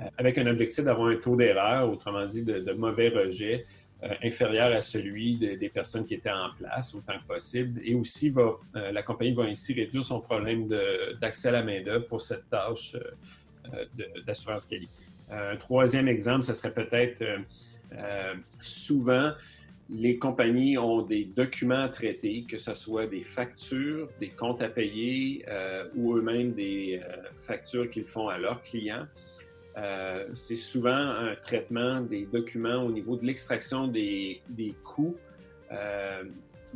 euh, 0.00 0.04
avec 0.18 0.38
un 0.38 0.46
objectif 0.46 0.84
d'avoir 0.84 1.08
un 1.08 1.16
taux 1.16 1.34
d'erreur, 1.34 1.90
autrement 1.90 2.24
dit 2.26 2.44
de, 2.44 2.60
de 2.60 2.72
mauvais 2.72 3.08
rejet, 3.08 3.64
euh, 4.04 4.14
inférieur 4.22 4.72
à 4.76 4.80
celui 4.80 5.36
de- 5.36 5.54
des 5.56 5.68
personnes 5.68 6.04
qui 6.04 6.14
étaient 6.14 6.30
en 6.30 6.50
place 6.56 6.94
autant 6.94 7.18
que 7.18 7.26
possible. 7.26 7.80
Et 7.82 7.94
aussi, 7.96 8.30
va, 8.30 8.56
euh, 8.76 8.92
la 8.92 9.02
compagnie 9.02 9.32
va 9.32 9.42
ainsi 9.42 9.74
réduire 9.74 10.04
son 10.04 10.20
problème 10.20 10.68
d'accès 11.20 11.48
à 11.48 11.52
la 11.52 11.62
main-d'œuvre 11.64 12.06
pour 12.06 12.20
cette 12.20 12.48
tâche 12.48 12.94
euh, 12.94 13.74
euh, 13.74 13.84
d'assurance 14.24 14.66
qualité. 14.66 14.92
Un 15.30 15.56
troisième 15.56 16.06
exemple, 16.08 16.42
ce 16.44 16.54
serait 16.54 16.72
peut-être 16.72 17.22
souvent, 18.60 19.32
les 19.90 20.16
compagnies 20.18 20.78
ont 20.78 21.02
des 21.02 21.24
documents 21.24 21.82
à 21.82 21.88
traiter, 21.88 22.44
que 22.48 22.56
ce 22.56 22.72
soit 22.74 23.06
des 23.06 23.20
factures, 23.20 24.08
des 24.20 24.30
comptes 24.30 24.62
à 24.62 24.68
payer 24.68 25.44
ou 25.94 26.16
eux-mêmes 26.16 26.52
des 26.52 27.00
factures 27.34 27.90
qu'ils 27.90 28.06
font 28.06 28.28
à 28.28 28.38
leurs 28.38 28.62
clients. 28.62 29.06
Euh, 29.78 30.26
c'est 30.34 30.56
souvent 30.56 30.90
un 30.96 31.34
traitement 31.36 32.00
des 32.00 32.26
documents 32.26 32.82
au 32.82 32.90
niveau 32.90 33.16
de 33.16 33.24
l'extraction 33.24 33.86
des, 33.86 34.42
coûts, 34.82 35.16
euh, 35.70 36.24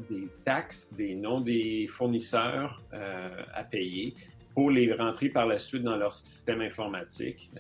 des 0.09 0.26
taxes, 0.44 0.94
des 0.94 1.14
noms 1.14 1.40
des 1.40 1.86
fournisseurs 1.88 2.80
euh, 2.92 3.28
à 3.55 3.64
payer 3.64 4.14
pour 4.55 4.70
les 4.70 4.92
rentrer 4.92 5.30
par 5.30 5.46
la 5.46 5.59
suite 5.59 5.82
dans 5.82 5.96
leur 5.96 6.12
système 6.12 6.61
informatique 6.61 7.50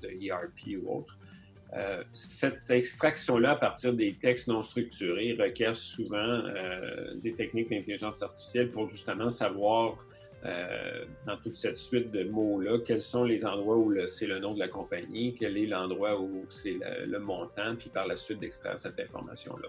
de 0.00 0.08
ERP 0.24 0.80
ou 0.80 0.98
autre. 0.98 1.18
Cette 2.12 2.70
extraction-là, 2.70 3.50
à 3.50 3.56
partir 3.56 3.92
des 3.92 4.14
textes 4.14 4.46
non 4.46 4.62
structurés, 4.62 5.36
requiert 5.36 5.74
souvent 5.74 6.44
des 7.16 7.32
techniques 7.32 7.70
d'intelligence 7.70 8.22
artificielle 8.22 8.70
pour 8.70 8.86
justement 8.86 9.28
savoir 9.28 10.06
euh, 10.44 11.04
dans 11.26 11.38
toute 11.38 11.56
cette 11.56 11.76
suite 11.76 12.10
de 12.10 12.24
mots-là, 12.24 12.78
quels 12.84 13.00
sont 13.00 13.24
les 13.24 13.46
endroits 13.46 13.78
où 13.78 13.94
c'est 14.06 14.26
le 14.26 14.40
nom 14.40 14.52
de 14.52 14.58
la 14.58 14.68
compagnie, 14.68 15.34
quel 15.34 15.56
est 15.56 15.66
l'endroit 15.66 16.20
où 16.20 16.44
c'est 16.50 16.76
le, 17.06 17.18
montant, 17.18 17.76
puis 17.76 17.88
par 17.88 18.06
la 18.06 18.14
suite 18.14 18.40
d'extraire 18.40 18.78
cette 18.78 19.00
information-là. 19.00 19.68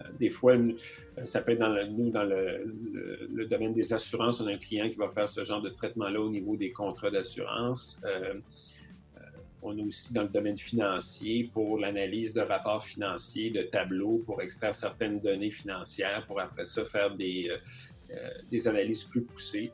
Euh, 0.00 0.04
Des 0.18 0.30
fois, 0.30 0.54
euh, 0.54 0.74
ça 1.22 1.40
peut 1.40 1.52
être 1.52 1.60
dans 1.60 1.68
le, 1.68 1.86
nous, 1.86 2.10
dans 2.10 2.24
le, 2.24 3.46
domaine 3.46 3.74
des 3.74 3.92
assurances, 3.92 4.40
on 4.40 4.48
a 4.48 4.52
un 4.52 4.58
client 4.58 4.90
qui 4.90 4.96
va 4.96 5.08
faire 5.08 5.28
ce 5.28 5.44
genre 5.44 5.62
de 5.62 5.68
traitement-là 5.68 6.20
au 6.20 6.30
niveau 6.30 6.56
des 6.56 6.72
contrats 6.72 7.10
d'assurance. 7.10 8.00
On 9.64 9.78
est 9.78 9.82
aussi 9.82 10.12
dans 10.12 10.22
le 10.22 10.28
domaine 10.28 10.58
financier 10.58 11.48
pour 11.52 11.78
l'analyse 11.78 12.32
de 12.32 12.40
rapports 12.40 12.82
financiers, 12.82 13.50
de 13.50 13.62
tableaux, 13.62 14.20
pour 14.26 14.42
extraire 14.42 14.74
certaines 14.74 15.20
données 15.20 15.52
financières, 15.52 16.26
pour 16.26 16.40
après 16.40 16.64
ça 16.64 16.84
faire 16.84 17.14
des, 17.14 17.48
des 18.50 18.68
analyses 18.68 19.04
plus 19.04 19.22
poussées. 19.22 19.72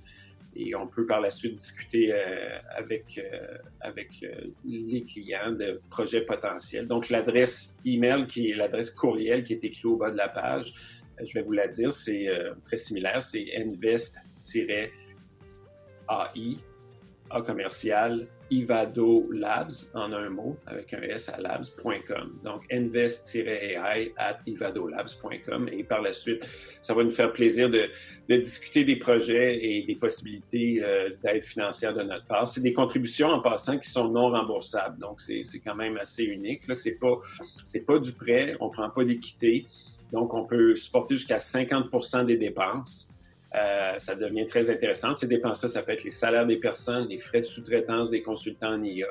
Et 0.54 0.74
on 0.74 0.86
peut 0.86 1.04
par 1.04 1.20
la 1.20 1.30
suite 1.30 1.54
discuter 1.54 2.12
euh, 2.12 2.58
avec, 2.76 3.18
euh, 3.18 3.58
avec 3.80 4.08
euh, 4.22 4.48
les 4.64 5.02
clients 5.02 5.52
de 5.52 5.80
projets 5.90 6.22
potentiels. 6.22 6.86
Donc, 6.86 7.10
l'adresse 7.10 7.76
email, 7.84 8.26
qui 8.26 8.50
est 8.50 8.54
l'adresse 8.54 8.90
courriel 8.90 9.44
qui 9.44 9.52
est 9.52 9.64
écrite 9.64 9.84
au 9.84 9.96
bas 9.96 10.10
de 10.10 10.16
la 10.16 10.28
page, 10.28 10.72
euh, 11.20 11.24
je 11.24 11.34
vais 11.34 11.42
vous 11.42 11.52
la 11.52 11.68
dire, 11.68 11.92
c'est 11.92 12.28
euh, 12.28 12.54
très 12.64 12.76
similaire, 12.76 13.20
c'est 13.20 13.46
invest-ai, 13.56 14.90
A 17.30 17.42
commercial, 17.42 18.26
Ivado 18.50 19.28
Labs, 19.30 19.90
en 19.94 20.12
un 20.12 20.30
mot, 20.30 20.56
avec 20.66 20.94
un 20.94 21.02
S 21.02 21.28
à 21.28 21.38
labs.com. 21.38 22.38
Donc, 22.42 22.62
invest-ai 22.72 23.76
at 23.76 24.38
ivadolabs.com. 24.46 25.68
Et 25.70 25.84
par 25.84 26.00
la 26.00 26.12
suite, 26.12 26.48
ça 26.80 26.94
va 26.94 27.04
nous 27.04 27.10
faire 27.10 27.32
plaisir 27.32 27.68
de, 27.68 27.90
discuter 28.28 28.84
des 28.84 28.96
projets 28.96 29.58
et 29.62 29.82
des 29.82 29.96
possibilités 29.96 30.82
euh, 30.82 31.10
d'aide 31.22 31.44
financière 31.44 31.94
de 31.94 32.02
notre 32.02 32.24
part. 32.26 32.48
C'est 32.48 32.62
des 32.62 32.72
contributions 32.72 33.28
en 33.28 33.40
passant 33.40 33.78
qui 33.78 33.88
sont 33.88 34.08
non 34.08 34.30
remboursables. 34.30 34.98
Donc, 34.98 35.20
c'est 35.20 35.60
quand 35.64 35.74
même 35.74 35.96
assez 35.98 36.24
unique. 36.24 36.66
Là, 36.66 36.74
c'est 36.74 36.98
pas, 36.98 37.18
pas 37.86 37.98
du 37.98 38.12
prêt. 38.12 38.56
On 38.60 38.70
prend 38.70 38.88
pas 38.88 39.04
d'équité. 39.04 39.66
Donc, 40.12 40.32
on 40.32 40.46
peut 40.46 40.74
supporter 40.74 41.16
jusqu'à 41.16 41.38
50 41.38 42.24
des 42.26 42.38
dépenses. 42.38 43.10
Euh, 43.54 43.98
ça 43.98 44.14
devient 44.14 44.44
très 44.44 44.70
intéressant. 44.70 45.14
Ces 45.14 45.26
dépenses-là, 45.26 45.68
ça 45.68 45.82
peut 45.82 45.92
être 45.92 46.04
les 46.04 46.10
salaires 46.10 46.46
des 46.46 46.56
personnes, 46.56 47.08
les 47.08 47.18
frais 47.18 47.40
de 47.40 47.46
sous-traitance 47.46 48.10
des 48.10 48.20
consultants 48.20 48.74
en 48.74 48.82
IA. 48.82 49.08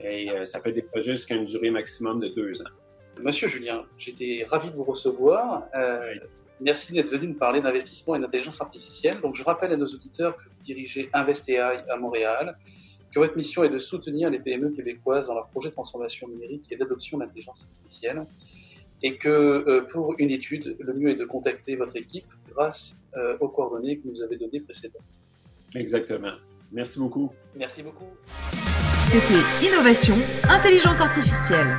Et 0.00 0.30
euh, 0.30 0.44
ça 0.44 0.60
peut 0.60 0.70
être 0.70 0.76
des 0.76 0.82
projets 0.82 1.14
jusqu'à 1.14 1.34
une 1.34 1.44
durée 1.44 1.70
maximum 1.70 2.20
de 2.20 2.28
deux 2.28 2.62
ans. 2.62 2.70
Monsieur 3.20 3.48
Julien, 3.48 3.84
j'étais 3.98 4.46
ravi 4.48 4.70
de 4.70 4.76
vous 4.76 4.84
recevoir. 4.84 5.64
Euh, 5.74 6.14
Merci 6.60 6.92
d'être 6.92 7.08
venu 7.08 7.28
nous 7.28 7.34
parler 7.34 7.60
d'investissement 7.60 8.16
et 8.16 8.18
d'intelligence 8.18 8.60
artificielle. 8.60 9.20
Donc, 9.20 9.36
je 9.36 9.44
rappelle 9.44 9.72
à 9.72 9.76
nos 9.76 9.86
auditeurs 9.86 10.36
que 10.36 10.42
vous 10.42 10.64
dirigez 10.64 11.08
InvestAI 11.12 11.84
à 11.88 11.96
Montréal, 11.96 12.58
que 13.14 13.20
votre 13.20 13.36
mission 13.36 13.62
est 13.62 13.68
de 13.68 13.78
soutenir 13.78 14.28
les 14.28 14.40
PME 14.40 14.70
québécoises 14.70 15.28
dans 15.28 15.34
leur 15.34 15.46
projet 15.50 15.68
de 15.68 15.74
transformation 15.74 16.26
numérique 16.26 16.64
et 16.72 16.76
d'adoption 16.76 17.18
d'intelligence 17.18 17.62
artificielle. 17.62 18.26
Et 19.04 19.18
que 19.18 19.86
pour 19.88 20.16
une 20.18 20.32
étude, 20.32 20.76
le 20.80 20.94
mieux 20.94 21.10
est 21.10 21.14
de 21.14 21.24
contacter 21.24 21.76
votre 21.76 21.94
équipe 21.94 22.26
grâce 22.48 22.97
euh, 23.18 23.36
aux 23.40 23.48
coordonnées 23.48 23.98
que 23.98 24.08
vous 24.08 24.22
avez 24.22 24.36
données 24.36 24.60
précédemment. 24.60 25.04
Exactement. 25.74 26.32
Merci 26.72 26.98
beaucoup. 26.98 27.30
Merci 27.56 27.82
beaucoup. 27.82 28.04
C'était 29.10 29.66
Innovation, 29.66 30.16
Intelligence 30.48 31.00
Artificielle. 31.00 31.78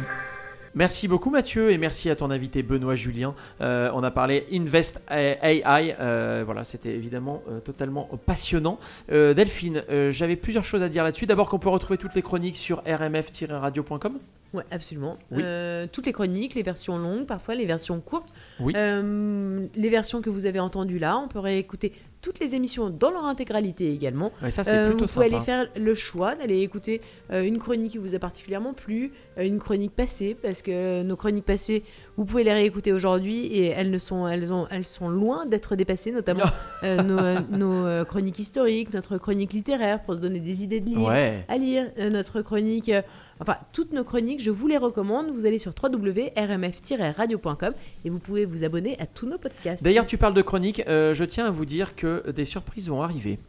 Merci 0.75 1.07
beaucoup 1.07 1.29
Mathieu 1.29 1.71
et 1.71 1.77
merci 1.77 2.09
à 2.09 2.15
ton 2.15 2.29
invité 2.29 2.63
Benoît 2.63 2.95
Julien. 2.95 3.33
Euh, 3.61 3.89
on 3.93 4.03
a 4.03 4.11
parlé 4.11 4.45
Invest 4.51 5.01
AI. 5.09 5.95
euh, 5.99 6.43
voilà, 6.45 6.63
c'était 6.63 6.91
évidemment 6.91 7.41
euh, 7.49 7.59
totalement 7.59 8.07
passionnant. 8.25 8.79
Euh, 9.11 9.33
Delphine, 9.33 9.83
euh, 9.89 10.11
j'avais 10.11 10.35
plusieurs 10.35 10.65
choses 10.65 10.83
à 10.83 10.89
dire 10.89 11.03
là-dessus. 11.03 11.25
D'abord 11.25 11.49
qu'on 11.49 11.59
peut 11.59 11.69
retrouver 11.69 11.97
toutes 11.97 12.15
les 12.15 12.21
chroniques 12.21 12.57
sur 12.57 12.83
rmf-radio.com. 12.85 14.19
Ouais, 14.53 14.63
absolument. 14.71 15.17
Oui. 15.31 15.41
Euh, 15.45 15.85
toutes 15.91 16.07
les 16.07 16.13
chroniques, 16.13 16.55
les 16.55 16.63
versions 16.63 16.97
longues, 16.97 17.25
parfois 17.27 17.53
les 17.55 17.65
versions 17.67 17.99
courtes, 18.01 18.33
Oui. 18.59 18.73
Euh, 18.75 19.67
les 19.75 19.89
versions 19.89 20.21
que 20.21 20.29
vous 20.29 20.45
avez 20.47 20.59
entendues 20.59 20.97
là, 20.99 21.17
on 21.19 21.27
peut 21.27 21.39
réécouter 21.39 21.93
toutes 22.21 22.39
les 22.39 22.53
émissions 22.55 22.89
dans 22.89 23.11
leur 23.11 23.23
intégralité 23.25 23.93
également. 23.93 24.31
Ouais, 24.41 24.51
ça, 24.51 24.63
c'est 24.65 24.73
Euh, 24.75 24.89
plutôt 24.89 25.05
vous 25.05 25.13
pouvez 25.13 25.25
sympa. 25.29 25.35
aller 25.37 25.45
faire 25.45 25.67
le 25.79 25.95
choix 25.95 26.35
d'aller 26.35 26.61
écouter 26.61 26.99
euh, 27.31 27.43
une 27.43 27.59
chronique 27.59 27.91
qui 27.91 27.97
vous 27.97 28.13
a 28.15 28.19
particulièrement 28.19 28.73
plu, 28.73 29.11
une 29.37 29.59
chronique 29.59 29.95
passée, 29.95 30.35
parce 30.41 30.61
que 30.61 31.01
nos 31.03 31.15
chroniques 31.15 31.45
passées, 31.45 31.83
vous 32.17 32.25
pouvez 32.25 32.43
les 32.43 32.51
réécouter 32.53 32.91
aujourd'hui 32.93 33.45
et 33.45 33.67
elles, 33.67 33.91
ne 33.91 33.97
sont, 33.97 34.27
elles, 34.27 34.51
ont, 34.51 34.67
elles 34.71 34.85
sont 34.85 35.09
loin 35.09 35.45
d'être 35.45 35.75
dépassées, 35.75 36.11
notamment 36.11 36.43
euh, 36.83 37.01
nos, 37.03 37.17
euh, 37.19 37.39
nos, 37.51 37.85
euh, 37.85 38.03
chroniques 38.05 38.39
historiques, 38.39 38.93
notre 38.93 39.17
chronique 39.17 39.53
littéraire 39.53 40.01
pour 40.03 40.15
se 40.15 40.19
donner 40.19 40.39
des 40.39 40.63
idées 40.63 40.79
de 40.81 40.85
livres 40.87 41.07
Ouais. 41.09 41.45
à 41.47 41.57
lire, 41.57 41.87
notre 42.11 42.41
chronique, 42.41 42.89
euh, 42.89 43.01
enfin 43.39 43.55
toutes 43.73 43.93
nos 43.93 44.03
chroniques, 44.03 44.41
je 44.41 44.51
vous 44.51 44.67
les 44.67 44.77
recommande. 44.77 45.27
Vous 45.31 45.45
allez 45.45 45.59
sur 45.59 45.73
www.rmf-radio.com 45.81 47.73
et 48.05 48.09
vous 48.09 48.19
pouvez 48.19 48.45
vous 48.45 48.63
abonner 48.63 48.97
à 48.99 49.05
tous 49.05 49.27
nos 49.27 49.37
podcasts. 49.37 49.83
D'ailleurs, 49.83 50.05
tu 50.07 50.17
parles 50.17 50.33
de 50.33 50.41
chroniques. 50.41 50.83
euh, 50.87 51.13
je 51.13 51.23
tiens 51.23 51.45
à 51.45 51.51
vous 51.51 51.65
dire 51.65 51.95
que 51.95 52.29
des 52.31 52.45
surprises 52.45 52.89
vont 52.89 53.01
arriver. 53.01 53.39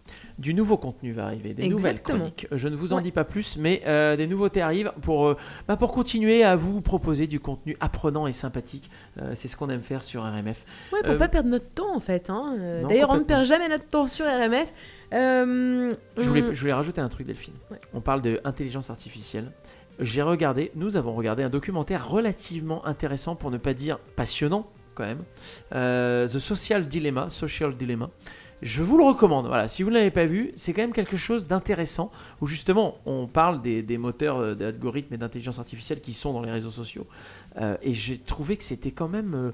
Du 0.40 0.54
nouveau 0.54 0.78
contenu 0.78 1.12
va 1.12 1.26
arriver, 1.26 1.52
des 1.54 1.68
nouvelles 1.68 2.00
chroniques. 2.02 2.46
Je 2.50 2.68
ne 2.68 2.74
vous 2.74 2.92
en 2.94 2.96
Ouais. 2.96 3.02
dis 3.02 3.12
pas 3.12 3.24
plus, 3.24 3.58
mais 3.58 3.82
euh, 3.86 4.16
des 4.16 4.26
nouveautés 4.26 4.62
arrivent 4.62 4.90
pour, 5.02 5.26
euh, 5.28 5.36
bah, 5.68 5.76
pour 5.76 5.92
continuer 5.92 6.42
à 6.42 6.56
vous 6.56 6.80
proposer 6.80 7.26
du 7.26 7.38
contenu 7.40 7.76
apprenant 7.78 8.26
et 8.26 8.32
sympathique. 8.32 8.90
Euh, 9.20 9.32
c'est 9.34 9.48
ce 9.48 9.56
qu'on 9.56 9.68
aime 9.68 9.82
faire 9.82 10.02
sur 10.02 10.22
RMF. 10.24 10.64
Ouais, 10.94 11.02
pour 11.04 11.12
Euh, 11.12 11.18
pas 11.18 11.28
perdre 11.28 11.50
notre 11.50 11.68
temps 11.68 11.94
en 11.94 12.00
fait. 12.00 12.30
hein. 12.30 12.56
Euh, 12.58 12.86
D'ailleurs, 12.88 13.10
on 13.10 13.18
ne 13.18 13.24
perd 13.24 13.44
jamais 13.44 13.68
notre 13.68 13.84
temps 13.84 14.08
sur 14.08 14.24
RMF. 14.24 14.72
Euh, 15.12 15.90
Je 16.16 16.28
voulais, 16.28 16.42
on- 16.42 16.52
je 16.54 16.60
voulais 16.60 16.72
rajouter 16.72 17.02
un 17.02 17.08
truc, 17.10 17.26
Delphine. 17.26 17.54
Ouais. 17.70 17.76
On 17.92 18.00
parle 18.00 18.22
d'intelligence 18.22 18.88
artificielle. 18.90 19.52
J'ai 19.98 20.22
regardé, 20.22 20.72
nous 20.74 20.96
avons 20.96 21.12
regardé 21.14 21.42
un 21.42 21.50
documentaire 21.50 22.08
relativement 22.08 22.86
intéressant, 22.86 23.34
pour 23.36 23.50
ne 23.50 23.58
pas 23.58 23.74
dire 23.74 23.98
passionnant 24.16 24.66
quand 24.94 25.04
même. 25.04 25.22
Euh, 25.74 26.26
The 26.26 26.38
Social 26.38 26.88
Dilemma, 26.88 27.28
Social 27.28 27.76
Dilemma. 27.76 28.08
Je 28.62 28.82
vous 28.82 28.98
le 28.98 29.04
recommande. 29.04 29.46
Voilà, 29.46 29.68
si 29.68 29.82
vous 29.82 29.90
ne 29.90 29.94
l'avez 29.94 30.10
pas 30.10 30.26
vu, 30.26 30.52
c'est 30.54 30.72
quand 30.72 30.82
même 30.82 30.92
quelque 30.92 31.16
chose 31.16 31.46
d'intéressant 31.46 32.10
où 32.40 32.46
justement 32.46 32.98
on 33.06 33.26
parle 33.26 33.62
des, 33.62 33.82
des 33.82 33.96
moteurs 33.96 34.38
euh, 34.38 34.54
d'algorithmes 34.54 35.14
et 35.14 35.18
d'intelligence 35.18 35.58
artificielle 35.58 36.00
qui 36.00 36.12
sont 36.12 36.32
dans 36.32 36.42
les 36.42 36.50
réseaux 36.50 36.70
sociaux. 36.70 37.06
Euh, 37.60 37.76
et 37.82 37.94
j'ai 37.94 38.18
trouvé 38.18 38.56
que 38.56 38.64
c'était 38.64 38.90
quand 38.90 39.08
même, 39.08 39.34
euh, 39.34 39.50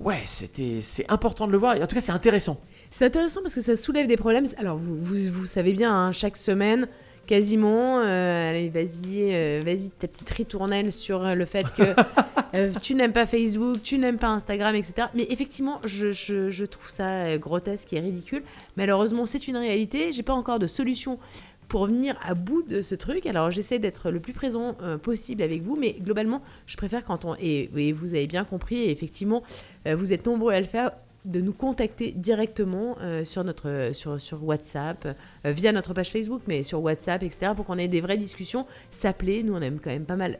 ouais, 0.00 0.20
c'était, 0.24 0.80
c'est 0.80 1.10
important 1.10 1.46
de 1.46 1.52
le 1.52 1.58
voir. 1.58 1.76
Et 1.76 1.82
en 1.82 1.86
tout 1.86 1.94
cas, 1.94 2.00
c'est 2.00 2.12
intéressant. 2.12 2.60
C'est 2.90 3.04
intéressant 3.04 3.42
parce 3.42 3.54
que 3.54 3.60
ça 3.60 3.76
soulève 3.76 4.06
des 4.06 4.16
problèmes. 4.16 4.46
Alors, 4.56 4.78
vous, 4.78 4.96
vous, 4.98 5.30
vous 5.30 5.46
savez 5.46 5.72
bien, 5.72 5.92
hein, 5.92 6.12
chaque 6.12 6.36
semaine, 6.36 6.88
quasiment, 7.26 8.00
euh, 8.00 8.50
allez, 8.50 8.70
vas-y, 8.70 9.34
euh, 9.34 9.62
vas-y, 9.64 9.90
ta 9.90 10.08
petite 10.08 10.30
ritournelle 10.30 10.92
sur 10.92 11.34
le 11.34 11.44
fait 11.44 11.66
que 11.74 11.82
euh, 12.54 12.72
tu 12.82 12.94
n'aimes 12.94 13.12
pas 13.12 13.26
Facebook, 13.26 13.82
tu 13.82 13.98
n'aimes 13.98 14.18
pas 14.18 14.28
Instagram, 14.28 14.74
etc. 14.74 15.08
Mais 15.14 15.26
effectivement, 15.30 15.80
je, 15.84 16.64
trouve 16.64 16.88
ça 16.88 17.08
euh, 17.08 17.38
grotesque 17.38 17.92
et 17.92 18.00
ridicule. 18.00 18.42
Malheureusement, 18.76 19.26
c'est 19.26 19.48
une 19.48 19.56
réalité. 19.56 20.12
J'ai 20.12 20.22
pas 20.22 20.34
encore 20.34 20.58
de 20.58 20.66
solution 20.66 21.18
pour 21.68 21.86
venir 21.86 22.16
à 22.22 22.34
bout 22.34 22.62
de 22.62 22.82
ce 22.82 22.94
truc. 22.94 23.26
Alors, 23.26 23.50
j'essaie 23.50 23.78
d'être 23.78 24.10
le 24.10 24.20
plus 24.20 24.32
présent 24.32 24.76
euh, 24.82 24.98
possible 24.98 25.42
avec 25.42 25.62
vous, 25.62 25.76
mais 25.76 25.94
globalement, 26.00 26.42
je 26.66 26.76
préfère 26.76 27.04
quand 27.04 27.24
on. 27.24 27.34
Et, 27.40 27.92
vous 27.92 28.14
avez 28.14 28.26
bien 28.26 28.44
compris, 28.44 28.76
et 28.76 28.90
effectivement, 28.90 29.42
vous 29.86 30.12
êtes 30.12 30.26
nombreux 30.26 30.52
à 30.52 30.60
le 30.60 30.66
faire 30.66 30.92
de 31.24 31.40
nous 31.40 31.54
contacter 31.54 32.12
directement 32.12 32.96
sur 33.24 33.44
notre 33.44 33.92
sur, 33.94 34.44
WhatsApp 34.44 35.16
via 35.44 35.72
notre 35.72 35.94
page 35.94 36.10
Facebook 36.10 36.42
mais 36.46 36.62
sur 36.62 36.82
WhatsApp 36.82 37.22
etc 37.22 37.52
pour 37.56 37.64
qu'on 37.64 37.78
ait 37.78 37.88
des 37.88 38.02
vraies 38.02 38.18
discussions 38.18 38.66
s'appeler 38.90 39.42
nous 39.42 39.54
on 39.54 39.62
aime 39.62 39.78
quand 39.82 39.88
même 39.88 40.04
pas 40.04 40.16
mal 40.16 40.38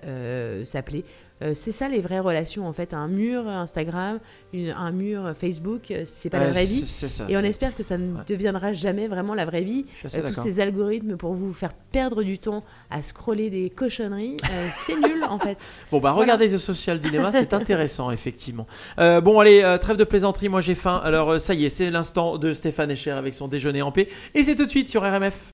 s'appeler 0.65 1.05
Euh, 1.43 1.51
c'est 1.53 1.73
ça 1.73 1.89
les 1.89 2.01
vraies 2.01 2.21
relations 2.21 2.69
en 2.69 2.73
fait 2.73 2.95
un 2.95 3.09
mur 3.09 3.49
Instagram 3.49 4.21
une- 4.53 4.71
un 4.71 4.93
mur 4.93 5.33
Facebook 5.37 5.91
euh, 5.91 6.03
c'est 6.05 6.31
pas 6.31 6.39
Ouais, 6.39 6.45
la 6.45 6.51
vraie 6.53 6.65
c'est- 6.65 6.75
vie 6.75 6.87
ça, 6.87 7.25
et 7.29 7.37
on 7.37 7.41
espère 7.41 7.75
que 7.77 7.83
ça 7.83 7.99
ne 7.99 8.23
deviendra 8.25 8.73
jamais 8.73 9.09
vraiment 9.09 9.35
la 9.35 9.45
vraie 9.45 9.65
vie 9.65 9.85
Euh, 10.15 10.23
tous 10.25 10.35
ces 10.35 10.61
algorithmes 10.61 11.17
pour 11.17 11.35
vous 11.35 11.53
faire 11.53 11.73
perdre 11.91 12.23
du 12.23 12.39
temps 12.39 12.63
à 12.89 13.03
scroller 13.03 13.51
des 13.51 13.69
cochonneries 13.69 14.37
euh, 14.49 14.69
c'est 14.73 14.95
nul 14.95 15.25
en 15.29 15.41
fait 15.41 15.59
Bon 15.91 15.99
bah 15.99 16.13
regardez 16.13 16.49
The 16.51 16.59
Social 16.59 17.01
Dilemma, 17.01 17.33
c'est 17.33 17.53
intéressant 17.53 18.13
effectivement. 18.13 18.69
Euh, 19.01 19.21
bon 19.21 19.41
allez, 19.41 19.63
euh, 19.65 19.77
trêve 19.77 19.97
de 19.97 20.05
plaisanterie, 20.05 20.49
moi 20.49 20.61
j'ai 20.61 20.77
faim. 20.77 21.01
Alors 21.05 21.31
euh, 21.33 21.39
ça 21.41 21.55
y 21.55 21.65
est, 21.65 21.69
c'est 21.69 21.91
l'instant 21.91 22.39
de 22.39 22.53
Stéphane 22.53 22.93
Echer 22.93 23.11
avec 23.11 23.35
son 23.35 23.49
déjeuner 23.49 23.83
en 23.83 23.91
paix. 23.91 24.09
Et 24.35 24.45
c'est 24.45 24.55
tout 24.55 24.67
de 24.67 24.71
suite 24.71 24.89
sur 24.89 25.03
RMF. 25.03 25.51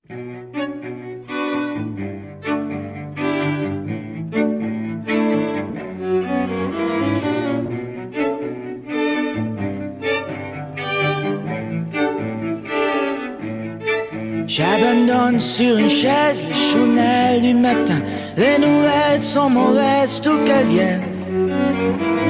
J'abandonne 14.61 15.41
sur 15.41 15.79
une 15.79 15.89
chaise 15.89 16.43
les 16.47 16.55
chounelles 16.55 17.41
du 17.41 17.55
matin. 17.55 18.01
Les 18.37 18.59
nouvelles 18.59 19.21
sont 19.21 19.49
mauvaises, 19.49 20.21
tout 20.21 20.39
qu'elles 20.45 20.67
viennent. 20.67 21.09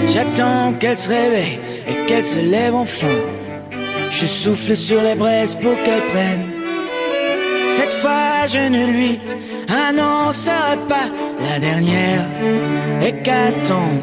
J'attends 0.07 0.73
qu'elle 0.79 0.97
se 0.97 1.09
réveille 1.09 1.59
et 1.89 2.07
qu'elle 2.07 2.25
se 2.25 2.39
lève 2.39 2.77
enfin. 2.77 3.19
Je 4.13 4.27
souffle 4.27 4.77
sur 4.77 5.03
les 5.03 5.17
braises 5.17 5.57
pour 5.57 5.75
qu'elle 5.83 6.07
prenne. 6.13 6.47
Cette 7.67 7.95
fois, 7.95 8.47
je 8.47 8.69
ne 8.77 8.87
lui 8.87 9.19
annoncerai 9.89 10.77
pas 10.89 11.09
la 11.41 11.59
dernière 11.59 12.27
hécatombe. 13.03 14.03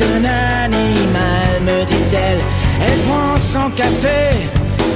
L'homme 0.00 0.24
est 0.24 0.28
un 0.28 0.72
animal, 0.72 1.62
me 1.64 1.84
dit-elle. 1.84 2.38
Elle 2.80 2.98
prend 3.06 3.36
son 3.38 3.70
café 3.70 4.48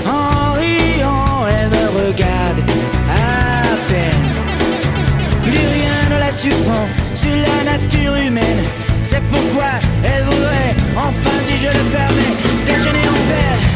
en 0.05 0.53
riant, 0.53 1.47
elle 1.49 1.69
me 1.69 2.07
regarde 2.07 2.61
à 3.09 3.63
peine. 3.89 4.27
Plus 5.43 5.53
rien 5.53 5.99
ne 6.11 6.19
la 6.19 6.33
surprend 6.33 6.87
sur 7.15 7.31
la 7.31 7.73
nature 7.73 8.17
humaine. 8.17 8.63
C'est 9.05 9.23
pourquoi 9.31 9.71
elle 10.05 10.25
voudrait, 10.25 10.75
enfin 10.97 11.37
si 11.47 11.57
je 11.57 11.69
le 11.69 11.85
permets, 11.91 12.35
déjeuner 12.67 13.09
en 13.09 13.19
paix. 13.29 13.68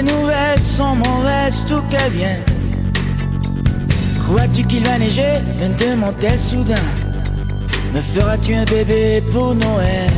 Les 0.00 0.06
nouvelles 0.06 0.58
sont 0.58 0.94
mauvaises, 0.94 1.66
tout 1.68 1.82
qu'elles 1.90 2.12
viennent. 2.12 2.42
Crois-tu 4.22 4.64
qu'il 4.64 4.82
va 4.82 4.96
neiger? 4.96 5.34
Me 5.58 5.68
demande-t-elle 5.78 6.40
soudain. 6.40 6.86
Me 7.92 8.00
feras-tu 8.00 8.54
un 8.54 8.64
bébé 8.64 9.22
pour 9.30 9.54
Noël? 9.54 10.10